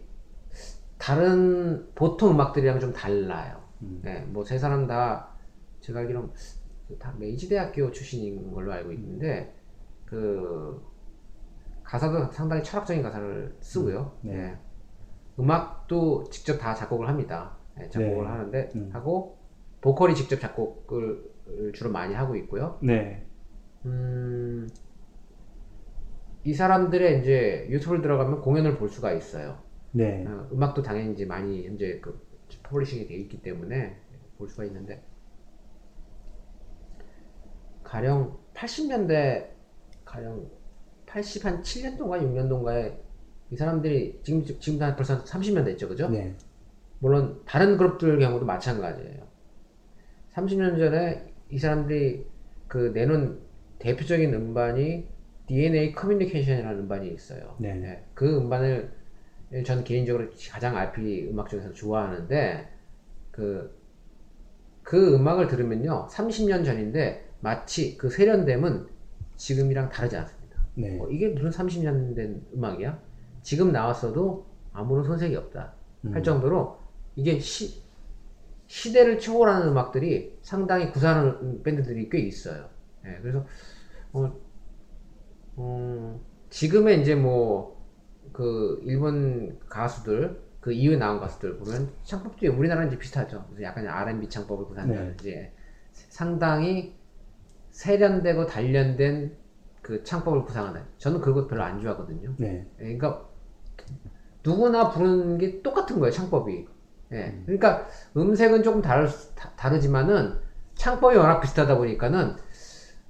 다른 0.98 1.88
보통 1.96 2.32
음악들이랑 2.32 2.80
좀 2.80 2.92
달라요. 2.94 3.62
음. 3.82 4.02
네, 4.04 4.22
뭐 4.22 4.44
세 4.44 4.58
사람 4.58 4.88
다 4.88 5.30
제가 5.82 6.00
알기로는 6.00 6.32
다 7.00 7.14
메이지 7.18 7.48
대학교 7.48 7.92
출신인 7.92 8.52
걸로 8.52 8.74
알고 8.74 8.92
있는데 8.94 9.56
그 10.06 10.84
가사도 11.84 12.32
상당히 12.32 12.64
철학적인 12.64 13.02
가사를 13.04 13.56
쓰고요. 13.62 14.18
네. 14.22 14.34
네. 14.36 14.58
음악도 15.40 16.26
직접 16.30 16.58
다 16.58 16.74
작곡을 16.76 17.08
합니다. 17.08 17.56
네, 17.78 17.90
작곡을 17.90 18.24
네. 18.24 18.30
하는데 18.30 18.72
음. 18.76 18.90
하고 18.92 19.38
보컬이 19.82 20.14
직접 20.16 20.40
작곡을 20.40 21.72
주로 21.74 21.92
많이 21.92 22.14
하고 22.14 22.36
있고요. 22.36 22.78
네. 22.82 23.26
음, 23.86 24.68
이 26.50 26.54
사람들의 26.56 27.20
이제 27.20 27.68
유튜브를 27.70 28.02
들어가면 28.02 28.42
공연을 28.42 28.80
볼 28.80 28.90
수가 28.90 29.14
있어요. 29.14 29.62
네. 29.92 30.26
어, 30.26 30.50
음악도 30.52 30.82
당연히 30.82 31.14
이제 31.14 31.24
많이 31.24 31.64
현재 31.68 32.00
그 32.00 32.28
publishing이 32.64 33.06
돼 33.06 33.14
있기 33.18 33.44
때문에 33.44 33.96
볼 34.36 34.50
수가 34.50 34.66
있는데 34.66 35.04
가령 37.84 38.40
80년대 38.56 39.50
가령 40.04 40.50
80 41.06 41.46
한 41.46 41.62
7년도인가 41.62 42.20
6년도인가에 42.20 42.98
이 43.52 43.56
사람들이 43.56 44.20
지금 44.24 44.44
지금 44.44 44.80
다 44.80 44.96
벌써 44.96 45.24
30년 45.24 45.66
됐죠, 45.66 45.88
그죠? 45.88 46.10
네. 46.10 46.36
물론 46.98 47.44
다른 47.46 47.78
그룹들 47.78 48.18
경우도 48.18 48.48
마찬가지예요. 48.48 49.22
30년 50.34 50.80
전에 50.80 51.32
이 51.52 51.60
사람들이 51.60 52.26
그 52.68 52.92
내놓은 52.96 53.40
대표적인 53.78 54.34
음반이 54.34 55.19
DNA 55.50 55.94
커뮤니케이션이라는 55.94 56.82
음반이 56.82 57.10
있어요. 57.10 57.56
네. 57.58 57.70
예, 57.84 58.04
그 58.14 58.38
음반을 58.38 58.92
저는 59.66 59.84
개인적으로 59.84 60.28
가장 60.52 60.78
RP 60.78 61.28
음악 61.32 61.50
중에서 61.50 61.74
좋아하는데 61.74 62.70
그, 63.32 63.76
그 64.84 65.16
음악을 65.16 65.48
들으면요 65.48 66.08
30년 66.12 66.64
전인데 66.64 67.28
마치 67.40 67.98
그 67.98 68.10
세련됨은 68.10 68.88
지금이랑 69.38 69.90
다르지 69.90 70.18
않습니다. 70.18 70.62
네. 70.76 71.00
어, 71.02 71.10
이게 71.10 71.30
무슨 71.30 71.50
30년 71.50 72.16
된 72.16 72.46
음악이야? 72.54 73.02
지금 73.42 73.72
나왔어도 73.72 74.46
아무런 74.72 75.04
손색이 75.04 75.36
없다. 75.36 75.74
음. 76.06 76.14
할 76.14 76.22
정도로 76.22 76.78
이게 77.16 77.40
시, 77.40 77.82
시대를 78.68 79.18
초월하는 79.18 79.70
음악들이 79.70 80.38
상당히 80.44 80.92
구사하는 80.92 81.64
밴드들이 81.64 82.08
꽤 82.10 82.20
있어요. 82.20 82.70
예, 83.06 83.18
그래서 83.20 83.44
어, 84.14 84.32
음, 85.60 86.20
지금의 86.50 87.02
이제 87.02 87.16
뭐 87.16 87.80
그 88.34 88.80
일본 88.84 89.60
가수들 89.68 90.40
그 90.62 90.72
이후에 90.72 90.98
나온 90.98 91.20
가수들 91.20 91.58
보면 91.58 91.90
창법도 92.04 92.52
우리나라는 92.54 92.88
이제 92.90 92.98
비슷하죠. 92.98 93.46
약간 93.62 93.88
R&B 93.88 94.30
창법을 94.30 94.66
구사한다든지 94.66 95.32
네. 95.32 95.54
상당히 95.92 96.96
세련되고 97.72 98.46
단련된 98.46 99.36
그 99.82 100.04
창법을 100.04 100.44
구상한다. 100.44 100.84
저는 100.98 101.22
그것 101.22 101.48
별로 101.48 101.64
안 101.64 101.80
좋아하거든요. 101.80 102.34
네. 102.38 102.66
예, 102.80 102.84
그러니까 102.84 103.28
누구나 104.44 104.90
부르는 104.90 105.38
게 105.38 105.62
똑같은 105.62 106.00
거예요 106.00 106.12
창법이 106.12 106.68
예 107.12 107.42
그러니까 107.46 107.88
음색은 108.16 108.64
조금 108.64 108.82
다를 108.82 109.08
수- 109.08 109.34
다, 109.36 109.52
다르지만은 109.56 110.40
창법이 110.76 111.18
워낙 111.18 111.40
비슷하다 111.42 111.78
보니까는 111.78 112.36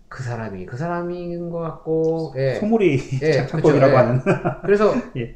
그 0.10 0.24
사람이 0.24 0.66
그 0.66 0.76
사람인 0.76 1.50
것 1.50 1.60
같고 1.60 2.34
예 2.36 2.56
소몰이 2.56 3.00
예, 3.22 3.32
창법이라고 3.48 3.80
그쵸, 3.80 3.90
예. 3.90 3.96
하는. 3.96 4.22
그래서 4.64 4.94
예. 5.16 5.36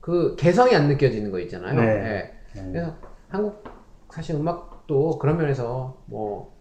그 0.00 0.36
개성이 0.36 0.74
안 0.74 0.88
느껴지는 0.88 1.30
거 1.30 1.38
있잖아요 1.40 1.80
네. 1.80 1.86
예 2.54 2.62
그래서 2.70 2.94
한국 3.28 3.64
사실 4.10 4.34
음악도 4.34 5.18
그런 5.18 5.38
면에서 5.38 6.02
뭐 6.06 6.56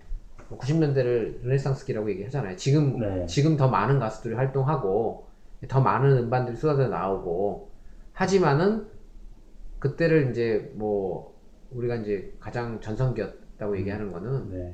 90년대를 0.49 1.41
르네상스기라고 1.43 2.09
얘기하잖아요. 2.11 2.55
지금 2.55 2.99
네. 2.99 3.25
지금 3.25 3.57
더 3.57 3.67
많은 3.67 3.99
가수들이 3.99 4.35
활동하고 4.35 5.27
더 5.67 5.81
많은 5.81 6.17
음반들이 6.17 6.55
쏟아져 6.55 6.87
나오고 6.87 7.71
하지만은 8.13 8.87
그때를 9.79 10.29
이제 10.29 10.71
뭐 10.75 11.35
우리가 11.71 11.95
이제 11.95 12.33
가장 12.39 12.79
전성기였다고 12.79 13.77
얘기하는 13.79 14.11
거는 14.11 14.51
네. 14.51 14.73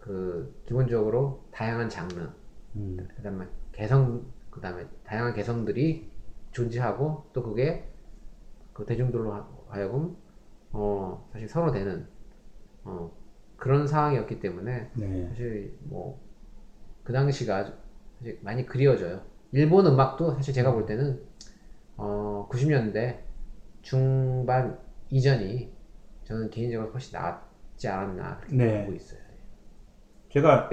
그 0.00 0.62
기본적으로 0.66 1.46
다양한 1.52 1.88
장르 1.88 2.28
음. 2.76 3.08
그다음에 3.16 3.46
개성 3.72 4.24
그다음에 4.50 4.86
다양한 5.04 5.34
개성들이 5.34 6.10
존재하고 6.52 7.30
또 7.32 7.42
그게 7.42 7.88
그 8.72 8.84
대중들로 8.86 9.32
하- 9.34 9.48
하여금 9.68 10.16
어 10.72 11.28
사실 11.32 11.48
서로 11.48 11.72
되는 11.72 12.06
어 12.84 13.12
그런 13.56 13.86
상황이었기 13.86 14.40
때문에 14.40 14.90
네. 14.94 15.28
사실 15.28 15.78
뭐 15.82 16.20
그 17.04 17.12
당시가 17.12 17.56
아주 17.56 17.72
사실 18.18 18.38
많이 18.42 18.64
그리워져요. 18.66 19.22
일본 19.52 19.86
음악도 19.86 20.34
사실 20.34 20.54
제가 20.54 20.72
볼 20.72 20.86
때는 20.86 21.20
어 21.96 22.46
90년대 22.50 23.20
중반 23.82 24.78
이전이 25.10 25.72
저는 26.24 26.50
개인적으로 26.50 26.92
훨씬 26.92 27.18
낫지 27.18 27.88
않았나 27.88 28.38
그렇게 28.38 28.56
네. 28.56 28.80
보고 28.86 28.94
있어요. 28.94 29.19
제가 30.32 30.70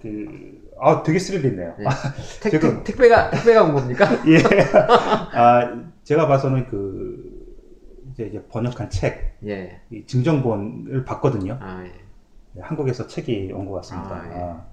그, 0.00 0.70
아, 0.80 1.02
되게 1.02 1.18
스릴 1.18 1.44
있네요. 1.46 1.74
네. 1.78 1.84
아, 1.86 1.90
택, 2.42 2.50
지금- 2.50 2.76
택, 2.84 2.84
택배가 2.84 3.30
택배가 3.30 3.64
온 3.64 3.74
겁니까? 3.74 4.06
예. 4.26 4.38
아, 5.36 5.82
제가 6.04 6.26
봐서는 6.26 6.66
그, 6.68 7.44
이제, 8.12 8.42
번역한 8.50 8.88
책, 8.88 9.36
예. 9.46 9.80
이 9.90 10.06
증정본을 10.06 11.04
봤거든요. 11.04 11.58
아 11.60 11.82
예. 11.84 11.92
네, 12.52 12.62
한국에서 12.62 13.06
책이 13.06 13.52
온 13.52 13.66
것 13.66 13.74
같습니다. 13.76 14.10
아, 14.10 14.30
예. 14.32 14.34
아, 14.40 14.64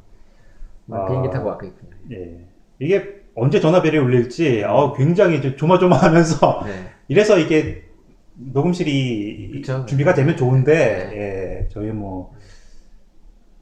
뭐 0.85 0.99
아. 0.99 1.07
비행기 1.07 1.29
타고 1.29 1.49
왔겠군요. 1.49 1.91
예. 2.11 2.45
이게 2.79 3.22
언제 3.35 3.59
전화벨이 3.59 3.97
울릴지, 3.97 4.63
어, 4.63 4.93
굉장히 4.93 5.41
좀 5.41 5.55
조마조마하면서, 5.57 6.63
네. 6.67 6.89
이래서 7.07 7.37
이게 7.37 7.83
녹음실이 8.35 9.51
그쵸. 9.55 9.85
준비가 9.85 10.13
되면 10.13 10.37
좋은데, 10.37 10.73
네. 11.11 11.17
예, 11.17 11.67
저희 11.71 11.87
뭐, 11.91 12.33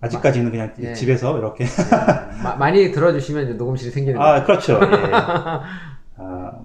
아직까지는 0.01 0.51
그냥 0.51 0.73
예. 0.81 0.93
집에서 0.93 1.37
이렇게. 1.37 1.65
네. 1.65 2.43
마- 2.43 2.55
많이 2.55 2.91
들어주시면 2.91 3.43
이제 3.45 3.53
녹음실이 3.53 3.91
생기는. 3.91 4.19
아, 4.19 4.43
그렇죠. 4.43 4.79
예. 4.81 5.11
아, 6.17 6.59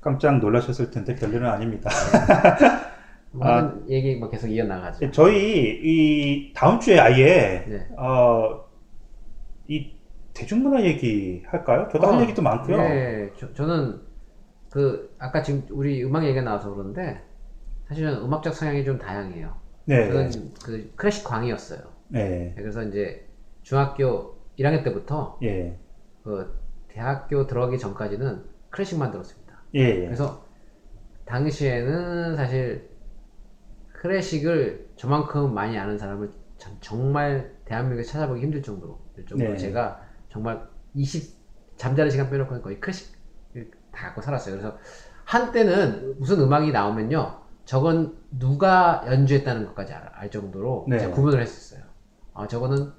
깜짝 0.00 0.38
놀라셨을 0.38 0.90
텐데 0.90 1.14
별일은 1.14 1.46
아닙니다. 1.48 1.90
뭐 3.32 3.48
하는 3.48 3.82
얘기 3.88 4.14
뭐 4.16 4.28
계속 4.30 4.46
이어나가죠. 4.48 5.10
저희 5.10 5.80
이 5.82 6.52
다음 6.54 6.78
주에 6.78 6.98
아예 7.00 7.64
네. 7.66 7.86
어, 7.96 8.60
이 8.60 8.73
대중문화 10.34 10.82
얘기 10.84 11.42
할까요? 11.46 11.88
저도 11.90 12.06
할 12.08 12.18
어, 12.18 12.22
얘기도 12.22 12.42
많고요. 12.42 12.76
네, 12.76 13.32
저, 13.38 13.52
저는 13.54 14.00
그 14.70 15.14
아까 15.18 15.42
지금 15.42 15.64
우리 15.70 16.02
음악 16.04 16.24
얘기가 16.24 16.42
나와서 16.42 16.70
그러는데 16.70 17.22
사실은 17.88 18.18
음악적 18.22 18.54
성향이 18.54 18.84
좀 18.84 18.98
다양해요. 18.98 19.54
네. 19.84 20.08
저는 20.08 20.54
그 20.64 20.92
클래식 20.96 21.24
광이었어요. 21.24 21.80
네. 22.08 22.52
그래서 22.56 22.82
이제 22.82 23.28
중학교 23.62 24.36
1학년 24.58 24.82
때부터 24.82 25.38
예. 25.42 25.78
그 26.24 26.58
대학교 26.88 27.46
들어가기 27.46 27.78
전까지는 27.78 28.44
클래식만 28.70 29.12
들었습니다. 29.12 29.54
예. 29.74 29.80
예. 29.80 30.04
그래서 30.04 30.44
당시에는 31.26 32.36
사실 32.36 32.90
클래식을 33.92 34.88
저만큼 34.96 35.54
많이 35.54 35.78
아는 35.78 35.96
사람을 35.96 36.30
참- 36.58 36.76
정말 36.80 37.52
대한민국에 37.64 38.02
찾아보기 38.04 38.40
힘들 38.40 38.62
정도로 38.62 38.98
될 39.14 39.24
정도로 39.26 39.52
네. 39.52 39.56
제가 39.56 40.03
정말 40.34 40.68
20 40.94 41.32
잠자는 41.76 42.10
시간 42.10 42.28
빼놓고는 42.28 42.60
거의 42.60 42.80
클래식을 42.80 43.70
다 43.92 44.06
갖고 44.08 44.20
살았어요. 44.20 44.56
그래서 44.56 44.76
한때는 45.24 46.18
무슨 46.18 46.40
음악이 46.40 46.72
나오면요, 46.72 47.40
저건 47.64 48.18
누가 48.32 49.04
연주했다는 49.06 49.66
것까지 49.66 49.92
알, 49.92 50.10
알 50.12 50.30
정도로 50.32 50.86
네. 50.88 50.98
제가 50.98 51.14
구분을 51.14 51.40
했었어요. 51.40 51.84
아 52.34 52.48
저거는 52.48 52.92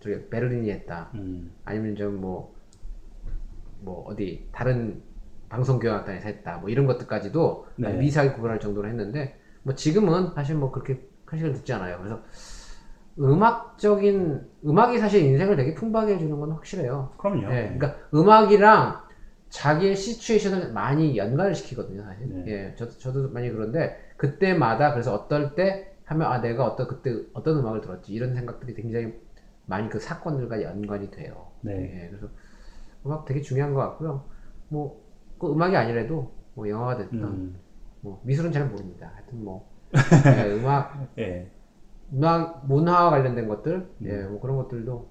저기 0.00 0.28
베를린이 0.28 0.70
했다. 0.70 1.10
음. 1.14 1.50
아니면 1.64 1.96
좀 1.96 2.20
뭐, 2.20 2.54
뭐, 3.80 4.04
어디, 4.06 4.46
다른 4.52 5.02
방송교향악단에서 5.48 6.28
했다. 6.28 6.58
뭐 6.58 6.68
이런 6.68 6.86
것들까지도 6.86 7.68
네. 7.76 7.94
미세하게 7.94 8.34
구분할 8.34 8.60
정도로 8.60 8.86
했는데, 8.86 9.40
뭐 9.62 9.74
지금은 9.74 10.34
사실 10.34 10.54
뭐 10.54 10.70
그렇게 10.70 11.00
클래식을 11.24 11.54
듣지 11.54 11.72
않아요. 11.72 11.96
그래서 11.98 12.22
음악적인, 13.18 14.46
음악이 14.64 14.98
사실 14.98 15.22
인생을 15.22 15.56
되게 15.56 15.74
풍부하게 15.74 16.14
해주는 16.14 16.38
건 16.38 16.52
확실해요. 16.52 17.12
그럼요. 17.16 17.50
예, 17.52 17.74
그러니까 17.76 17.96
음악이랑 18.14 19.00
자기의 19.48 19.96
시츄에이션을 19.96 20.72
많이 20.72 21.16
연관을 21.16 21.54
시키거든요, 21.54 22.02
사실. 22.02 22.28
네. 22.28 22.44
예, 22.46 22.74
저도, 22.74 22.92
저도 22.98 23.30
많이 23.30 23.50
그런데, 23.50 23.96
그때마다 24.16 24.92
그래서 24.92 25.14
어떨 25.14 25.54
때 25.54 25.92
하면, 26.04 26.30
아, 26.30 26.40
내가 26.40 26.66
어떤, 26.66 26.88
그때 26.88 27.14
어떤 27.32 27.58
음악을 27.58 27.80
들었지. 27.80 28.12
이런 28.12 28.34
생각들이 28.34 28.74
굉장히 28.74 29.14
많이 29.64 29.88
그 29.88 29.98
사건들과 29.98 30.62
연관이 30.62 31.10
돼요. 31.10 31.46
네. 31.62 31.72
예, 31.72 32.08
그래서 32.08 32.28
음악 33.04 33.24
되게 33.24 33.40
중요한 33.40 33.72
것 33.72 33.80
같고요. 33.80 34.24
뭐, 34.68 35.00
그 35.38 35.50
음악이 35.50 35.74
아니라도, 35.76 36.32
뭐, 36.54 36.68
영화가 36.68 36.98
됐든, 36.98 37.22
음. 37.22 37.56
뭐, 38.02 38.20
미술은 38.24 38.52
잘 38.52 38.66
모릅니다. 38.66 39.12
하여튼 39.14 39.44
뭐, 39.44 39.70
예, 39.94 40.52
음악, 40.58 41.08
예. 41.18 41.50
음악, 42.12 42.66
문화와 42.66 43.10
관련된 43.10 43.48
것들, 43.48 43.88
예, 44.04 44.10
음. 44.10 44.32
뭐 44.32 44.40
그런 44.40 44.56
것들도 44.56 45.08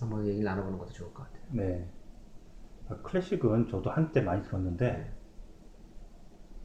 한번 0.00 0.26
얘기를 0.26 0.44
나눠보는 0.44 0.78
것도 0.78 0.92
좋을 0.92 1.12
것 1.12 1.24
같아요. 1.24 1.42
네. 1.50 1.88
아, 2.88 2.96
클래식은 3.02 3.68
저도 3.68 3.90
한때 3.90 4.20
많이 4.20 4.42
들었는데 4.42 4.92
네. 4.92 5.12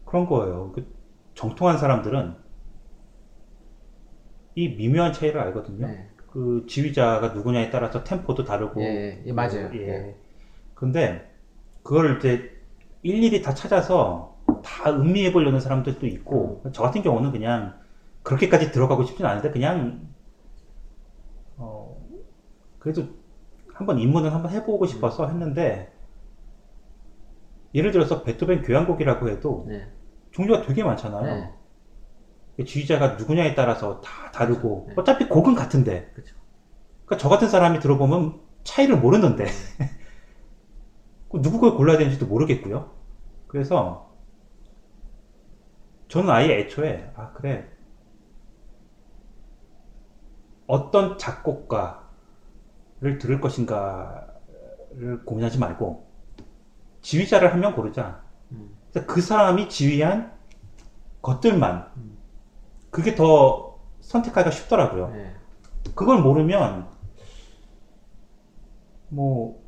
그런 0.05 0.25
거예요. 0.25 0.71
그 0.73 0.85
정통한 1.33 1.77
사람들은 1.77 2.35
이 4.55 4.69
미묘한 4.69 5.11
차이를 5.13 5.39
알거든요. 5.41 5.85
네. 5.85 6.09
그 6.27 6.65
지휘자가 6.67 7.29
누구냐에 7.29 7.69
따라서 7.69 8.03
템포도 8.03 8.43
다르고. 8.43 8.81
예, 8.81 9.21
예, 9.25 9.31
맞아요. 9.31 9.69
예. 9.73 9.87
예. 9.87 10.15
근데 10.73 11.29
그걸 11.83 12.17
이제 12.17 12.51
일일이 13.03 13.41
다 13.41 13.53
찾아서 13.53 14.35
다 14.63 14.89
음미해 14.89 15.31
보려는 15.31 15.59
사람들도 15.59 16.07
있고 16.07 16.63
저 16.73 16.81
같은 16.81 17.01
경우는 17.01 17.31
그냥 17.31 17.73
그렇게까지 18.25 18.71
들어가고 18.71 19.03
싶진 19.03 19.25
않은데 19.25 19.51
그냥 19.51 20.09
어 21.57 21.95
그래도 22.79 23.03
한번 23.73 23.99
입문을 23.99 24.33
한번 24.33 24.51
해보고 24.51 24.87
싶어서 24.87 25.27
했는데 25.27 25.93
예를 27.75 27.91
들어서 27.91 28.23
베토벤 28.23 28.63
교향곡이라고 28.63 29.29
해도 29.29 29.65
네. 29.67 29.87
종류가 30.31 30.63
되게 30.63 30.83
많잖아요. 30.83 31.53
네. 32.57 32.65
지휘자가 32.65 33.15
누구냐에 33.15 33.53
따라서 33.53 34.01
다 34.01 34.31
다르고 34.31 34.85
네. 34.89 34.93
어차피 34.97 35.27
곡은 35.27 35.53
같은데 35.53 36.11
그쵸. 36.15 36.35
그러니까 37.05 37.21
저 37.21 37.29
같은 37.29 37.47
사람이 37.47 37.79
들어보면 37.79 38.41
차이를 38.63 38.97
모르는데 38.97 39.45
그 41.29 41.41
누구 41.41 41.59
걸 41.59 41.75
골라야 41.75 41.97
되는지도 41.97 42.25
모르겠고요. 42.25 42.91
그래서 43.47 44.15
저는 46.07 46.29
아예 46.31 46.61
애초에 46.61 47.11
아 47.15 47.33
그래 47.33 47.74
어떤 50.67 51.17
작곡가를 51.17 52.03
들을 53.19 53.39
것인가를 53.41 55.23
고민하지 55.25 55.59
말고 55.59 56.05
지휘자를 57.01 57.53
한 57.53 57.59
명 57.59 57.75
고르자. 57.75 58.21
음. 58.51 58.69
그 59.07 59.21
사람이 59.21 59.69
지휘한 59.69 60.31
것들만 61.21 61.91
음. 61.97 62.17
그게 62.89 63.13
더 63.15 63.77
선택하기가 64.01 64.51
쉽더라고요. 64.51 65.09
네. 65.09 65.35
그걸 65.95 66.21
모르면 66.21 66.87
뭐 69.09 69.61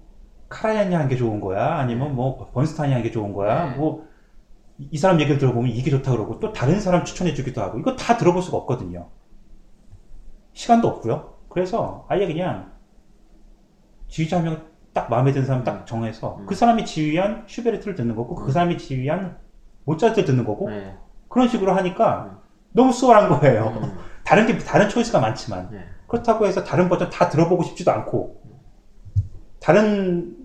카라얀이 0.50 0.96
한 0.96 1.08
게 1.10 1.16
좋은 1.16 1.40
거야 1.42 1.76
아니면 1.78 2.16
뭐 2.16 2.50
번스타인이 2.54 2.94
한 2.94 3.04
게 3.04 3.12
좋은 3.12 3.34
거야 3.34 3.72
네. 3.72 3.76
뭐이 3.78 4.98
사람 4.98 5.20
얘기를 5.20 5.38
들어보면 5.38 5.70
이게 5.72 5.92
좋다 5.92 6.12
그러고 6.12 6.40
또 6.40 6.54
다른 6.54 6.80
사람 6.80 7.04
추천해 7.06 7.34
주기도 7.34 7.62
하고 7.62 7.78
이거 7.80 7.96
다 7.96 8.18
들어볼 8.18 8.42
수가 8.42 8.58
없거든요 8.58 9.10
시간도 10.58 10.88
없고요 10.88 11.34
그래서 11.50 12.06
아예 12.10 12.26
그냥 12.28 12.72
지휘자 14.08 14.38
한 14.38 14.44
명 14.46 14.78
딱 14.98 15.12
마음에 15.12 15.32
드는 15.32 15.46
사람 15.46 15.64
딱 15.64 15.86
정해서 15.86 16.38
음. 16.40 16.48
그 16.48 16.56
사람이 16.56 16.84
지휘한 16.84 17.44
슈베르트를 17.46 17.94
듣는 17.94 18.16
거고 18.16 18.34
그 18.34 18.46
음. 18.46 18.50
사람이 18.50 18.80
지휘한 18.80 19.38
모차르트를 19.84 20.26
듣는 20.26 20.44
거고 20.44 20.72
네. 20.72 20.98
그런 21.30 21.48
식으로 21.48 21.72
하니까 21.76 22.32
음. 22.32 22.38
너무 22.72 22.92
수월한 22.92 23.30
거예요 23.30 23.78
음. 23.80 23.96
다른 24.26 24.48
게 24.48 24.58
다른 24.58 24.90
choice가 24.90 25.20
많지만 25.20 25.70
네. 25.70 25.86
그렇다고 26.08 26.48
해서 26.48 26.64
다른 26.64 26.90
버전 26.90 27.12
다 27.12 27.30
들어보고 27.30 27.62
싶지도 27.62 27.92
않고 27.92 28.42
다른 29.60 30.36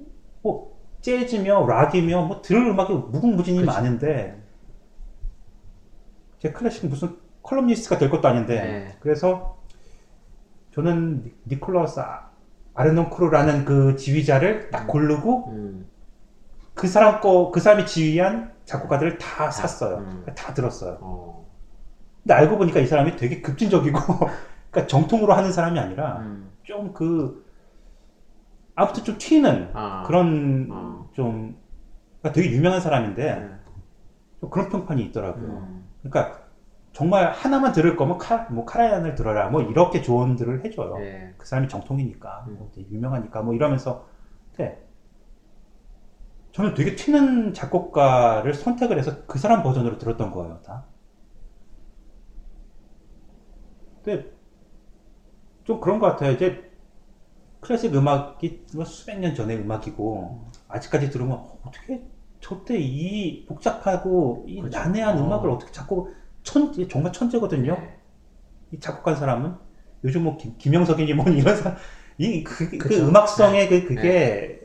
뭐 0.43 0.77
재즈며 1.01 1.65
락이며 1.67 2.27
뭐 2.27 2.43
들을 2.43 2.67
음악이 2.67 2.93
무궁무진히 2.93 3.61
그치. 3.61 3.67
많은데 3.67 4.39
제 6.41 6.53
클래식 6.53 6.91
무슨 6.91 7.17
칼럼니스트가 7.43 7.97
될 7.97 8.11
것도 8.11 8.29
아닌데 8.29 8.55
네. 8.61 8.97
그래서 9.01 9.62
저는 10.73 11.23
니- 11.23 11.33
니콜라우스 11.49 12.01
아- 12.01 12.29
아르논크루라는 12.75 13.65
그 13.65 13.97
지휘자를 13.97 14.71
딱 14.71 14.87
고르고 14.87 15.49
음. 15.53 15.87
그 16.75 16.87
사람 16.89 17.21
거 17.21 17.51
그 17.51 17.61
사람이 17.61 17.85
지휘한 17.87 18.51
작곡가들을 18.65 19.19
다 19.19 19.51
샀어요 19.51 19.99
음. 19.99 20.25
다 20.35 20.55
들었어요 20.55 20.99
어. 21.01 21.47
근데 22.23 22.35
알고 22.35 22.57
보니까 22.57 22.81
이 22.81 22.87
사람이 22.87 23.17
되게 23.17 23.41
급진적이고 23.43 23.99
그러니까 24.71 24.87
정통으로 24.87 25.35
하는 25.35 25.53
사람이 25.53 25.79
아니라 25.79 26.19
음. 26.21 26.51
좀 26.63 26.93
그 26.95 27.45
아무튼 28.75 29.05
좀 29.05 29.19
튀는 29.19 29.71
아. 29.75 30.03
그런 30.07 30.69
아. 30.73 31.05
좀 31.13 31.55
그러니까 32.21 32.33
되게 32.41 32.53
유명한 32.57 32.81
사람인데 32.81 33.35
네. 33.35 33.51
좀 34.41 34.49
그런 34.49 34.71
평판이 34.71 35.03
있더라고요. 35.07 35.45
음. 35.45 35.85
그러니까 36.03 36.42
정말 36.93 37.33
하나만 37.33 37.73
들을 37.73 37.97
거면 37.97 38.19
카, 38.19 38.49
뭐 38.51 38.65
카라얀을 38.65 39.15
들어라 39.15 39.49
뭐 39.49 39.63
이렇게 39.63 40.03
조언들을 40.03 40.65
해줘요. 40.65 40.99
네. 40.99 41.35
그 41.39 41.47
사람이 41.47 41.69
정통이니까 41.69 42.45
음. 42.49 42.57
뭐 42.59 42.71
유명하니까 42.77 43.43
뭐 43.43 43.55
이러면서 43.55 44.07
근데 44.55 44.87
저는 46.53 46.75
되게 46.75 46.95
튀는 46.95 47.55
작곡가를 47.55 48.53
선택을 48.53 48.99
해서 48.99 49.25
그 49.27 49.39
사람 49.39 49.63
버전으로 49.63 49.97
들었던 49.97 50.31
거예요 50.31 50.61
다. 50.63 50.85
근데 54.05 54.31
좀 55.65 55.81
그런 55.81 55.99
것 55.99 56.09
같아요. 56.09 56.33
이제 56.33 56.71
클래식 57.61 57.95
음악이 57.95 58.67
뭐 58.75 58.85
수백 58.85 59.19
년 59.19 59.35
전의 59.35 59.59
음악이고 59.59 60.51
아직까지 60.69 61.09
들으면 61.11 61.39
어, 61.39 61.59
어떻게 61.65 62.05
저때 62.41 62.77
이 62.79 63.47
복잡하고 63.47 64.45
이 64.47 64.59
그렇죠. 64.61 64.79
난해한 64.79 65.17
어. 65.17 65.25
음악을 65.25 65.49
어떻게 65.49 65.73
작곡 65.73 66.13
천 66.43 66.73
정말 66.89 67.13
천재거든요. 67.13 67.75
네. 67.77 67.99
이 68.73 68.81
작곡한 68.81 69.17
사람은 69.17 69.55
요즘 70.05 70.25
뭐 70.25 70.37
김, 70.37 70.57
김영석이니 70.59 71.15
뭐 71.15 71.27
이런 71.31 71.57
사람 71.57 71.77
이 72.19 72.45
그 72.45 72.69
그 72.79 72.79
그쵸. 72.79 73.09
음악성의 73.09 73.69
그 73.69 73.85
그게 73.85 74.61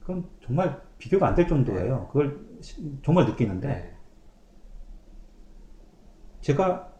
그건 0.00 0.28
정말 0.44 0.80
비교가 0.98 1.28
안 1.28 1.34
될 1.34 1.46
정도예요. 1.48 2.08
그걸 2.08 2.40
시- 2.60 2.98
정말 3.04 3.26
느끼는데 3.26 3.68
네. 3.68 3.96
제가 6.40 6.92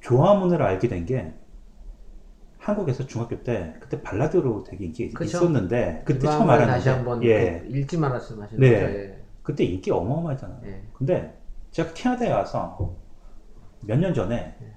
조화문을 0.00 0.62
알게 0.62 0.88
된 0.88 1.06
게 1.06 1.34
한국에서 2.58 3.06
중학교 3.06 3.42
때 3.42 3.74
그때 3.80 4.00
발라드로 4.02 4.62
되게 4.64 4.84
인기 4.86 5.10
그쵸. 5.10 5.24
있었는데 5.24 6.02
그때 6.04 6.28
처음 6.28 6.48
한번 6.48 6.64
다시 6.64 6.88
알았는데 6.88 6.90
한번 6.90 7.22
예 7.24 7.60
그 7.62 7.66
읽지 7.76 7.98
말았으면 7.98 8.44
하시는 8.44 8.60
네. 8.60 8.70
거죠. 8.80 8.84
예. 8.84 9.24
그때 9.42 9.64
인기 9.64 9.90
어마어마했잖아요. 9.90 10.60
예. 10.66 10.82
근데 10.92 11.36
제가 11.72 11.92
캐나다에 11.94 12.30
와서 12.30 13.01
몇 13.82 13.98
년 13.98 14.14
전에 14.14 14.56
예. 14.60 14.76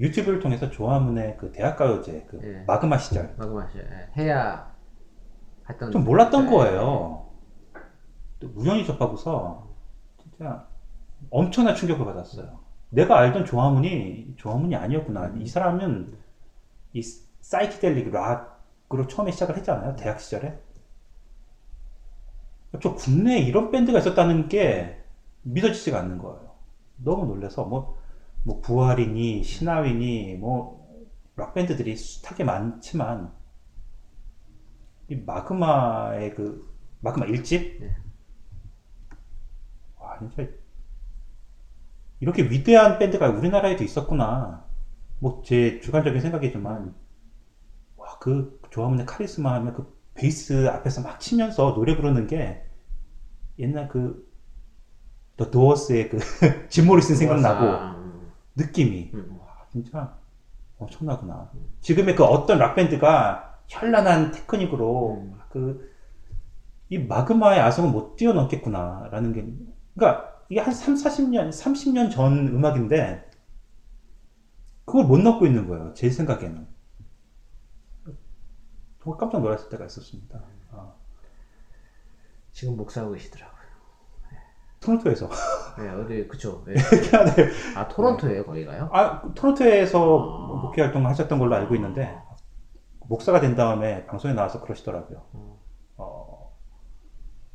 유튜브를 0.00 0.40
통해서 0.40 0.70
조화문의 0.70 1.36
그 1.38 1.52
대학가요제 1.52 2.26
그 2.30 2.40
예. 2.42 2.64
마그마 2.66 2.98
시절 2.98 3.34
마그마시 3.36 3.78
예. 3.78 4.10
해야 4.16 4.74
했던 5.68 5.90
좀 5.90 6.04
몰랐던 6.04 6.46
예. 6.46 6.50
거예요. 6.50 7.26
또 8.38 8.50
우연히 8.54 8.84
접하고서 8.84 9.68
진짜 10.22 10.66
엄청난 11.30 11.74
충격을 11.74 12.04
받았어요. 12.04 12.60
내가 12.90 13.18
알던 13.18 13.44
조화문이 13.44 14.34
조화문이 14.36 14.76
아니었구나. 14.76 15.32
이 15.38 15.46
사람은 15.46 16.16
이 16.92 17.02
사이키델릭 17.40 18.12
락으로 18.12 19.06
처음에 19.08 19.30
시작을 19.32 19.56
했잖아요. 19.56 19.96
대학 19.96 20.20
시절에. 20.20 20.58
저 22.82 22.94
국내에 22.94 23.38
이런 23.38 23.70
밴드가 23.70 23.98
있었다는 23.98 24.48
게 24.48 25.02
믿어지지가 25.42 25.98
않는 26.00 26.18
거예요. 26.18 26.50
너무 26.96 27.26
놀라서 27.26 27.64
뭐, 27.64 27.98
뭐 28.46 28.60
부활이니 28.60 29.42
신화위니 29.42 30.36
뭐 30.36 30.86
락밴드들이 31.36 31.96
숱하게 31.96 32.44
많지만 32.44 33.34
이 35.08 35.16
마그마의 35.16 36.34
그 36.34 36.72
마그마 37.00 37.26
1집 37.26 37.80
네. 37.80 37.96
와 39.98 40.18
진짜 40.20 40.48
이렇게 42.20 42.42
위대한 42.44 42.98
밴드가 42.98 43.28
우리나라에도 43.30 43.84
있었구나 43.84 44.64
뭐 45.20 45.42
제 45.44 45.80
주관적인 45.80 46.20
생각이지만 46.20 46.94
와 47.96 48.18
그 48.20 48.60
조화문의 48.70 49.06
카리스마 49.06 49.54
하면 49.54 49.74
그 49.74 49.94
베이스 50.14 50.68
앞에서 50.68 51.02
막 51.02 51.20
치면서 51.20 51.74
노래 51.74 51.96
부르는 51.96 52.26
게 52.28 52.62
옛날 53.58 53.88
그 53.88 54.24
더 55.36 55.50
도어스의 55.50 56.08
그 56.10 56.18
짐 56.70 56.86
모리슨 56.86 57.16
생각나고 57.16 57.64
아, 57.66 57.92
음. 57.92 57.95
느낌이 58.56 59.10
음. 59.14 59.38
와, 59.40 59.66
진짜 59.70 60.18
엄청나구나. 60.78 61.50
지금의 61.80 62.16
그 62.16 62.24
어떤 62.24 62.58
락밴드가 62.58 63.60
현란한 63.68 64.32
테크닉으로 64.32 65.14
음. 65.14 65.40
그, 65.50 65.94
이 66.88 66.98
마그마의 66.98 67.60
아성을 67.60 67.90
못 67.90 68.16
뛰어넘겠구나. 68.16 69.08
라는 69.10 69.32
게, 69.32 69.46
그러니까 69.94 70.42
이게 70.48 70.60
한 70.60 70.72
3, 70.72 70.94
40년, 70.94 71.48
30년 71.50 72.10
전 72.10 72.48
음악인데, 72.48 73.28
그걸 74.84 75.04
못 75.04 75.18
넘고 75.18 75.46
있는 75.46 75.66
거예요. 75.66 75.92
제 75.94 76.08
생각에는. 76.10 76.66
정말 79.02 79.18
깜짝 79.18 79.40
놀랐을 79.40 79.68
때가 79.68 79.86
있었습니다. 79.86 80.40
아, 80.72 80.92
지금 82.52 82.76
목사하고 82.76 83.12
계시더라고요. 83.14 83.55
토론토에서. 84.80 85.28
네, 85.78 85.88
어디 85.90 86.28
그쵸? 86.28 86.64
예. 86.68 86.74
캐나다에. 86.74 87.48
아 87.76 87.88
토론토에 87.88 88.42
거기가요? 88.44 88.88
아, 88.92 89.22
토론토에서 89.34 89.98
아. 89.98 90.60
목회 90.62 90.82
활동을 90.82 91.08
하셨던 91.10 91.38
걸로 91.38 91.54
알고 91.56 91.74
있는데, 91.76 92.16
목사가 93.08 93.40
된 93.40 93.56
다음에 93.56 94.06
방송에 94.06 94.34
나와서 94.34 94.60
그러시더라고요. 94.60 95.22
음. 95.34 95.54
어, 95.96 96.52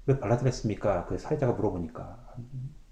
왜 0.05 0.19
발라드를 0.19 0.47
했습니까? 0.47 1.05
그 1.05 1.17
사회자가 1.17 1.53
물어보니까. 1.53 2.17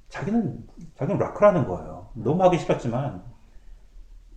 자기는, 0.09 0.67
자기는 0.95 1.19
락커라는 1.19 1.67
거예요. 1.67 2.09
너무 2.13 2.43
하기 2.45 2.57
싫었지만 2.57 3.23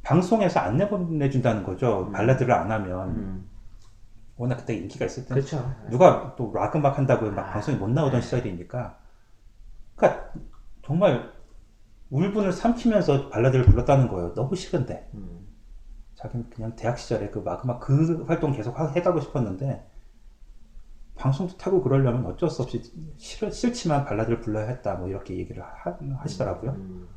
방송에서 0.02 0.60
안 0.60 0.76
내보내준다는 0.76 1.62
거죠. 1.64 2.10
발라드를 2.12 2.52
안 2.52 2.70
하면 2.70 3.08
음. 3.10 3.48
워낙 4.36 4.56
그때 4.56 4.74
인기가 4.74 5.04
있을 5.06 5.24
때 5.24 5.34
그렇죠. 5.34 5.64
누가 5.90 6.34
또 6.36 6.52
락 6.52 6.74
음악 6.76 6.98
한다고 6.98 7.30
막 7.30 7.48
아, 7.48 7.52
방송에 7.52 7.76
못 7.76 7.88
나오던 7.88 8.20
네. 8.20 8.24
시절이니까 8.24 8.98
그러니까 10.02 10.32
정말 10.84 11.32
울분을 12.10 12.52
삼키면서 12.52 13.28
발라드를 13.28 13.64
불렀다는 13.64 14.08
거예요. 14.08 14.34
너무 14.34 14.54
싫은데 14.56 15.08
음. 15.14 15.46
자기는 16.14 16.50
그냥 16.50 16.74
대학 16.76 16.98
시절에 16.98 17.30
그막 17.30 17.64
음악 17.64 17.80
그 17.80 18.24
활동 18.26 18.52
계속 18.52 18.78
하- 18.78 18.88
해가고 18.88 19.20
싶었는데 19.20 19.82
방송도 21.14 21.56
타고 21.56 21.80
그러려면 21.80 22.26
어쩔 22.26 22.50
수 22.50 22.62
없이 22.62 22.82
싫, 23.16 23.50
싫지만 23.50 24.04
발라드를 24.04 24.40
불러야 24.40 24.66
했다 24.66 24.94
뭐 24.96 25.08
이렇게 25.08 25.36
얘기를 25.36 25.62
하, 25.62 25.96
하시더라고요. 26.18 26.72
음. 26.72 27.08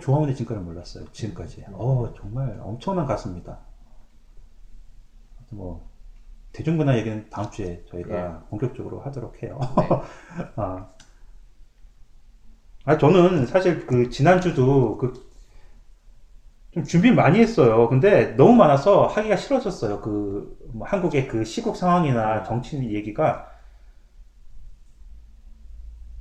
조항원의 0.00 0.34
진가를 0.34 0.62
몰랐어요. 0.62 1.06
지금까지. 1.12 1.64
어 1.72 2.12
정말 2.14 2.58
엄청난 2.60 3.06
가수입니다. 3.06 3.58
뭐 5.50 5.88
대중문화 6.52 6.96
얘기는 6.98 7.26
다음 7.30 7.50
주에 7.50 7.82
저희가 7.86 8.40
본격적으로 8.50 9.00
하도록 9.00 9.42
해요. 9.42 9.58
네. 9.78 9.88
아. 10.56 10.88
아, 12.88 12.96
저는 12.98 13.46
사실 13.46 13.86
그 13.86 14.08
지난주도 14.10 14.96
그 14.98 15.28
좀 16.72 16.84
준비 16.84 17.10
많이 17.10 17.38
했어요. 17.40 17.88
근데 17.88 18.34
너무 18.36 18.54
많아서 18.54 19.06
하기가 19.06 19.36
싫어졌어요. 19.36 20.00
그 20.00 20.56
뭐 20.70 20.86
한국의 20.86 21.28
그 21.28 21.44
시국 21.44 21.76
상황이나 21.76 22.42
정치 22.42 22.76
얘기가 22.76 23.46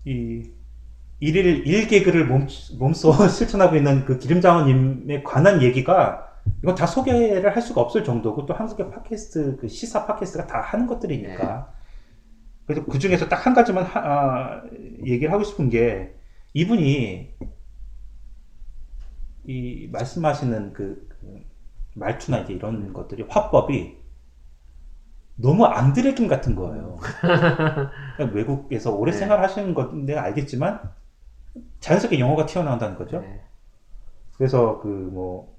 이 0.06 0.44
일일 1.22 1.68
일개그를 1.68 2.28
몸, 2.28 2.48
몸소 2.80 3.14
실천하고 3.30 3.76
있는 3.78 4.06
그 4.06 4.20
기름장원님에 4.20 5.24
관한 5.24 5.62
얘기가 5.64 6.28
이건 6.64 6.76
다 6.76 6.88
소개를 6.88 7.56
할 7.56 7.62
수가 7.64 7.82
없을 7.82 8.04
정도고 8.04 8.46
또 8.48 8.56
한국의 8.56 8.92
팟캐스트 8.92 9.58
그 9.58 9.70
시사 9.70 10.06
팟캐스트가 10.08 10.48
다 10.48 10.62
하는 10.62 10.88
것들이니까 10.88 11.74
그래서 12.68 12.86
그 12.86 13.00
중에서 13.00 13.30
딱 13.30 13.46
한 13.48 13.56
가지만 13.56 13.86
하- 13.86 14.02
아, 14.02 14.64
얘기를 15.06 15.32
하고 15.34 15.44
싶은 15.46 15.70
게 15.70 16.17
이분이 16.54 17.38
이 19.46 19.88
말씀하시는 19.92 20.74
그, 20.74 21.08
그 21.10 21.44
말투나 21.96 22.40
이제 22.40 22.54
이런 22.54 22.94
것들이 22.94 23.24
화법이 23.30 23.98
너무 25.36 25.66
앙드레김 25.66 26.28
같은 26.28 26.56
거예요. 26.56 26.98
그러니까 28.18 28.36
외국에서 28.36 28.94
오래 28.96 29.12
네. 29.12 29.18
생활하시는 29.20 29.74
건데 29.74 30.16
알겠지만 30.18 30.82
자연스럽게 31.80 32.20
영어가 32.20 32.46
튀어나온다는 32.48 32.98
거죠. 32.98 33.22
네. 33.22 33.42
그래서 34.38 34.80
그 34.80 34.88
뭐 34.88 35.58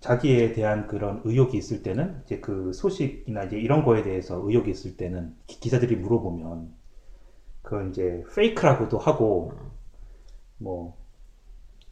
자기에 0.00 0.52
대한 0.52 0.86
그런 0.88 1.20
의혹이 1.24 1.56
있을 1.56 1.82
때는 1.82 2.20
이제 2.24 2.40
그 2.40 2.72
소식이나 2.72 3.44
이제 3.44 3.56
이런 3.58 3.84
거에 3.84 4.02
대해서 4.02 4.36
의혹이 4.44 4.70
있을 4.70 4.96
때는 4.96 5.34
기- 5.46 5.60
기자들이 5.60 5.96
물어보면 5.96 6.74
그걸 7.62 7.90
이제 7.90 8.22
페이크라고도 8.34 8.98
하고 8.98 9.52
뭐 10.58 10.96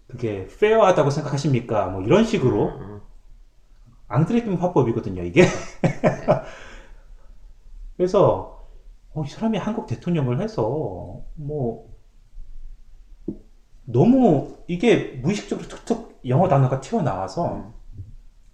그게 0.06 0.46
페어하다고 0.46 1.10
생각하십니까? 1.10 1.88
뭐 1.88 2.02
이런 2.02 2.24
식으로 2.24 2.78
음. 2.78 3.00
앙드레김 4.10 4.54
화법이거든요, 4.54 5.22
이게. 5.22 5.42
그래서, 7.96 8.68
어, 9.14 9.22
이 9.22 9.28
사람이 9.28 9.56
한국 9.56 9.86
대통령을 9.86 10.42
해서, 10.42 11.22
뭐, 11.36 11.88
너무 13.84 14.56
이게 14.66 15.12
무의식적으로 15.22 15.68
툭툭 15.68 16.20
영어 16.26 16.48
단어가 16.48 16.80
튀어나와서, 16.80 17.72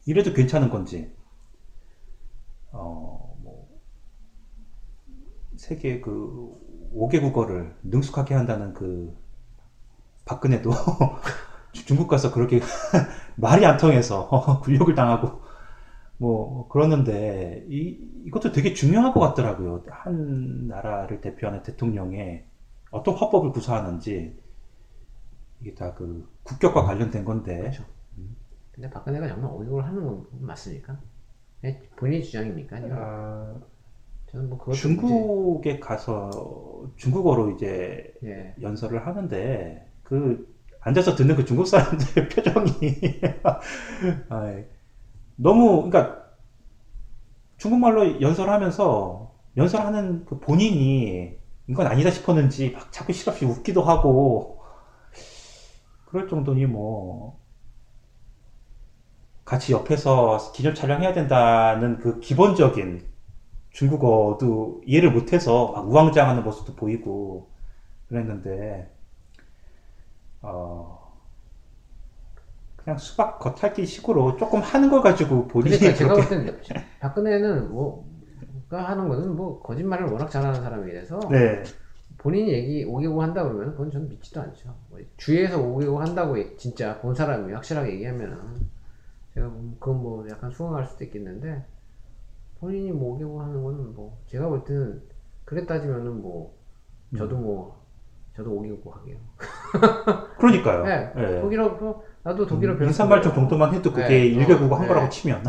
이래도 0.04 0.34
괜찮은 0.34 0.68
건지, 0.68 1.10
어, 2.70 3.34
뭐, 3.42 3.80
세계 5.56 6.02
그 6.02 6.54
5개 6.92 7.20
국어를 7.20 7.74
능숙하게 7.82 8.34
한다는 8.34 8.72
그, 8.74 9.14
박근혜도 10.24 10.70
중국 11.72 12.08
가서 12.08 12.32
그렇게 12.32 12.60
말이 13.36 13.64
안 13.66 13.76
통해서 13.76 14.28
굴욕을 14.64 14.94
당하고 14.94 15.42
뭐 16.18 16.68
그러는데 16.68 17.64
이 17.68 17.98
이것도 18.26 18.52
되게 18.52 18.74
중요한 18.74 19.12
것 19.12 19.20
같더라고요. 19.20 19.84
한 19.90 20.68
나라를 20.68 21.20
대표하는 21.20 21.62
대통령의 21.62 22.44
어떤 22.90 23.14
화법을 23.16 23.52
구사하는지 23.52 24.36
이게 25.60 25.74
다 25.74 25.94
그 25.94 26.26
국격과 26.44 26.82
관련된 26.84 27.24
건데 27.24 27.58
그렇죠. 27.58 27.84
근데 28.72 28.90
박근혜가 28.90 29.28
정말 29.28 29.50
오격을 29.52 29.84
하는 29.86 30.04
건 30.04 30.26
맞습니까? 30.32 31.00
네, 31.62 31.80
본인의 31.96 32.24
주장입니까? 32.24 32.76
아니면 32.76 32.98
아, 32.98 33.60
저는 34.36 34.50
뭐 34.50 34.70
중국에 34.74 35.80
가서 35.80 36.90
중국어로 36.96 37.52
이제 37.52 38.12
이제- 38.20 38.30
예. 38.30 38.54
연설을 38.60 39.06
하는데 39.06 39.90
그 40.02 40.54
앉아서 40.80 41.14
듣는 41.14 41.36
그 41.36 41.44
중국 41.46 41.66
사람들의 41.66 42.28
표정이 42.28 42.70
아이, 44.28 44.64
너무 45.36 45.88
그러니까 45.88 46.26
중국말로 47.56 48.20
연설하면서 48.20 49.32
연설하는 49.56 50.26
그 50.26 50.38
본인이 50.38 51.38
이건 51.66 51.86
아니다 51.86 52.10
싶었는지 52.10 52.72
막 52.72 52.92
자꾸 52.92 53.14
실없이 53.14 53.46
웃기도 53.46 53.80
하고 53.82 54.60
그럴 56.04 56.28
정도니 56.28 56.66
뭐 56.66 57.40
같이 59.46 59.72
옆에서 59.72 60.52
기념 60.52 60.74
촬영해야 60.74 61.14
된다는 61.14 61.98
그 61.98 62.20
기본적인 62.20 63.15
중국어도 63.76 64.80
이해를 64.86 65.10
못해서 65.12 65.70
막 65.70 65.86
우왕좌왕하는 65.86 66.42
모습도 66.44 66.74
보이고 66.76 67.50
그랬는데 68.08 68.90
어 70.40 71.12
그냥 72.76 72.96
수박 72.96 73.38
겉핥기 73.38 73.84
식으로 73.84 74.38
조금 74.38 74.60
하는 74.60 74.88
걸 74.88 75.02
가지고 75.02 75.46
본인이 75.46 75.76
그러니까 75.76 75.98
제가 75.98 76.14
그렇게 76.14 76.28
볼 76.28 76.44
때는 76.46 76.60
박근혜는 77.00 77.70
뭐가 77.70 78.88
하는 78.88 79.08
거는 79.10 79.36
뭐 79.36 79.60
거짓말을 79.60 80.06
워낙 80.06 80.30
잘하는 80.30 80.62
사람이라서 80.62 81.20
네 81.30 81.62
본인이 82.16 82.52
얘기 82.54 82.84
오개고 82.84 83.22
한다 83.22 83.42
그러면 83.42 83.72
그건 83.72 83.90
저는 83.90 84.08
믿지도 84.08 84.40
않죠. 84.40 84.74
뭐 84.88 84.98
주위에서 85.18 85.60
오개고 85.60 86.00
한다고 86.00 86.38
얘- 86.38 86.56
진짜 86.56 86.98
본 87.00 87.14
사람이 87.14 87.52
확실하게 87.52 87.92
얘기하면은 87.92 88.38
제가 89.34 89.50
보면 89.50 89.76
그건 89.78 90.02
뭐 90.02 90.26
약간 90.30 90.50
수긍할 90.50 90.86
수도 90.86 91.04
있겠는데 91.04 91.62
본인이 92.60 92.92
뭐 92.92 93.14
오개고 93.14 93.40
하는 93.40 93.62
거는 93.62 93.94
뭐 93.94 94.18
제가 94.26 94.48
볼 94.48 94.64
때는 94.64 95.02
그래 95.44 95.66
따지면은 95.66 96.22
뭐 96.22 96.56
저도 97.16 97.36
뭐 97.36 97.86
저도 98.34 98.50
오개고 98.52 98.90
하게요. 98.90 99.16
그러니까요 100.38 100.84
네, 100.84 101.12
네. 101.14 101.40
독일어 101.40 101.78
그 101.78 101.94
나도 102.22 102.46
독일어 102.46 102.72
배웠어요. 102.72 102.88
인사말좀 102.88 103.34
정도만 103.34 103.74
해도 103.74 103.92
그게 103.92 104.08
네, 104.08 104.26
일개국어 104.26 104.74
어, 104.74 104.78
한 104.78 104.82
네. 104.82 104.88
거라고 104.88 105.08
치면 105.08 105.44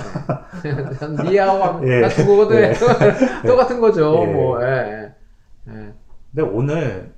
니아오 1.24 1.82
예. 1.88 2.02
나 2.02 2.10
중국어도 2.10 2.54
해. 2.56 2.70
예. 2.70 2.74
똑같은 3.48 3.80
거죠. 3.82 4.24
예. 4.28 4.34
뭐 4.34 4.64
예. 4.64 4.68
예. 4.68 5.74
예. 5.74 5.94
근데 6.34 6.42
오늘 6.42 7.14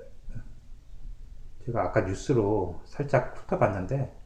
제가 1.65 1.83
아까 1.83 2.01
뉴스로 2.01 2.79
살짝 2.85 3.35
훑어봤는데 3.37 4.18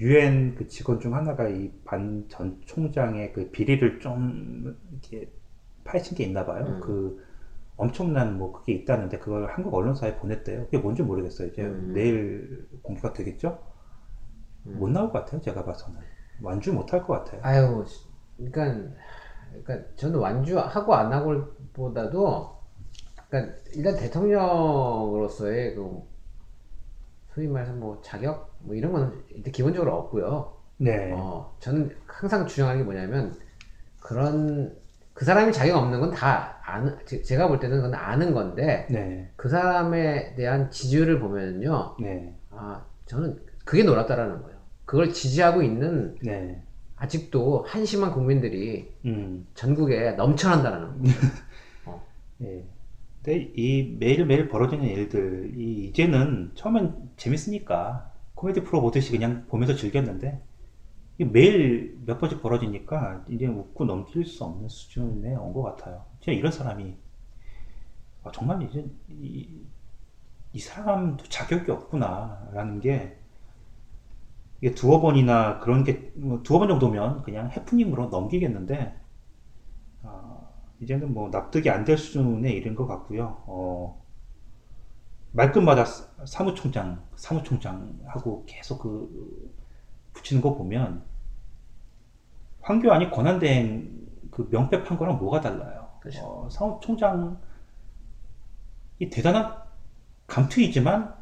유엔 0.00 0.54
그 0.56 0.66
직원 0.68 0.98
중 1.00 1.14
하나가 1.14 1.48
이 1.48 1.70
반 1.84 2.26
전 2.28 2.60
총장의 2.66 3.32
그 3.32 3.50
비리를 3.50 4.00
좀 4.00 4.76
이렇게 4.92 5.32
파헤친 5.84 6.16
게 6.16 6.24
있나 6.24 6.46
봐요. 6.46 6.64
음. 6.66 6.80
그 6.80 7.18
엄청난 7.76 8.38
뭐 8.38 8.52
그게 8.52 8.72
있다는데 8.74 9.18
그걸 9.18 9.48
한국 9.50 9.74
언론사에 9.74 10.16
보냈대요. 10.16 10.64
그게 10.66 10.78
뭔지 10.78 11.02
모르겠어요. 11.02 11.48
이제 11.48 11.62
음. 11.64 11.92
내일 11.94 12.68
공개가 12.82 13.12
되겠죠? 13.12 13.58
음. 14.66 14.78
못 14.78 14.88
나올 14.90 15.10
것 15.12 15.20
같아요. 15.20 15.40
제가 15.40 15.64
봐서는 15.64 16.00
완주 16.42 16.72
못 16.72 16.92
할 16.92 17.02
것 17.04 17.14
같아요. 17.24 17.40
아유, 17.44 17.84
그러니까, 18.36 18.94
그러니까 19.64 19.94
저는 19.96 20.18
완주하고 20.20 20.94
안 20.94 21.12
하고보다도, 21.12 22.60
그러니까 23.28 23.56
일단 23.74 23.96
대통령으로서의 23.96 25.74
그 25.74 26.02
소위 27.40 27.48
말해서 27.48 27.72
뭐 27.72 27.98
자격 28.04 28.54
뭐 28.58 28.74
이런 28.74 28.92
거는 28.92 29.12
일단 29.30 29.50
기본적으로 29.50 29.94
없고요. 29.96 30.52
네. 30.76 31.10
어, 31.14 31.56
저는 31.58 31.90
항상 32.06 32.46
주장하는 32.46 32.80
게 32.82 32.84
뭐냐면 32.84 33.34
그런 33.98 34.76
그 35.14 35.24
사람이 35.24 35.50
자격 35.52 35.78
없는 35.78 36.00
건 36.00 36.10
다 36.10 36.58
아는 36.62 36.98
제- 37.06 37.22
제가 37.22 37.48
볼 37.48 37.58
때는 37.58 37.78
그건 37.78 37.94
아는 37.94 38.34
건데 38.34 38.86
네. 38.90 39.30
그 39.36 39.48
사람에 39.48 40.34
대한 40.34 40.70
지지율을 40.70 41.18
보면은요, 41.18 41.96
네. 42.00 42.34
아 42.50 42.84
저는 43.06 43.40
그게 43.64 43.84
놀랍다라는 43.84 44.42
거예요. 44.42 44.58
그걸 44.84 45.10
지지하고 45.10 45.62
있는 45.62 46.16
네. 46.22 46.62
아직도 46.96 47.64
한심한 47.66 48.12
국민들이 48.12 48.92
음. 49.06 49.46
전국에 49.54 50.12
넘쳐난다는 50.12 51.02
거. 51.86 52.02
예. 52.42 52.64
근데 53.22 53.52
이 53.56 53.96
매일매일 53.98 54.48
벌어지는 54.48 54.84
일들이 54.86 55.86
이제는 55.88 56.52
처음엔 56.54 57.10
재밌으니까 57.16 58.12
코미디 58.34 58.62
프로 58.64 58.80
보듯이 58.80 59.10
그냥 59.12 59.46
보면서 59.48 59.74
즐겼는데 59.74 60.40
매일 61.18 61.98
몇 62.06 62.18
번씩 62.20 62.42
벌어지니까 62.42 63.24
이제 63.30 63.46
웃고 63.46 63.84
넘길 63.86 64.26
수 64.26 64.44
없는 64.44 64.68
수준에 64.68 65.34
온 65.36 65.52
것 65.54 65.62
같아요. 65.62 66.04
진짜 66.20 66.32
이런 66.38 66.52
사람이 66.52 66.96
아, 68.22 68.30
정말 68.32 68.62
이제 68.62 68.84
이, 69.08 69.66
이 70.52 70.58
사람도 70.60 71.24
자격이 71.28 71.70
없구나라는 71.70 72.80
게 72.80 73.18
이게 74.60 74.74
두어 74.74 75.00
번이나 75.00 75.58
그런 75.60 75.84
게뭐 75.84 76.42
두어 76.42 76.58
번 76.58 76.68
정도면 76.68 77.22
그냥 77.22 77.50
해프닝으로 77.50 78.08
넘기겠는데 78.08 78.94
아, 78.94 78.99
이제는 80.80 81.14
뭐 81.14 81.28
납득이 81.30 81.70
안 81.70 81.84
될 81.84 81.96
수준에 81.96 82.50
이른 82.52 82.74
것 82.74 82.86
같고요. 82.86 83.42
어, 83.46 84.02
말끝마다 85.32 85.84
사- 85.84 86.06
사무총장, 86.24 87.02
사무총장 87.16 87.98
하고 88.06 88.44
계속 88.46 88.78
그 88.80 89.52
붙이는 90.12 90.42
거 90.42 90.54
보면 90.56 91.04
황교안이 92.62 93.10
권한대행 93.10 93.90
그 94.30 94.48
명패 94.50 94.84
판 94.84 94.96
거랑 94.98 95.18
뭐가 95.18 95.40
달라요? 95.40 95.88
그렇죠. 96.00 96.20
어, 96.24 96.48
사무총장이 96.50 97.36
대단한 99.10 99.56
감투이지만 100.26 101.14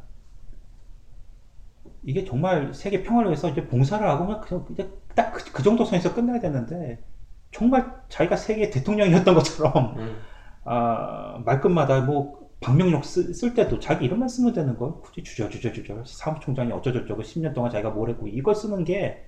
이게 2.02 2.24
정말 2.24 2.72
세계 2.74 3.02
평화를 3.02 3.30
위해서 3.30 3.48
이제 3.50 3.66
봉사를 3.66 4.06
하고 4.08 4.26
그냥 4.26 4.40
그냥 4.42 4.66
이제 4.72 4.90
딱그 5.14 5.62
정도 5.62 5.84
선에서 5.84 6.14
끝나야 6.14 6.40
되는데 6.40 7.02
정말 7.50 7.92
자기가 8.08 8.36
세계 8.36 8.70
대통령이었던 8.70 9.34
것처럼 9.34 9.98
음. 9.98 10.16
아, 10.64 11.40
말끝마다 11.44 12.02
뭐 12.02 12.48
방명록 12.60 13.04
쓰- 13.04 13.32
쓸 13.32 13.54
때도 13.54 13.78
자기 13.78 14.04
이름만 14.04 14.28
쓰면 14.28 14.52
되는 14.52 14.76
걸 14.76 15.00
굳이 15.00 15.22
주저주저주저 15.22 16.04
사무총장이 16.04 16.72
어쩌저쩌고 16.72 17.22
10년 17.22 17.54
동안 17.54 17.70
자기가 17.70 17.90
뭘 17.90 18.10
했고 18.10 18.26
이걸 18.26 18.54
쓰는 18.54 18.84
게 18.84 19.24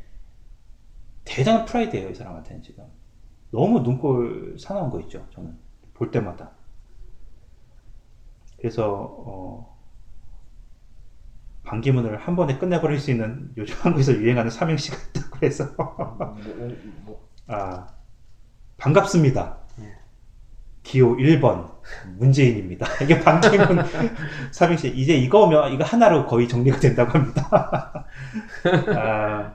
대단한 1.25 1.65
프라이드예요 1.65 2.11
이 2.11 2.15
사람한테는 2.15 2.63
지금. 2.63 2.85
너무 3.53 3.81
눈꼴 3.81 4.57
사나운 4.59 4.91
거 4.91 5.01
있죠 5.01 5.27
저는. 5.31 5.57
볼 5.95 6.11
때마다. 6.11 6.51
그래서 8.59 8.93
어, 9.27 9.79
반기문을 11.65 12.17
한 12.19 12.37
번에 12.37 12.59
끝내버릴 12.59 12.99
수 12.99 13.11
있는 13.11 13.53
요즘 13.57 13.77
한국에서 13.81 14.13
유행하는 14.15 14.51
삼행시가 14.51 14.97
있다고 15.11 15.47
해서. 15.47 15.65
뭐, 15.77 16.17
뭐, 16.17 16.77
뭐, 17.05 17.29
아, 17.47 17.87
반갑습니다. 18.81 19.59
예. 19.81 19.95
기호 20.83 21.17
1번 21.17 21.71
문재인입니다. 22.17 22.87
이게 23.05 23.21
반기문 23.21 23.85
삼행시 24.51 24.89
이제 24.89 25.15
이거면 25.15 25.73
이거 25.73 25.85
하나로 25.85 26.27
거의 26.27 26.49
정리가 26.49 26.81
된다고 26.81 27.11
합니다. 27.13 27.49
아, 28.97 29.55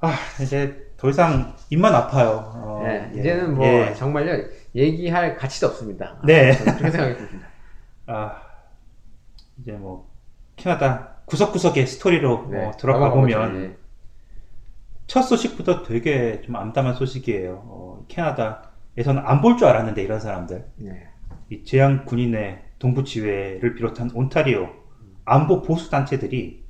아, 0.00 0.14
이제 0.42 0.92
더 0.96 1.10
이상 1.10 1.54
입만 1.70 1.94
아파요. 1.94 2.50
어, 2.54 2.82
예, 2.86 3.10
예. 3.14 3.20
이제는 3.20 3.54
뭐 3.54 3.66
예. 3.66 3.94
정말요 3.94 4.44
얘기할 4.74 5.36
가치도 5.36 5.68
없습니다. 5.68 6.16
아, 6.20 6.26
네. 6.26 6.56
그렇게 6.56 6.90
생각이 6.90 7.16
듭니다. 7.16 7.48
아, 8.06 8.40
이제 9.60 9.72
뭐 9.72 10.10
캐나다 10.56 11.16
구석구석의 11.26 11.86
스토리로 11.86 12.48
네, 12.50 12.64
어, 12.64 12.72
들어가. 12.78 13.10
보면 13.10 13.62
예. 13.62 13.83
첫 15.06 15.22
소식부터 15.22 15.82
되게 15.82 16.40
좀 16.42 16.56
암담한 16.56 16.94
소식이에요. 16.94 17.62
어, 17.66 18.04
캐나다에서는 18.08 19.22
안 19.24 19.40
볼 19.42 19.56
줄 19.56 19.66
알았는데 19.68 20.02
이런 20.02 20.20
사람들. 20.20 20.64
네. 20.76 21.08
이 21.50 21.64
재향 21.64 22.04
군인의 22.06 22.62
동부 22.78 23.04
지회를 23.04 23.74
비롯한 23.74 24.10
온타리오 24.14 24.68
안보 25.26 25.62
보수 25.62 25.90
단체들이 25.90 26.64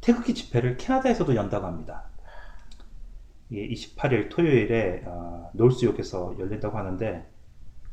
태극기 0.00 0.34
집회를 0.34 0.76
캐나다에서도 0.76 1.34
연다고 1.34 1.66
합니다. 1.66 2.04
이게 3.50 3.68
28일 3.74 4.28
토요일에 4.30 5.02
아, 5.06 5.48
노스욕에서 5.52 6.36
열린다고 6.38 6.76
하는데 6.76 7.26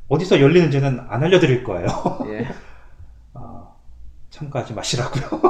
어디서 0.08 0.40
열리는지는 0.42 1.00
안 1.02 1.24
알려드릴 1.24 1.64
거예요. 1.64 1.88
예. 2.28 2.48
아, 3.34 3.73
참가하지 4.34 4.74
마시라고요. 4.74 5.42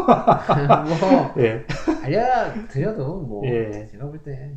뭐 1.00 1.34
예. 1.40 1.66
알려드려도 2.04 3.22
뭐 3.22 3.46
예. 3.48 3.86
제가 3.88 4.06
볼 4.08 4.22
때 4.24 4.54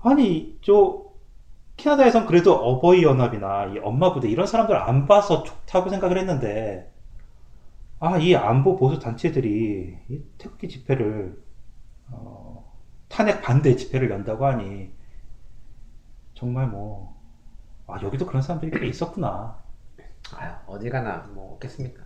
아니 0.00 0.58
저 0.62 1.04
캐나다에선 1.76 2.26
그래도 2.26 2.54
어버이 2.54 3.02
연합이나 3.04 3.66
이 3.66 3.78
엄마 3.78 4.12
부대 4.12 4.28
이런 4.28 4.46
사람들 4.46 4.76
안 4.76 5.06
봐서 5.06 5.42
좋다고 5.44 5.90
생각을 5.90 6.18
했는데 6.18 6.92
아 8.00 8.18
이 8.18 8.34
안보 8.36 8.76
보수 8.76 8.98
단체들이 9.00 9.98
이 10.08 10.22
태극기 10.38 10.68
집회를 10.68 11.40
어, 12.10 12.72
탄핵 13.08 13.42
반대 13.42 13.76
집회를 13.76 14.10
연다고 14.10 14.46
하니 14.46 14.90
정말 16.34 16.66
뭐 16.68 17.16
아, 17.86 18.00
여기도 18.02 18.26
그런 18.26 18.42
사람들이 18.42 18.78
꽤 18.80 18.86
있었구나. 18.86 19.58
아유, 20.36 20.52
어디 20.66 20.90
가나 20.90 21.28
뭐 21.34 21.54
없겠습니까? 21.54 22.02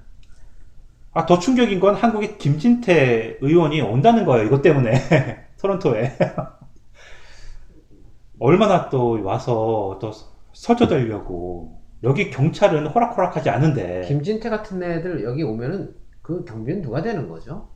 아, 1.15 1.27
더 1.27 1.39
충격인 1.39 1.79
건 1.81 1.95
한국의 1.95 2.39
김진태 2.39 3.39
의원이 3.41 3.81
온다는 3.83 4.25
거예요. 4.25 4.47
이것 4.47 4.63
때문에. 4.63 4.93
토론토에. 5.61 6.17
얼마나 8.39 8.89
또 8.89 9.23
와서 9.23 9.99
또 10.01 10.11
설쳐대려고. 10.53 11.81
여기 12.03 12.31
경찰은 12.31 12.87
호락호락하지 12.89 13.51
않은데. 13.51 14.03
김진태 14.09 14.49
같은 14.51 14.83
애들 14.83 15.23
여기 15.23 15.43
오면은 15.45 15.95
그 16.23 16.45
경비는 16.45 16.83
누가 16.83 17.03
되는 17.03 17.29
거죠? 17.29 17.69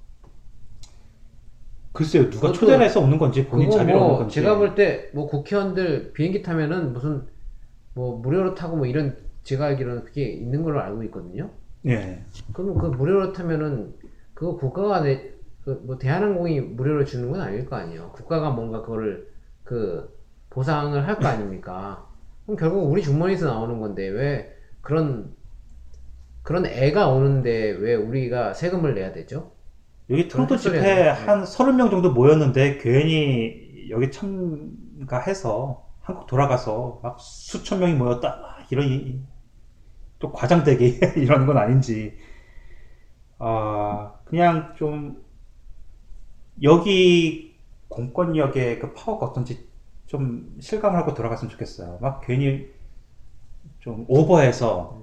글쎄요, 1.92 2.28
누가 2.28 2.52
초대를 2.52 2.84
해서 2.84 3.00
오는 3.00 3.16
건지 3.18 3.46
본인 3.46 3.70
자비로 3.70 3.96
오는 3.98 4.08
뭐 4.08 4.18
건지. 4.18 4.34
제가 4.34 4.56
볼 4.58 4.74
때 4.74 5.10
뭐 5.14 5.26
국회의원들 5.26 6.12
비행기 6.12 6.42
타면은 6.42 6.92
무슨 6.92 7.26
뭐 7.94 8.18
무료로 8.18 8.54
타고 8.54 8.76
뭐 8.76 8.86
이런 8.86 9.16
제가 9.44 9.66
알기로는 9.66 10.04
그게 10.04 10.24
있는 10.28 10.62
걸로 10.62 10.80
알고 10.80 11.04
있거든요. 11.04 11.50
예. 11.86 12.24
그러면 12.52 12.78
그 12.78 12.86
무료로 12.86 13.32
타면은 13.32 13.94
그거 14.34 14.56
국가가 14.56 15.00
내, 15.02 15.32
그 15.64 15.80
뭐 15.84 15.98
대한항공이 15.98 16.60
무료로 16.60 17.04
주는 17.04 17.30
건 17.30 17.40
아닐 17.40 17.66
거 17.66 17.76
아니에요. 17.76 18.10
국가가 18.12 18.50
뭔가 18.50 18.82
그거를 18.82 19.28
그 19.64 20.14
보상을 20.50 21.06
할 21.06 21.18
거 21.18 21.26
아닙니까? 21.28 22.06
그럼 22.44 22.56
결국 22.56 22.90
우리 22.90 23.02
주머니에서 23.02 23.46
나오는 23.46 23.80
건데 23.80 24.08
왜 24.08 24.52
그런 24.80 25.34
그런 26.42 26.64
애가 26.66 27.08
오는데 27.08 27.70
왜 27.72 27.94
우리가 27.94 28.54
세금을 28.54 28.94
내야 28.94 29.12
되죠? 29.12 29.52
여기 30.10 30.28
그런 30.28 30.46
집회. 30.78 30.78
한 31.28 31.42
30명 31.44 31.90
정도 31.90 32.12
모였는데 32.12 32.78
괜히 32.78 33.88
여기 33.90 34.10
참가해서 34.12 35.84
한국 36.00 36.26
돌아가서 36.28 37.00
막 37.02 37.18
수천 37.20 37.80
명이 37.80 37.94
모였다 37.94 38.28
막 38.40 38.72
이런 38.72 38.86
이- 38.86 39.20
또 40.18 40.32
과장되게 40.32 41.00
이러는 41.16 41.46
건 41.46 41.58
아닌지 41.58 42.16
아 43.38 44.14
그냥 44.24 44.74
좀 44.76 45.22
여기 46.62 47.56
공권력의 47.88 48.78
그 48.78 48.92
파워가 48.94 49.26
어떤지 49.26 49.68
좀 50.06 50.56
실감을 50.60 50.98
하고 50.98 51.14
돌아갔으면 51.14 51.50
좋겠어요. 51.50 51.98
막 52.00 52.20
괜히 52.20 52.66
좀 53.80 54.04
오버해서 54.08 55.02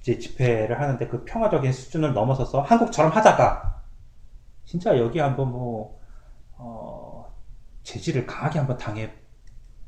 이제 0.00 0.18
집회를 0.18 0.80
하는데 0.80 1.06
그 1.08 1.24
평화적인 1.24 1.72
수준을 1.72 2.12
넘어서서 2.12 2.60
한국처럼 2.62 3.12
하다가 3.12 3.82
진짜 4.64 4.98
여기 4.98 5.18
한번 5.20 5.52
뭐, 5.52 6.00
어, 6.58 7.32
제지를 7.84 8.26
강하게 8.26 8.60
한번 8.60 8.78
당해 8.78 9.12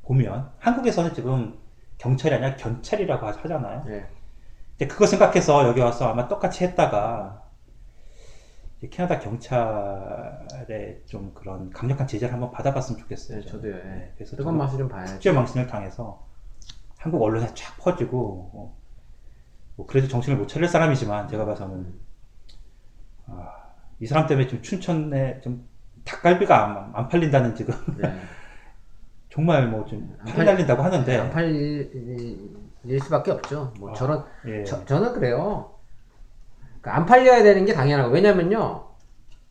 보면, 0.02 0.50
한국에서는 0.58 1.14
지금 1.14 1.58
경찰이 1.98 2.34
아니라 2.34 2.56
견찰이라고 2.56 3.26
하- 3.26 3.32
하잖아요. 3.32 3.84
네. 3.86 4.06
그거 4.86 5.06
생각해서 5.06 5.66
여기 5.66 5.80
와서 5.80 6.08
아마 6.08 6.28
똑같이 6.28 6.64
했다가, 6.64 7.42
이제 8.78 8.88
캐나다 8.88 9.18
경찰의 9.18 11.02
좀 11.06 11.32
그런 11.34 11.70
강력한 11.70 12.06
제재를 12.06 12.32
한번 12.32 12.52
받아봤으면 12.52 13.00
좋겠어요. 13.00 13.40
네, 13.40 13.46
저도요. 13.46 13.74
예. 13.76 13.82
네, 13.82 14.12
그래서 14.14 14.36
뜨거운 14.36 14.56
맛을 14.56 14.78
좀 14.78 14.88
봐야죠. 14.88 15.14
국제 15.14 15.32
망신을 15.32 15.66
당해서 15.66 16.24
한국 16.96 17.20
언론에 17.22 17.48
쫙 17.54 17.76
퍼지고 17.78 18.50
어, 18.54 18.76
뭐 19.74 19.86
그래도 19.86 20.06
정신을 20.06 20.38
못 20.38 20.46
차릴 20.46 20.68
사람이지만 20.68 21.26
제가 21.28 21.44
봐서는 21.44 21.92
아, 23.26 23.52
이 23.98 24.06
사람 24.06 24.26
때문에 24.28 24.46
좀 24.46 24.62
춘천에 24.62 25.40
좀 25.40 25.68
닭갈비가 26.04 26.64
안, 26.64 26.90
안 26.94 27.08
팔린다는 27.08 27.56
지금 27.56 27.74
네. 28.00 28.12
정말 29.30 29.68
뭐좀안 29.68 30.18
팔이 30.18 30.32
팔- 30.36 30.44
날린다고 30.44 30.82
하는데 30.82 31.16
안 31.16 31.30
팔릴 31.30 31.90
일 32.88 33.00
수밖에 33.00 33.30
없죠. 33.30 33.72
뭐 33.78 33.90
아, 33.90 33.94
저런 33.94 34.24
예. 34.46 34.64
저, 34.64 34.84
저는 34.84 35.12
그래요. 35.12 35.70
그러니까 36.80 36.96
안 36.96 37.06
팔려야 37.06 37.42
되는 37.42 37.64
게 37.64 37.72
당연하고 37.72 38.12
왜냐면요. 38.12 38.84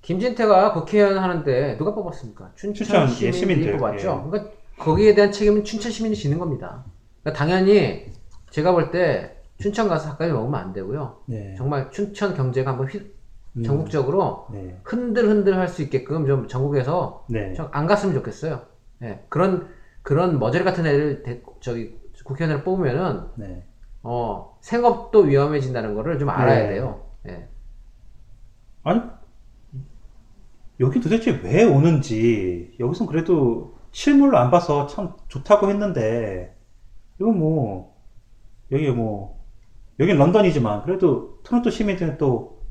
김진태가 0.01 0.73
국회의원 0.73 1.17
하는데 1.17 1.77
누가 1.77 1.93
뽑았습니까? 1.93 2.51
춘천, 2.55 2.73
춘천, 2.85 3.01
예, 3.03 3.31
시민들이 3.31 3.33
시민들, 3.33 3.77
뽑았죠. 3.77 4.29
그러니까 4.29 4.51
거기에 4.77 5.13
대한 5.15 5.31
책임은 5.31 5.63
춘천 5.63 5.91
시민이 5.91 6.15
지는 6.15 6.39
겁니다. 6.39 6.83
그러니까 7.23 7.37
당연히 7.37 8.11
제가 8.51 8.71
볼 8.71 8.91
때 8.91 9.35
춘천 9.59 9.87
가서 9.89 10.09
닭갈비 10.11 10.31
먹으면 10.33 10.59
안 10.59 10.71
되고요. 10.73 11.17
네. 11.25 11.55
정말 11.57 11.89
춘천 11.91 12.35
경제가 12.35 12.71
한번 12.71 12.87
휘, 12.87 13.11
음, 13.57 13.63
전국적으로 13.63 14.45
네. 14.51 14.79
흔들흔들 14.83 15.57
할 15.57 15.67
수 15.67 15.81
있게끔 15.81 16.25
좀 16.27 16.47
전국에서 16.47 17.25
네. 17.27 17.53
좀 17.53 17.67
안 17.71 17.87
갔으면 17.87 18.13
좋겠어요. 18.15 18.61
예, 19.01 19.23
그런 19.29 19.67
그런 20.03 20.39
머저리 20.39 20.63
같은 20.63 20.85
애들 20.85 21.23
대- 21.23 21.41
저기 21.59 21.97
국회의원을 22.27 22.63
뽑으면은 22.63 23.27
네. 23.35 23.63
어 24.03 24.57
생업도 24.61 25.21
위험해진다는 25.21 25.95
거를 25.95 26.19
좀 26.19 26.29
알아야 26.29 26.63
네. 26.63 26.69
돼요. 26.69 27.05
예. 27.27 27.47
아니 28.83 29.01
여기 30.79 30.99
도대체 30.99 31.31
왜 31.43 31.63
오는지 31.63 32.75
여기선 32.79 33.07
그래도 33.07 33.77
실물로 33.91 34.37
안 34.37 34.51
봐서 34.51 34.87
참 34.87 35.13
좋다고 35.27 35.69
했는데 35.69 36.55
이거 37.19 37.31
뭐 37.31 37.95
여기 38.71 38.89
뭐 38.91 39.43
여긴 39.99 40.17
런던이지만 40.17 40.83
그래도 40.83 41.41
토론토 41.43 41.69
시민들은 41.69 42.17
또 42.17 42.61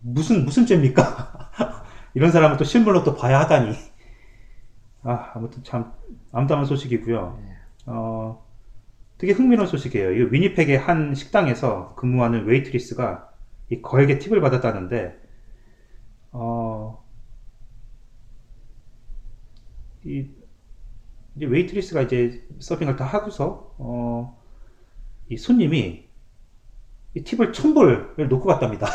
무슨 0.00 0.44
무슨 0.44 0.66
죄입니까? 0.66 1.50
이런 2.14 2.32
사람을 2.32 2.56
또 2.56 2.64
실물로 2.64 3.04
또 3.04 3.14
봐야 3.14 3.40
하다니 3.40 3.72
아 5.04 5.32
아무튼 5.34 5.62
참 5.62 5.92
암담한 6.32 6.64
소식이고요. 6.64 7.38
어 7.86 8.51
되게 9.22 9.34
흥미로운 9.34 9.68
소식이에요. 9.68 10.10
이 10.10 10.32
위니펙의 10.32 10.76
한 10.78 11.14
식당에서 11.14 11.94
근무하는 11.94 12.44
웨이트리스가 12.44 13.30
이 13.70 13.80
거액의 13.80 14.18
팁을 14.18 14.40
받았다는데 14.40 15.16
어, 16.32 17.04
이, 20.04 20.26
이제 21.36 21.46
웨이트리스가 21.46 22.02
이제 22.02 22.44
서빙을 22.58 22.96
다 22.96 23.04
하고서, 23.04 23.72
어, 23.78 24.42
이 25.28 25.36
손님이 25.36 26.08
이 27.14 27.22
팁을 27.22 27.52
천 27.52 27.74
불을 27.74 28.28
놓고 28.28 28.46
갔답니다. 28.46 28.88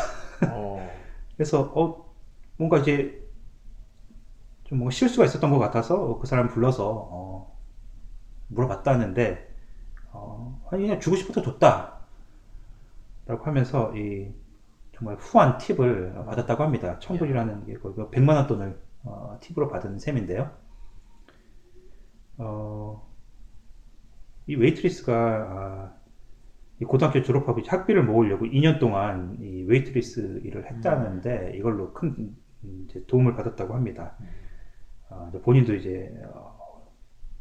어, 0.50 0.94
그래서, 1.36 1.72
어, 1.74 2.14
뭔가 2.58 2.76
이제 2.80 3.26
좀 4.64 4.76
뭔가 4.76 4.90
실수가 4.90 5.24
있었던 5.24 5.50
것 5.50 5.58
같아서 5.58 6.18
그 6.18 6.26
사람 6.26 6.48
불러서, 6.48 7.08
어, 7.10 7.58
물어봤다는데, 8.48 9.47
어, 10.18 10.68
아니, 10.70 10.82
그냥 10.82 11.00
주고 11.00 11.16
싶어서 11.16 11.42
줬다. 11.42 11.98
라고 13.26 13.44
하면서, 13.44 13.94
이, 13.96 14.32
정말 14.98 15.16
후한 15.16 15.58
팁을 15.58 16.14
받았다고 16.24 16.62
합니다. 16.62 16.98
천불이라는 16.98 17.66
게 17.66 17.74
거의 17.74 17.94
100만 17.94 18.34
원 18.34 18.46
돈을 18.48 18.80
어, 19.04 19.38
팁으로 19.40 19.68
받은 19.68 20.00
셈인데요. 20.00 20.50
어, 22.38 23.08
이 24.48 24.56
웨이트리스가 24.56 25.14
아, 25.14 25.92
이 26.80 26.84
고등학교 26.84 27.22
졸업하고 27.22 27.60
학비를 27.64 28.02
모으려고 28.02 28.46
2년 28.46 28.80
동안 28.80 29.36
이 29.40 29.64
웨이트리스 29.64 30.40
일을 30.44 30.66
했다는데 30.70 31.52
이걸로 31.56 31.92
큰 31.92 32.36
음, 32.64 32.88
도움을 33.06 33.34
받았다고 33.34 33.74
합니다. 33.74 34.16
어, 35.10 35.30
본인도 35.44 35.74
이제 35.74 36.12
어, 36.32 36.92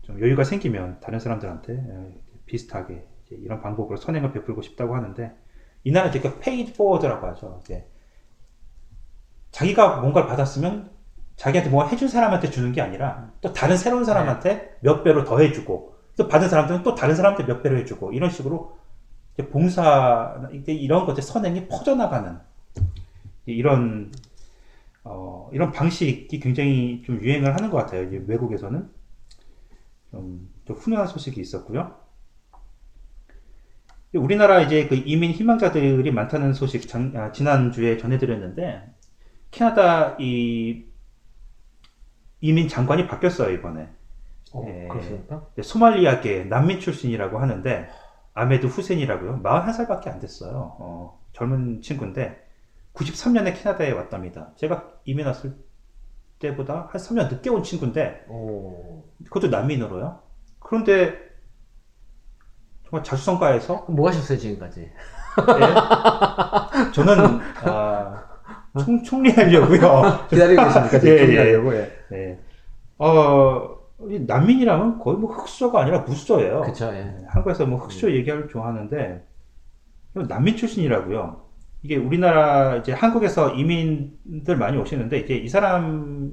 좀 0.04 0.20
여유가 0.22 0.44
생기면 0.44 1.00
다른 1.00 1.20
사람들한테 1.20 1.74
어, 1.74 2.14
비슷하게 2.48 3.06
이런 3.30 3.62
방법으로 3.62 3.98
선행을 3.98 4.32
베풀고 4.32 4.62
싶다고 4.64 4.96
하는데 4.96 5.36
이날은 5.84 6.10
이제 6.10 6.20
그 6.20 6.40
pay 6.40 6.60
it 6.60 6.74
forward라고 6.74 7.28
하죠. 7.28 7.60
이제 7.64 7.88
자기가 9.52 10.02
뭔가를 10.02 10.28
받았으면 10.28 10.92
자기한테 11.36 11.70
뭔가 11.70 11.90
해준 11.90 12.08
사람한테 12.08 12.50
주는 12.50 12.72
게 12.72 12.82
아니라 12.82 13.32
또 13.42 13.54
다른 13.54 13.78
새로운 13.78 14.04
사람한테 14.04 14.78
몇 14.82 15.04
배로 15.04 15.24
더 15.24 15.40
해주고 15.40 15.96
또 16.18 16.28
받은 16.28 16.50
사람들은 16.50 16.84
또 16.84 16.96
다른 16.96 17.16
사람한테 17.16 17.46
몇 17.46 17.62
배로 17.62 17.78
해주고 17.78 18.12
이런 18.14 18.30
식으로 18.30 18.78
봉사 19.52 20.50
이런 20.66 21.06
것들 21.06 21.22
선행이 21.22 21.68
퍼져나가는 21.68 22.40
이런 23.46 24.12
어, 25.04 25.50
이런 25.54 25.72
방식이 25.72 26.40
굉장히 26.40 27.02
좀 27.06 27.22
유행을 27.22 27.54
하는 27.54 27.70
것 27.70 27.78
같아요. 27.78 28.10
외국에서는 28.26 28.90
좀, 30.12 30.50
좀 30.66 30.76
훈훈한 30.76 31.08
소식이 31.08 31.40
있었고요. 31.40 31.96
우리나라 34.14 34.62
이제 34.62 34.88
그 34.88 34.96
이민 34.96 35.32
희망자들이 35.32 36.12
많다는 36.12 36.54
소식 36.54 36.88
장- 36.88 37.12
아, 37.16 37.32
지난주에 37.32 37.98
전해드렸는데 37.98 38.84
캐나다 39.52 40.16
이 40.20 40.86
이민 42.42 42.68
장관이 42.68 43.08
바뀌었어요 43.08 43.54
이번에 43.54 43.90
어, 44.54 44.64
예. 44.68 44.88
그렇습니까? 44.88 45.48
네, 45.56 45.62
소말리아계 45.64 46.46
난민 46.46 46.80
출신이라고 46.80 47.40
하는데 47.40 47.90
아메드 48.34 48.68
후센이라고요 48.68 49.42
41살밖에 49.44 50.08
안 50.08 50.20
됐어요 50.20 50.76
어, 50.80 51.20
젊은 51.34 51.82
친구인데 51.82 52.46
93년에 52.94 53.56
캐나다에 53.62 53.92
왔답니다 53.92 54.54
제가 54.56 54.90
이민 55.06 55.26
왔을 55.26 55.56
때보다 56.40 56.88
한 56.92 57.02
3년 57.02 57.30
늦게 57.30 57.50
온 57.50 57.64
친구인데 57.64 58.26
오. 58.30 59.04
그것도 59.26 59.48
난민으로요 59.50 60.22
그런데 60.60 61.27
정말 62.90 63.04
자수성가해서 63.04 63.86
뭐 63.90 64.08
하셨어요 64.08 64.38
지금까지? 64.38 64.82
예. 64.82 64.92
저는 66.94 67.40
아, 67.66 68.24
총, 68.80 69.04
총리하려고요. 69.04 70.28
기다리고 70.30 70.64
계십니까? 70.64 71.00
예, 71.04 71.12
예. 71.12 71.18
준비하려고, 71.18 71.76
예. 71.76 71.92
네. 72.10 72.40
어, 72.98 73.78
이 74.10 74.20
난민이라면 74.20 75.00
거의 75.00 75.18
뭐 75.18 75.32
흑수저가 75.32 75.82
아니라 75.82 76.00
무수저예요. 76.00 76.62
그쵸, 76.62 76.88
예. 76.88 77.04
네, 77.04 77.26
한국에서 77.28 77.66
뭐 77.66 77.80
흑수저 77.80 78.12
얘기하를 78.12 78.48
좋아하는데 78.48 79.26
난민 80.14 80.56
출신이라고요. 80.56 81.46
이게 81.84 81.98
우리나라 81.98 82.78
이제 82.78 82.94
한국에서 82.94 83.54
이민들 83.54 84.58
많이 84.58 84.78
오시는데 84.78 85.20
이제 85.20 85.36
이 85.36 85.48
사람 85.48 86.32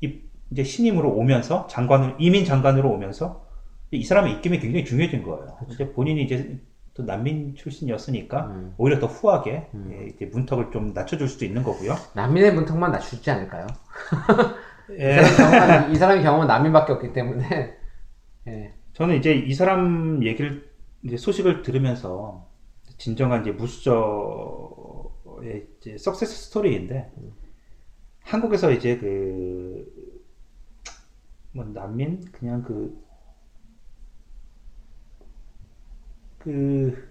이 0.00 0.20
이제 0.50 0.64
신임으로 0.64 1.10
오면서 1.10 1.66
장관을 1.68 2.16
이민 2.18 2.44
장관으로 2.44 2.90
오면서 2.90 3.47
이 3.90 4.04
사람의 4.04 4.34
입김이 4.34 4.58
굉장히 4.60 4.84
중요해진 4.84 5.22
거예요. 5.22 5.56
이제 5.70 5.90
본인이 5.92 6.22
이제 6.22 6.58
또 6.94 7.04
난민 7.04 7.54
출신이었으니까 7.54 8.46
음. 8.46 8.74
오히려 8.76 8.98
더 8.98 9.06
후하게 9.06 9.68
음. 9.74 9.90
예, 9.92 10.06
이제 10.08 10.26
문턱을 10.26 10.70
좀 10.72 10.92
낮춰줄 10.92 11.28
수도 11.28 11.44
있는 11.44 11.62
거고요. 11.62 11.94
난민의 12.14 12.54
문턱만 12.54 12.90
낮추지 12.90 13.30
않을까요? 13.30 13.66
예. 14.98 15.20
이 15.20 15.24
사람의 15.24 15.60
경험은, 15.60 15.92
이 15.92 15.96
사람의 15.96 16.22
경험은 16.22 16.46
난민밖에 16.46 16.92
없기 16.92 17.12
때문에 17.12 17.76
예. 18.48 18.74
저는 18.94 19.16
이제 19.16 19.32
이 19.34 19.54
사람 19.54 20.22
얘기를 20.24 20.68
이제 21.02 21.16
소식을 21.16 21.62
들으면서 21.62 22.48
진정한 22.96 23.42
이제 23.42 23.52
무수저의 23.52 23.96
이제 25.78 25.96
석세스 25.98 26.46
스토리인데 26.46 27.12
한국에서 28.22 28.72
이제 28.72 28.98
그 28.98 30.08
뭐 31.52 31.64
난민 31.64 32.24
그냥 32.30 32.62
그 32.62 32.96
그 36.38 37.08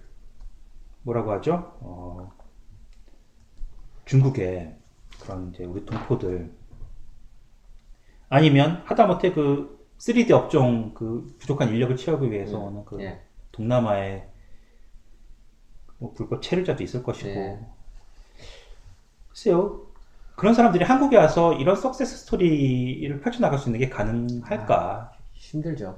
뭐라고 1.03 1.31
하죠? 1.33 1.77
어, 1.81 2.31
중국의 4.05 4.75
그런 5.21 5.51
이제 5.53 5.65
우리 5.65 5.85
동포들 5.85 6.51
아니면 8.29 8.81
하다못해 8.85 9.33
그 9.33 9.87
3D 9.97 10.31
업종 10.31 10.93
그 10.93 11.35
부족한 11.39 11.69
인력을 11.69 11.95
채우기 11.95 12.31
위해서 12.31 12.59
오는 12.59 12.85
그 12.85 13.01
예. 13.01 13.21
동남아의 13.51 14.27
뭐 15.97 16.13
불법 16.13 16.41
체류자도 16.41 16.83
있을 16.83 17.03
것이고 17.03 17.29
네. 17.29 17.59
글쎄요 19.29 19.87
그런 20.35 20.53
사람들이 20.53 20.83
한국에 20.83 21.17
와서 21.17 21.53
이런 21.53 21.75
석세스 21.75 22.17
스토리를 22.17 23.19
펼쳐나갈 23.21 23.57
수 23.57 23.69
있는 23.69 23.79
게 23.79 23.89
가능할까 23.89 25.13
힘들죠. 25.33 25.97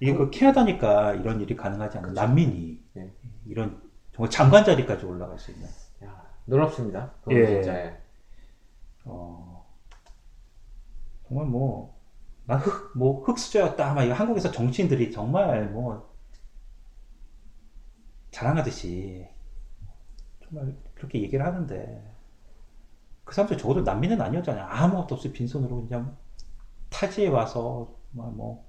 이게 0.00 0.14
그 0.14 0.30
캐나다니까 0.30 1.14
이런 1.14 1.40
일이 1.40 1.56
가능하지 1.56 1.98
않나 1.98 2.12
난민이 2.12 2.82
네. 2.94 3.12
이런 3.46 3.80
정말 4.12 4.30
장관 4.30 4.64
자리까지 4.64 5.04
올라갈 5.06 5.38
수 5.38 5.50
있는 5.50 5.68
야, 6.04 6.26
놀랍습니다. 6.46 7.12
그건 7.22 7.38
예. 7.38 7.46
진짜. 7.46 7.74
예. 7.74 8.00
어, 9.04 9.66
정말 11.28 11.46
뭐, 11.46 11.98
난 12.46 12.58
흑, 12.58 12.96
뭐, 12.96 13.22
흑수저였다. 13.24 13.94
막 13.94 14.02
이거 14.02 14.14
한국에서 14.14 14.50
정치인들이 14.50 15.10
정말 15.10 15.68
뭐, 15.70 16.14
자랑하듯이, 18.30 19.26
정말 20.42 20.76
그렇게 20.94 21.22
얘기를 21.22 21.44
하는데, 21.44 22.14
그 23.24 23.34
사람들 23.34 23.56
적어도 23.58 23.82
난민은 23.82 24.20
아니었잖아요. 24.20 24.64
아무것도 24.64 25.14
없이 25.14 25.32
빈손으로 25.32 25.86
그냥 25.86 26.16
타지에 26.90 27.28
와서, 27.28 27.94
뭐, 28.12 28.63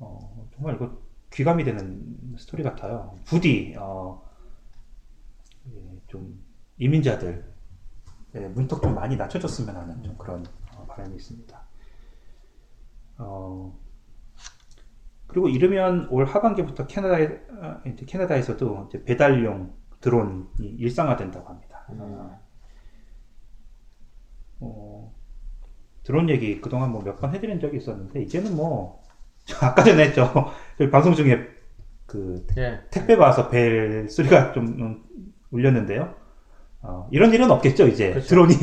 어, 0.00 0.48
정말 0.54 0.76
이거 0.76 0.98
귀감이 1.32 1.64
되는 1.64 2.18
스토리 2.38 2.62
같아요. 2.62 3.16
부디, 3.24 3.74
어, 3.78 4.22
예, 5.72 6.00
좀, 6.08 6.42
이민자들, 6.78 7.44
예, 8.36 8.40
문턱 8.48 8.82
좀 8.82 8.94
많이 8.94 9.16
낮춰줬으면 9.16 9.76
하는 9.76 10.02
좀 10.02 10.16
그런 10.18 10.44
어, 10.76 10.86
바람이 10.86 11.16
있습니다. 11.16 11.68
어, 13.18 13.78
그리고 15.26 15.48
이르면 15.48 16.08
올 16.10 16.24
하반기부터 16.26 16.86
캐나다에, 16.86 17.40
아, 17.62 17.82
이제 17.86 18.04
캐나다에서도 18.06 18.86
이제 18.88 19.04
배달용 19.04 19.74
드론이 20.00 20.48
일상화된다고 20.78 21.48
합니다. 21.48 21.86
음. 21.90 22.30
어, 24.60 25.14
드론 26.02 26.28
얘기 26.30 26.60
그동안 26.60 26.92
뭐 26.92 27.02
몇 27.02 27.18
번 27.20 27.34
해드린 27.34 27.60
적이 27.60 27.78
있었는데, 27.78 28.22
이제는 28.22 28.56
뭐, 28.56 28.99
저 28.99 28.99
아까 29.60 29.82
전에 29.82 30.04
했죠. 30.06 30.32
저희 30.78 30.90
방송 30.90 31.14
중에 31.14 31.46
그 32.06 32.44
예. 32.58 32.80
택배 32.90 33.14
와서 33.14 33.48
벨 33.48 34.08
소리가 34.08 34.52
좀 34.52 34.66
음, 34.66 35.02
울렸는데요. 35.50 36.14
어, 36.82 37.08
이런 37.10 37.32
일은 37.32 37.50
없겠죠, 37.50 37.86
이제. 37.88 38.10
그렇죠. 38.10 38.28
드론이. 38.28 38.54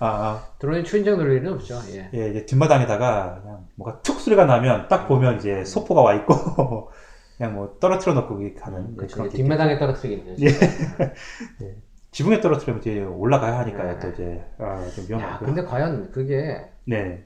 아, 0.00 0.42
드론이 0.58 0.84
추인장 0.84 1.16
돌 1.16 1.32
일은 1.32 1.52
없죠. 1.52 1.78
예. 1.90 2.08
예, 2.14 2.30
이제 2.30 2.46
뒷마당에다가 2.46 3.40
그냥 3.42 3.66
뭐가 3.76 4.00
툭 4.02 4.20
소리가 4.20 4.46
나면 4.46 4.88
딱 4.88 5.06
보면 5.06 5.36
이제 5.36 5.64
소포가 5.64 6.00
와 6.00 6.14
있고, 6.14 6.90
그냥 7.36 7.54
뭐 7.54 7.76
떨어뜨려 7.78 8.14
놓고 8.14 8.38
가는 8.58 8.96
그렇죠. 8.96 9.16
그런 9.16 9.28
게 9.28 9.36
뒷마당에 9.36 9.78
떨어뜨리겠네요. 9.78 10.36
예. 10.40 10.48
지붕에 12.10 12.40
떨어뜨리면 12.40 12.80
이제 12.80 13.02
올라가야 13.02 13.58
하니까요, 13.60 13.92
네. 13.94 13.98
또 14.00 14.08
이제, 14.10 14.44
아, 14.58 14.86
좀 14.94 15.04
야, 15.04 15.08
위험하고요. 15.08 15.46
근데 15.46 15.64
과연 15.64 16.10
그게 16.10 16.62
네, 16.84 17.24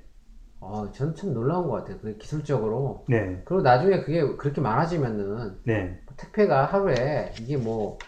어, 0.61 0.91
저는 0.93 1.15
참 1.15 1.35
놀라운 1.35 1.69
것 1.69 1.75
같아요. 1.77 1.99
그 2.01 2.17
기술적으로. 2.19 3.05
네, 3.09 3.43
그리고 3.45 3.63
나중에 3.63 4.01
그게 4.03 4.23
그렇게 4.37 4.61
많아지면은 4.61 5.59
네, 5.65 6.01
택배가 6.17 6.65
하루에 6.67 7.33
이게 7.41 7.57
뭐 7.57 7.99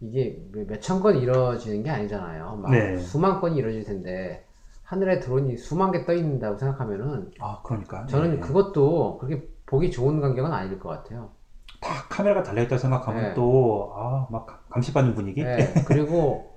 이게 0.00 0.38
몇천 0.52 1.00
건이 1.00 1.20
이루어지는 1.20 1.82
게 1.82 1.90
아니잖아요. 1.90 2.56
막 2.56 2.70
네. 2.72 2.96
수만 2.98 3.40
건이 3.40 3.56
이루어질 3.56 3.84
텐데 3.84 4.44
하늘에 4.84 5.20
드론이 5.20 5.56
수만 5.56 5.90
개 5.92 6.04
떠 6.04 6.12
있는다고 6.14 6.58
생각하면은 6.58 7.30
아, 7.40 7.60
그러니까. 7.64 8.06
저는 8.06 8.34
네. 8.36 8.40
그것도 8.40 9.18
그렇게 9.18 9.48
보기 9.66 9.90
좋은 9.90 10.20
광경은 10.20 10.52
아닐 10.52 10.78
것 10.78 10.88
같아요. 10.90 11.30
다 11.80 12.06
카메라가 12.08 12.42
달려있다 12.44 12.78
생각하면 12.78 13.22
네. 13.22 13.34
또, 13.34 13.92
아, 13.96 14.26
막 14.30 14.68
감시받는 14.70 15.14
분위기? 15.14 15.42
네, 15.42 15.72
그리고 15.86 16.52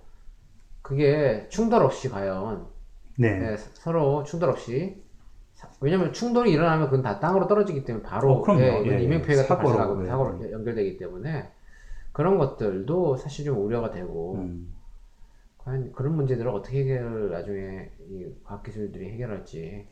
그게 0.82 1.48
충돌 1.50 1.84
없이 1.84 2.10
과연 2.10 2.68
네. 3.18 3.40
네, 3.40 3.58
서로 3.58 4.24
충돌 4.24 4.50
없이 4.50 5.02
사- 5.04 5.05
왜냐면 5.82 6.14
충돌이 6.14 6.52
일어나면 6.52 6.88
그건 6.88 7.02
다 7.02 7.20
땅으로 7.20 7.48
떨어지기 7.48 7.84
때문에 7.86 8.04
바로 8.04 8.34
어. 8.34 8.60
예, 8.60 8.84
예, 8.86 9.04
인명피해가 9.04 9.44
또 9.44 9.48
사고로, 9.48 9.70
발생하고 9.70 10.04
예. 10.04 10.08
사고로 10.08 10.52
연결되기 10.52 10.98
때문에 10.98 11.52
그런 12.12 12.38
것들도 12.38 13.18
사실 13.18 13.46
좀 13.46 13.64
우려가 13.64 13.92
되고 13.92 14.36
음. 14.36 14.74
과연 15.58 15.92
그런 15.94 16.16
문제들을 16.16 16.50
어떻게 16.50 16.82
해결을 16.82 17.32
나중에 17.32 17.90
이 18.10 18.26
과학기술들이 18.44 19.12
해결할지 19.12 19.88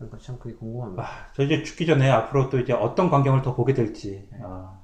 그러니까 0.00 0.18
참 0.18 0.38
그게 0.38 0.54
궁금합니다. 0.54 1.02
아, 1.02 1.06
저 1.34 1.42
이제 1.42 1.62
죽기 1.62 1.84
전에 1.84 2.08
앞으로 2.10 2.48
또 2.48 2.58
이제 2.58 2.72
어떤 2.72 3.10
광경을 3.10 3.42
더 3.42 3.54
보게 3.54 3.74
될지. 3.74 4.26
아, 4.40 4.80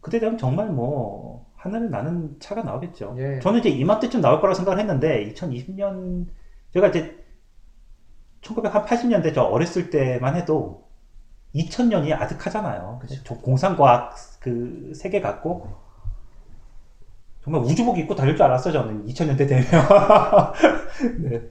그때 0.00 0.18
되면 0.18 0.36
정말 0.36 0.68
뭐, 0.68 1.46
하늘을 1.54 1.90
나는 1.90 2.36
차가 2.40 2.62
나오겠죠. 2.62 3.14
예. 3.18 3.38
저는 3.38 3.60
이제 3.60 3.68
이맘때쯤 3.68 4.20
나올 4.20 4.40
거라 4.40 4.52
생각을 4.54 4.80
했는데, 4.80 5.32
2020년, 5.32 6.26
제가 6.72 6.88
이제 6.88 7.19
1980년대 8.42 9.34
저 9.34 9.42
어렸을 9.42 9.90
때만 9.90 10.36
해도 10.36 10.88
2000년이 11.54 12.12
아득하잖아요. 12.12 12.98
그쵸. 13.00 13.20
저 13.24 13.34
공상과학 13.36 14.14
그 14.40 14.92
세계 14.94 15.20
같고, 15.20 15.68
정말 17.42 17.62
우주복 17.62 17.98
입고 17.98 18.14
다닐 18.14 18.36
줄 18.36 18.44
알았어, 18.44 18.70
저는 18.70 19.06
2000년대 19.06 19.48
되면. 19.48 19.64
네. 21.20 21.42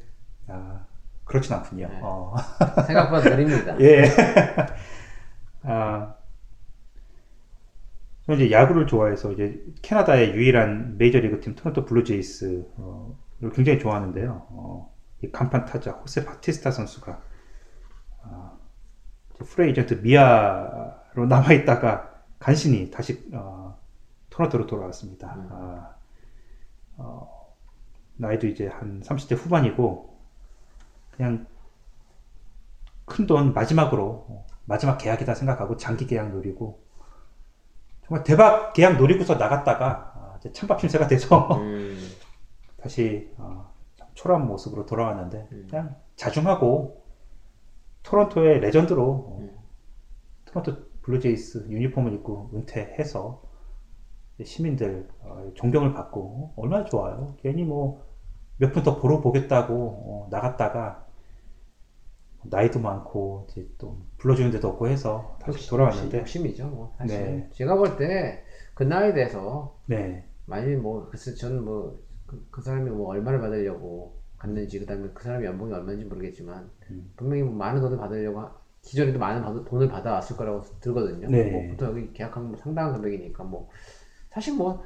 아, 0.48 0.86
그렇진 1.26 1.54
않군요. 1.54 1.88
네. 1.88 2.00
어. 2.02 2.36
생각보다 2.88 3.30
느립니다. 3.30 3.80
예. 3.82 4.06
아, 5.64 6.16
저는 8.26 8.46
이제 8.46 8.52
야구를 8.52 8.88
좋아해서 8.88 9.32
이제 9.34 9.62
캐나다의 9.82 10.34
유일한 10.34 10.98
메이저리그 10.98 11.42
팀 11.42 11.56
토론토 11.56 11.86
블루제이스 11.86 12.66
어, 12.78 13.16
를 13.42 13.52
굉장히 13.52 13.80
좋아하는데요. 13.80 14.48
어, 14.50 14.89
이 14.89 14.89
간판 15.32 15.66
타자 15.66 15.92
호세 15.92 16.26
바티스타 16.26 16.72
선수가 16.72 17.22
아, 18.24 18.52
이제 19.36 19.44
free 19.44 19.67
agent 19.67 19.96
미아로 19.96 21.26
남아 21.28 21.54
있다가 21.54 22.24
간신히 22.40 22.90
다시 22.90 23.28
어, 23.34 23.78
토론토로 24.30 24.66
돌아왔습니다. 24.66 25.36
음. 25.36 25.48
아, 25.52 25.96
어, 26.98 27.56
나이도 28.16 28.48
이제 28.48 28.68
한 28.68 29.02
30대 29.02 29.36
후반이고 29.36 30.18
그냥 31.12 31.46
큰 33.06 33.28
돈 33.28 33.54
마지막으로 33.54 34.26
어, 34.30 34.48
마지막 34.66 34.98
계약이다 34.98 35.34
생각하고 35.36 35.76
장기 35.78 36.06
계약 36.08 36.32
노리고 36.32 36.82
정말 38.06 38.24
대박 38.24 38.74
계약 38.74 38.98
노리고서 38.98 39.36
나갔다가 39.36 40.14
아, 40.16 40.40
찬밥 40.54 40.80
신세가 40.80 41.08
돼서 41.08 41.58
음, 41.58 41.98
다시 42.82 43.30
어, 43.38 43.69
참 43.69 43.69
초라한 44.20 44.48
모습으로 44.48 44.86
돌아왔는데 44.86 45.48
음. 45.54 45.68
그냥 45.70 45.96
자중하고 46.18 47.04
토론토의 48.04 48.60
레전드로 48.60 49.04
어, 49.10 49.38
음. 49.40 49.58
토론토 50.46 50.76
블루제이스 51.04 51.68
유니폼을 51.70 52.14
입고 52.16 52.52
은퇴해서 52.54 53.42
시민들 54.44 55.08
어, 55.22 55.50
존경을 55.56 55.94
받고 55.94 56.20
어, 56.22 56.54
얼마나 56.58 56.84
좋아요. 56.86 57.36
괜히 57.40 57.64
뭐 57.64 58.08
몇 58.62 58.74
분 58.74 58.84
더 58.84 59.00
보러 59.00 59.22
보겠다고 59.22 59.74
어, 59.74 60.28
나갔다가 60.30 61.08
나이도 62.44 62.82
많고 62.82 63.48
이제 63.50 63.66
또 63.78 64.00
불러주는 64.18 64.52
데도 64.52 64.68
없고 64.70 64.90
해서 64.90 65.38
다시 65.40 65.58
역시- 65.60 65.70
돌아왔는데 65.70 66.20
욕심이죠. 66.20 66.68
뭐 66.68 66.94
사실 66.98 67.18
네. 67.26 67.50
제가 67.54 67.76
볼 67.78 67.96
때 67.98 68.44
그 68.74 68.84
나이에 68.84 69.14
대해서 69.14 69.78
네, 69.86 70.26
많이 70.46 70.76
뭐 70.76 71.08
글쎄 71.10 71.36
저는 71.36 71.64
뭐 71.64 72.00
그 72.30 72.48
그 72.52 72.62
사람이 72.62 72.90
뭐 72.92 73.10
얼마를 73.10 73.40
받으려고 73.42 74.20
갔는지 74.38 74.80
그다음에 74.80 75.10
그 75.14 75.24
사람이 75.24 75.46
연봉이 75.46 75.74
얼마인지 75.74 76.06
모르겠지만 76.06 76.70
음. 76.92 77.12
분명히 77.18 77.44
뭐 77.44 77.54
많은 77.56 77.82
돈을 77.82 77.98
받으려고 77.98 78.40
하- 78.42 78.56
기존에도 78.82 79.20
많은 79.20 79.42
받- 79.42 79.66
돈을 79.66 79.90
받아왔을 79.90 80.38
거라고 80.38 80.62
들거든요. 80.80 81.28
네. 81.30 81.52
뭐 81.52 81.68
보통 81.70 81.90
여기 81.90 82.14
계약하면 82.14 82.50
뭐 82.52 82.58
상당한 82.58 82.94
금액이니까 82.94 83.44
뭐 83.44 83.70
사실 84.32 84.56
뭐 84.56 84.84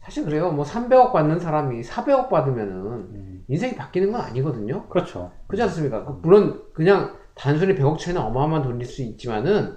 사실 0.00 0.24
그래요. 0.24 0.52
뭐 0.52 0.64
300억 0.64 1.12
받는 1.12 1.38
사람이 1.40 1.82
400억 1.82 2.28
받으면은 2.28 2.74
음, 3.14 3.44
인생이 3.48 3.74
바뀌는 3.74 4.12
건 4.12 4.20
아니거든요. 4.20 4.88
그렇죠. 4.88 5.32
그렇지 5.48 5.62
않습니까? 5.64 6.04
그 6.04 6.12
물론 6.22 6.62
그냥 6.74 7.16
단순히 7.34 7.74
100억 7.74 7.98
차이는 7.98 8.20
어마어마한 8.20 8.62
돈일 8.62 8.86
수 8.86 9.02
있지만은 9.02 9.76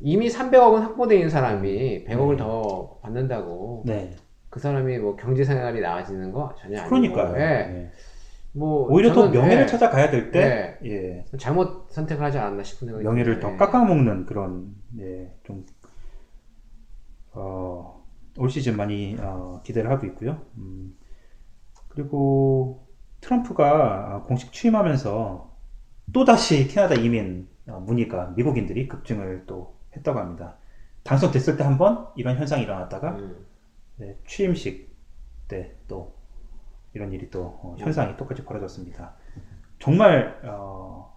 이미 0.00 0.28
300억은 0.28 0.80
확보되어 0.80 1.16
있는 1.16 1.30
사람이 1.30 2.04
100억을 2.04 2.36
네. 2.36 2.42
더 2.42 2.98
받는다고 3.02 3.84
네, 3.86 4.16
그 4.52 4.60
사람이 4.60 4.98
뭐 4.98 5.16
경제 5.16 5.44
생활이 5.44 5.80
나아지는 5.80 6.30
거 6.32 6.54
전혀 6.58 6.82
아니고 6.82 6.90
그러니까요. 6.90 7.34
예. 7.36 7.38
네. 7.72 7.92
뭐 8.52 8.86
오히려 8.90 9.14
더 9.14 9.30
명예를 9.30 9.62
예, 9.62 9.66
찾아가야 9.66 10.10
될 10.10 10.30
때, 10.30 10.78
예, 10.84 11.24
잘못 11.38 11.86
선택을 11.90 12.22
하지 12.22 12.38
않았나 12.38 12.62
싶은 12.62 12.86
생각이 12.86 13.02
명예를. 13.04 13.40
더 13.40 13.52
예. 13.52 13.56
깎아먹는 13.56 14.26
그런, 14.26 14.74
예, 14.98 15.34
좀, 15.44 15.64
어, 17.32 18.04
올 18.38 18.50
시즌 18.50 18.76
많이 18.76 19.16
어, 19.20 19.60
기대를 19.64 19.90
하고 19.90 20.06
있고요. 20.06 20.42
음, 20.58 20.96
그리고 21.88 22.86
트럼프가 23.20 24.16
어, 24.16 24.22
공식 24.26 24.52
취임하면서 24.52 25.50
또다시 26.12 26.68
캐나다 26.68 26.94
이민 26.94 27.48
어, 27.68 27.80
문의가 27.80 28.32
미국인들이 28.36 28.88
급증을 28.88 29.44
또 29.46 29.76
했다고 29.96 30.18
합니다. 30.18 30.56
당선됐을 31.04 31.56
때 31.56 31.64
한 31.64 31.78
번 31.78 32.08
이런 32.16 32.36
현상이 32.36 32.62
일어났다가 32.64 33.12
음, 33.16 33.46
네, 34.02 34.18
취임식 34.26 34.90
때 35.48 35.76
또 35.86 36.14
이런 36.92 37.12
일이 37.12 37.30
또 37.30 37.44
어, 37.62 37.76
현상이 37.78 38.16
똑같이 38.16 38.44
벌어졌습니다. 38.44 39.14
정말 39.78 40.40
어, 40.44 41.16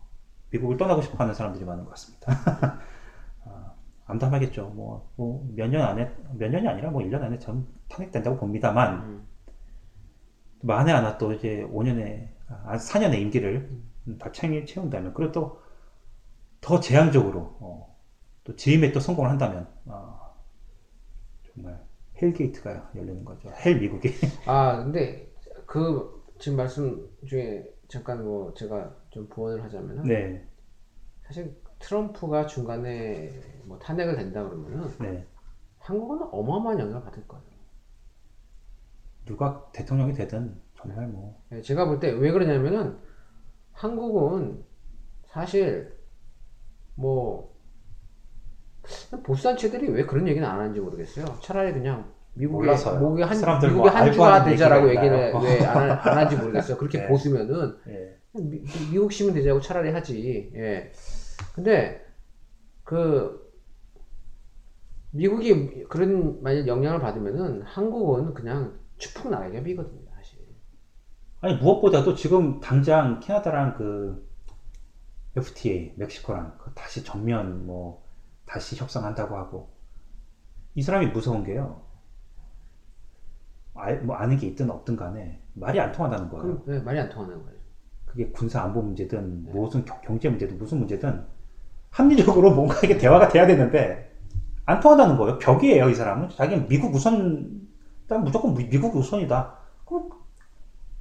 미국을 0.51 0.77
떠나고 0.77 1.01
싶어하는 1.01 1.33
사람들이 1.33 1.65
많은 1.65 1.83
것 1.83 1.89
같습니다. 1.91 2.31
어, 3.45 3.75
암담하겠죠. 4.05 4.69
뭐 4.69 5.09
몇 5.17 5.67
년 5.69 5.81
안에 5.81 6.15
몇 6.33 6.49
년이 6.49 6.67
아니라 6.67 6.91
뭐 6.91 7.01
1년 7.01 7.23
안에 7.23 7.39
전 7.39 7.67
탄핵된다고 7.89 8.38
봅니다만 8.38 8.93
음, 9.03 9.27
만에 10.61 10.91
하나 10.91 11.17
또 11.17 11.33
이제 11.33 11.63
5년의 11.71 12.29
아 12.65 12.77
4년의 12.77 13.19
임기를 13.21 13.81
다 14.19 14.31
채- 14.31 14.63
채운다면 14.65 15.13
그리고 15.13 15.31
또 15.31 15.65
더 16.61 16.79
재앙적으로 16.79 17.57
어, 17.59 17.95
또 18.43 18.55
재임에 18.55 18.91
또 18.91 18.99
성공을 18.99 19.29
한다면 19.29 19.67
아, 19.88 20.19
정말 21.53 21.84
hell 22.21 22.33
gate가 22.33 22.91
열리는 22.95 23.24
거죠. 23.26 23.49
hell 23.65 23.79
미국이. 23.80 24.09
아 24.47 24.78
근데 24.84 25.32
그 25.66 26.24
지금 26.39 26.57
말씀 26.57 27.09
중에 27.26 27.66
잠깐 27.88 28.24
뭐 28.24 28.53
제가 28.53 28.95
좀 29.09 29.28
부언을 29.30 29.63
하자면은 29.63 30.03
네, 30.03 30.47
사실 31.24 31.55
트럼프가 31.80 32.45
중간에 32.45 33.30
뭐 33.66 33.78
탄핵을 33.80 34.16
된다 34.16 34.43
그러면은 34.43 34.89
네. 34.99 35.26
한국은 35.80 36.28
어마어마한 36.32 36.80
영향을 36.80 37.03
받을 37.03 37.28
거예요. 37.28 37.45
누가 39.26 39.70
대통령이 39.72 40.13
되든 40.13 40.61
정말 40.76 41.07
뭐 41.07 41.41
예, 41.51 41.61
제가 41.61 41.86
볼 41.86 41.99
때 41.99 42.11
왜 42.11 42.32
그러냐면은 42.32 42.97
한국은 43.72 44.63
사실 45.26 45.95
뭐 46.95 47.54
보수 49.23 49.43
단체들이 49.43 49.89
왜 49.89 50.05
그런 50.05 50.27
얘기는 50.27 50.47
안 50.47 50.59
하는지 50.59 50.79
모르겠어요. 50.79 51.25
차라리 51.41 51.73
그냥 51.73 52.13
미국의 52.33 52.65
몰라서요. 52.67 52.99
미국의 52.99 53.25
한 53.25 53.38
미국의 53.38 53.71
뭐한 53.71 54.03
알고 54.03 54.13
주가 54.13 54.43
되자라고 54.43 54.89
얘기를? 54.89 55.33
왜 55.41 55.65
안 55.65 55.89
하는지 55.91 56.36
모르겠어요. 56.36 56.77
그렇게 56.77 56.99
네. 57.03 57.07
보수면은 57.07 57.77
예. 57.88 58.17
미, 58.33 58.61
미국 58.91 59.11
시민 59.11 59.33
되자고 59.33 59.61
차라리 59.61 59.91
하지. 59.91 60.51
예. 60.55 60.91
근데 61.53 62.05
그 62.83 63.43
미국이 65.11 65.86
그런 65.86 66.41
만약 66.43 66.67
영향을 66.67 66.99
받으면은 66.99 67.61
한국은 67.63 68.33
그냥 68.33 68.77
추풍 68.97 69.31
낙엽이거든요, 69.31 70.01
사실. 70.17 70.39
아니 71.39 71.55
무엇보다도 71.55 72.15
지금 72.15 72.59
당장 72.59 73.19
캐나다랑 73.21 73.75
그 73.77 74.27
FTA 75.38 75.93
멕시코랑 75.95 76.57
그 76.57 76.71
다시 76.73 77.03
전면 77.03 77.65
뭐 77.65 78.04
다시 78.45 78.75
협상한다고 78.75 79.37
하고 79.37 79.69
이 80.75 80.81
사람이 80.81 81.07
무서운 81.07 81.43
게요. 81.43 81.81
아, 83.73 83.91
뭐 84.03 84.15
아는 84.15 84.37
게 84.37 84.47
있든 84.47 84.69
없든 84.69 84.95
간에 84.95 85.41
말이 85.53 85.79
안 85.79 85.91
통한다는 85.91 86.29
거예요. 86.29 86.43
그럼 86.43 86.63
왜 86.65 86.79
말이 86.79 86.99
안 86.99 87.09
통하는 87.09 87.35
거예요? 87.43 87.57
그게 88.05 88.29
군사 88.31 88.61
안보 88.61 88.81
문제든 88.81 89.43
무슨 89.51 89.83
경- 89.83 89.99
경제 90.01 90.29
문제든 90.29 90.57
무슨 90.57 90.79
문제든 90.79 91.25
합리적으로 91.91 92.51
뭔가 92.55 92.75
이게 92.83 92.97
대화가 92.97 93.27
돼야 93.27 93.45
되는데 93.45 94.13
안 94.65 94.79
통한다는 94.79 95.17
거예요. 95.17 95.37
벽이에요, 95.37 95.89
이 95.89 95.95
사람은. 95.95 96.29
자기는 96.29 96.67
미국 96.67 96.93
우선, 96.95 97.67
일단 98.01 98.23
무조건 98.23 98.53
미- 98.53 98.67
미국 98.67 98.95
우선이다. 98.95 99.53
그럼 99.85 100.09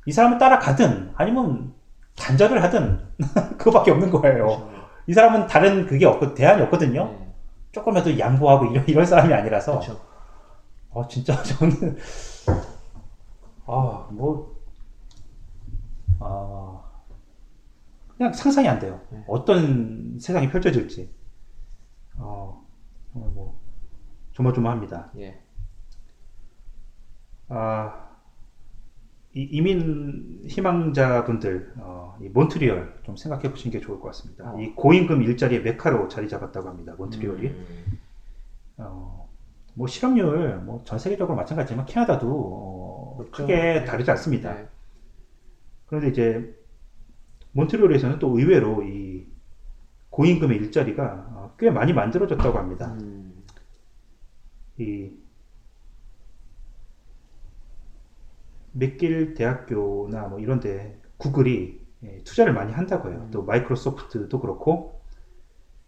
이 0.06 0.12
사람을 0.12 0.38
따라가든 0.38 1.12
아니면 1.14 1.72
단절을 2.16 2.62
하든 2.64 3.00
그거밖에 3.56 3.90
없는 3.90 4.10
거예요. 4.10 4.70
이 5.06 5.12
사람은 5.14 5.46
다른 5.46 5.86
그게 5.86 6.04
없고 6.06 6.34
대안이 6.34 6.62
없거든요. 6.62 7.04
네. 7.06 7.23
조금이라도 7.74 8.18
양보하고 8.18 8.66
이런, 8.66 8.88
이런 8.88 9.04
사람이 9.04 9.34
아니라서. 9.34 9.72
그렇죠. 9.72 10.00
아, 10.94 11.06
진짜 11.08 11.34
저는, 11.42 11.98
아, 13.66 14.08
뭐, 14.10 14.54
아, 16.20 16.80
그냥 18.16 18.32
상상이 18.32 18.68
안 18.68 18.78
돼요. 18.78 19.00
네. 19.10 19.24
어떤 19.26 20.18
세상이 20.20 20.48
펼쳐질지. 20.48 21.12
어, 22.16 22.64
정말 23.12 23.30
뭐, 23.32 23.60
조마조마합니다. 24.32 25.10
예. 25.18 25.42
아, 27.48 28.03
이 29.34 29.42
이민 29.50 30.42
희망자분들, 30.48 31.72
어, 31.78 32.16
이 32.20 32.28
몬트리올 32.28 33.00
좀 33.02 33.16
생각해 33.16 33.50
보시는 33.50 33.72
게 33.72 33.80
좋을 33.84 33.98
것 34.00 34.08
같습니다. 34.08 34.52
어. 34.52 34.60
이 34.60 34.70
고임금 34.74 35.22
일자리의 35.22 35.62
메카로 35.62 36.08
자리 36.08 36.28
잡았다고 36.28 36.68
합니다. 36.68 36.94
몬트리올이. 36.96 37.48
음, 37.48 37.98
어, 38.76 39.28
뭐 39.74 39.86
실업률 39.88 40.58
뭐 40.60 40.82
전 40.84 40.98
세계적으로 41.00 41.36
마찬가지지만 41.36 41.86
캐나다도 41.86 42.26
어, 42.28 43.16
그렇죠. 43.18 43.32
크게 43.32 43.54
네. 43.56 43.84
다르지 43.84 44.10
않습니다. 44.12 44.54
네. 44.54 44.68
그런데 45.86 46.08
이제 46.08 46.54
몬트리올에서는 47.52 48.18
또 48.20 48.38
의외로 48.38 48.82
이 48.84 49.26
고임금의 50.10 50.58
일자리가 50.58 51.26
어, 51.32 51.54
꽤 51.58 51.70
많이 51.70 51.92
만들어졌다고 51.92 52.56
합니다. 52.56 52.96
음, 53.00 53.42
이 54.78 55.10
맥길 58.74 59.34
대학교나 59.34 60.28
뭐 60.28 60.40
이런데 60.40 61.00
구글이 61.16 61.80
예, 62.04 62.22
투자를 62.24 62.52
많이 62.52 62.72
한다고 62.72 63.08
해요. 63.10 63.22
음. 63.26 63.30
또 63.30 63.44
마이크로소프트도 63.44 64.40
그렇고 64.40 65.00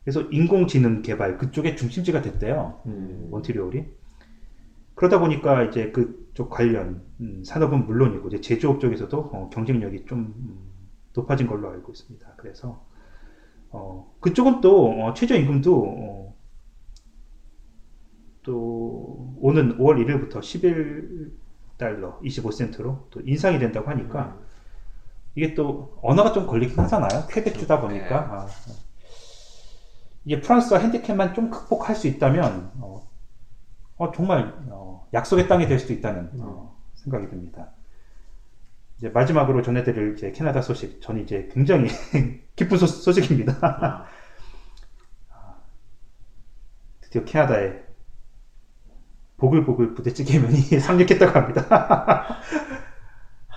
그래서 0.03 0.23
인공지능 0.31 1.03
개발 1.03 1.37
그쪽에 1.37 1.75
중심지가 1.75 2.23
됐대요. 2.23 2.81
음. 2.87 3.29
몬트리올이 3.31 3.85
그러다 4.95 5.19
보니까 5.19 5.65
이제 5.65 5.91
그쪽 5.91 6.49
관련 6.49 7.03
음, 7.21 7.43
산업은 7.45 7.87
물론이고 7.87 8.29
이제 8.29 8.41
제조업 8.41 8.81
쪽에서도 8.81 9.19
어, 9.19 9.51
경쟁력이 9.53 10.07
좀 10.07 10.35
음, 10.39 10.71
높아진 11.13 11.47
걸로 11.47 11.69
알고 11.71 11.93
있습니다. 11.93 12.35
그래서 12.37 12.83
어, 13.71 14.15
그쪽은 14.21 14.63
또 14.63 14.91
어, 14.91 15.13
최저임금도 15.13 15.85
어, 15.85 16.37
또 18.43 19.35
오는 19.39 19.77
5월 19.77 20.07
1일부터 20.07 20.43
11 20.43 21.33
달러 21.77 22.19
25센트로 22.21 23.11
또 23.11 23.21
인상이 23.25 23.59
된다고 23.59 23.91
하니까 23.91 24.37
음. 24.39 24.47
이게 25.35 25.55
또 25.55 25.99
언어가 26.03 26.33
좀 26.33 26.47
걸리긴 26.47 26.79
하잖아요. 26.79 27.27
퀘벡주다 27.29 27.81
보니까. 27.81 28.09
네. 28.09 28.15
아, 28.15 28.49
이게 30.25 30.41
프랑스와 30.41 30.81
핸디캡만 30.81 31.35
좀 31.35 31.51
극복할 31.51 31.95
수 31.95 32.09
있다면 32.09 32.73
어, 32.81 33.07
어, 33.97 34.13
정말 34.13 34.55
어, 34.71 35.07
약속의 35.13 35.47
땅이 35.47 35.69
될 35.69 35.79
수도 35.79 35.93
있다는 35.93 36.31
어, 36.41 36.77
생각이 36.95 37.29
듭니다. 37.29 37.71
이제 38.97 39.11
마지막으로 39.11 39.61
전해드릴 39.63 40.15
이제 40.15 40.33
캐나다 40.33 40.63
소식. 40.63 41.03
전 41.03 41.21
이제 41.21 41.49
굉장히 41.53 41.89
기쁜 42.57 42.79
소, 42.79 42.87
소식입니다. 42.87 43.59
아, 43.61 44.07
드디어 47.03 47.25
캐나다에 47.25 47.86
보글보글 49.39 49.95
부대찌개 49.95 50.39
면이 50.39 50.57
상륙했다고 50.81 51.33
합니다. 51.39 51.67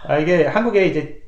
아, 0.06 0.18
이게 0.18 0.46
한국에 0.46 0.88
이제 0.88 1.22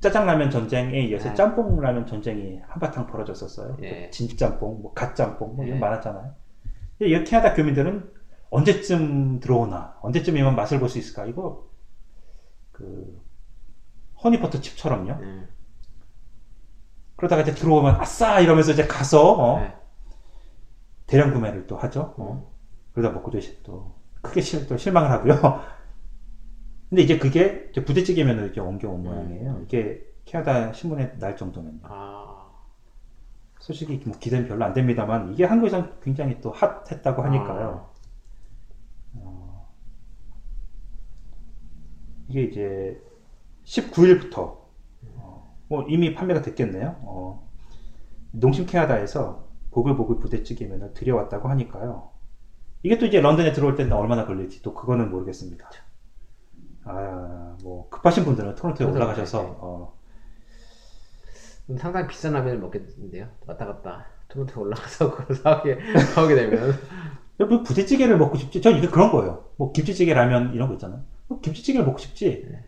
짜장라면 0.00 0.50
전쟁에 0.50 1.00
이어서 1.02 1.28
네. 1.30 1.34
짬뽕라면 1.34 2.06
전쟁이 2.06 2.60
한바탕 2.66 3.06
벌어졌었어요. 3.06 3.76
예. 3.82 4.10
진짬뽕, 4.10 4.82
뭐 4.82 4.92
갓짬뽕, 4.94 5.56
뭐 5.56 5.64
이런 5.64 5.76
예. 5.76 5.80
많았잖아요. 5.80 6.34
이 7.00 7.24
캐나다 7.24 7.54
교민들은 7.54 8.10
언제쯤 8.50 9.40
들어오나, 9.40 9.96
언제쯤이면 10.02 10.56
맛을 10.56 10.78
볼 10.80 10.88
수 10.88 10.98
있을까? 10.98 11.26
이거 11.26 11.68
그 12.72 13.20
허니버터 14.24 14.60
칩처럼요. 14.60 15.20
네. 15.20 15.48
그러다가 17.16 17.42
이제 17.42 17.54
들어오면 17.54 17.96
아싸 18.00 18.40
이러면서 18.40 18.72
이제 18.72 18.86
가서 18.86 19.32
어, 19.34 19.60
네. 19.60 19.74
대량 21.06 21.32
구매를 21.32 21.66
또 21.66 21.76
하죠. 21.76 22.14
어. 22.18 22.51
그러다 22.92 23.14
먹고 23.14 23.36
이제 23.36 23.58
또 23.62 23.94
크게 24.22 24.40
실, 24.40 24.66
또 24.66 24.76
실망을 24.76 25.10
하고요. 25.10 25.34
근데 26.88 27.02
이제 27.02 27.18
그게 27.18 27.68
이제 27.70 27.84
부대찌개면으로 27.84 28.48
이제 28.48 28.60
옮겨온 28.60 29.02
모양이에요. 29.02 29.60
이게 29.64 30.04
캐나다 30.24 30.72
신문에 30.72 31.18
날 31.18 31.36
정도면요. 31.36 31.80
아, 31.84 32.50
소식이 33.60 34.02
뭐 34.06 34.18
기대는 34.18 34.46
별로 34.46 34.64
안 34.64 34.74
됩니다만 34.74 35.32
이게 35.32 35.44
한국에선 35.44 36.00
굉장히 36.00 36.40
또 36.40 36.50
핫했다고 36.50 37.22
하니까요. 37.22 37.90
어, 39.14 39.72
이게 42.28 42.42
이제 42.44 43.02
19일부터 43.64 44.62
뭐 45.68 45.86
이미 45.88 46.14
판매가 46.14 46.42
됐겠네요. 46.42 46.96
어, 47.00 47.48
농심 48.32 48.66
캐나다에서 48.66 49.48
보글보글 49.70 50.18
부대찌개면을 50.18 50.92
들여왔다고 50.92 51.48
하니까요. 51.48 52.11
이게 52.82 52.98
또 52.98 53.06
이제 53.06 53.20
런던에 53.20 53.52
들어올 53.52 53.76
때는 53.76 53.92
얼마나 53.92 54.26
걸릴지 54.26 54.62
또 54.62 54.74
그거는 54.74 55.10
모르겠습니다. 55.10 55.70
아, 56.84 57.56
뭐 57.62 57.88
급하신 57.90 58.24
분들은 58.24 58.56
토론토에 58.56 58.86
토론토 58.86 58.96
올라가셔서 58.96 59.38
가야지. 59.38 59.56
어, 59.60 59.94
상당히 61.78 62.08
비싼 62.08 62.32
라면을 62.32 62.58
먹겠는데요. 62.58 63.28
왔다 63.46 63.66
갔다 63.66 64.06
토론토 64.28 64.60
올라가서 64.60 65.14
그걸 65.14 65.36
사오게 65.36 65.78
사오게 66.14 66.34
되면 66.34 66.74
뭐 67.38 67.62
부대찌개를 67.62 68.18
먹고 68.18 68.36
싶지? 68.36 68.60
전 68.60 68.76
이게 68.76 68.88
그런 68.88 69.12
거예요. 69.12 69.44
뭐 69.56 69.72
김치찌개 69.72 70.12
라면 70.12 70.52
이런 70.54 70.68
거 70.68 70.74
있잖아요. 70.74 71.04
뭐 71.28 71.40
김치찌개를 71.40 71.86
먹고 71.86 71.98
싶지. 71.98 72.48
네. 72.50 72.64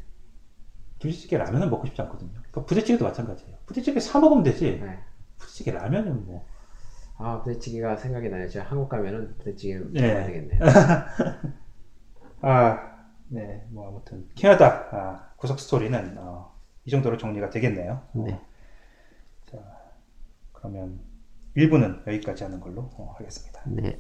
김치찌개 0.99 1.37
라면은 1.37 1.71
먹고 1.71 1.87
싶지 1.87 2.01
않거든요. 2.03 2.31
그러니까 2.33 2.65
부대찌개도 2.65 3.05
마찬가지예요. 3.05 3.57
부대찌개 3.67 3.99
사 4.01 4.21
먹으면 4.21 4.45
되지. 4.45 4.81
네. 4.81 4.99
부대찌개 5.39 5.73
라면은 5.73 6.25
뭐. 6.25 6.47
아 7.17 7.41
부대찌개가 7.43 7.97
생각이 7.97 8.29
나요. 8.29 8.49
제가 8.49 8.67
한국 8.67 8.89
가면은 8.89 9.37
부대찌개 9.39 9.79
네. 9.93 10.09
먹어야 10.09 10.27
되겠네요. 10.27 10.61
아, 12.43 12.95
네, 13.29 13.65
뭐 13.71 13.89
아무튼 13.89 14.29
캐나다 14.35 14.89
아, 14.93 15.33
구석 15.37 15.61
스토리는 15.61 16.19
어, 16.19 16.55
이 16.85 16.91
정도로 16.91 17.17
정리가 17.17 17.51
되겠네요. 17.51 18.03
네. 18.13 18.39
자, 19.47 19.59
그러면 20.53 21.01
1부는 21.57 22.07
여기까지 22.07 22.45
하는 22.45 22.61
걸로 22.61 22.91
어, 22.97 23.15
하겠습니다. 23.17 23.63
네. 23.67 23.99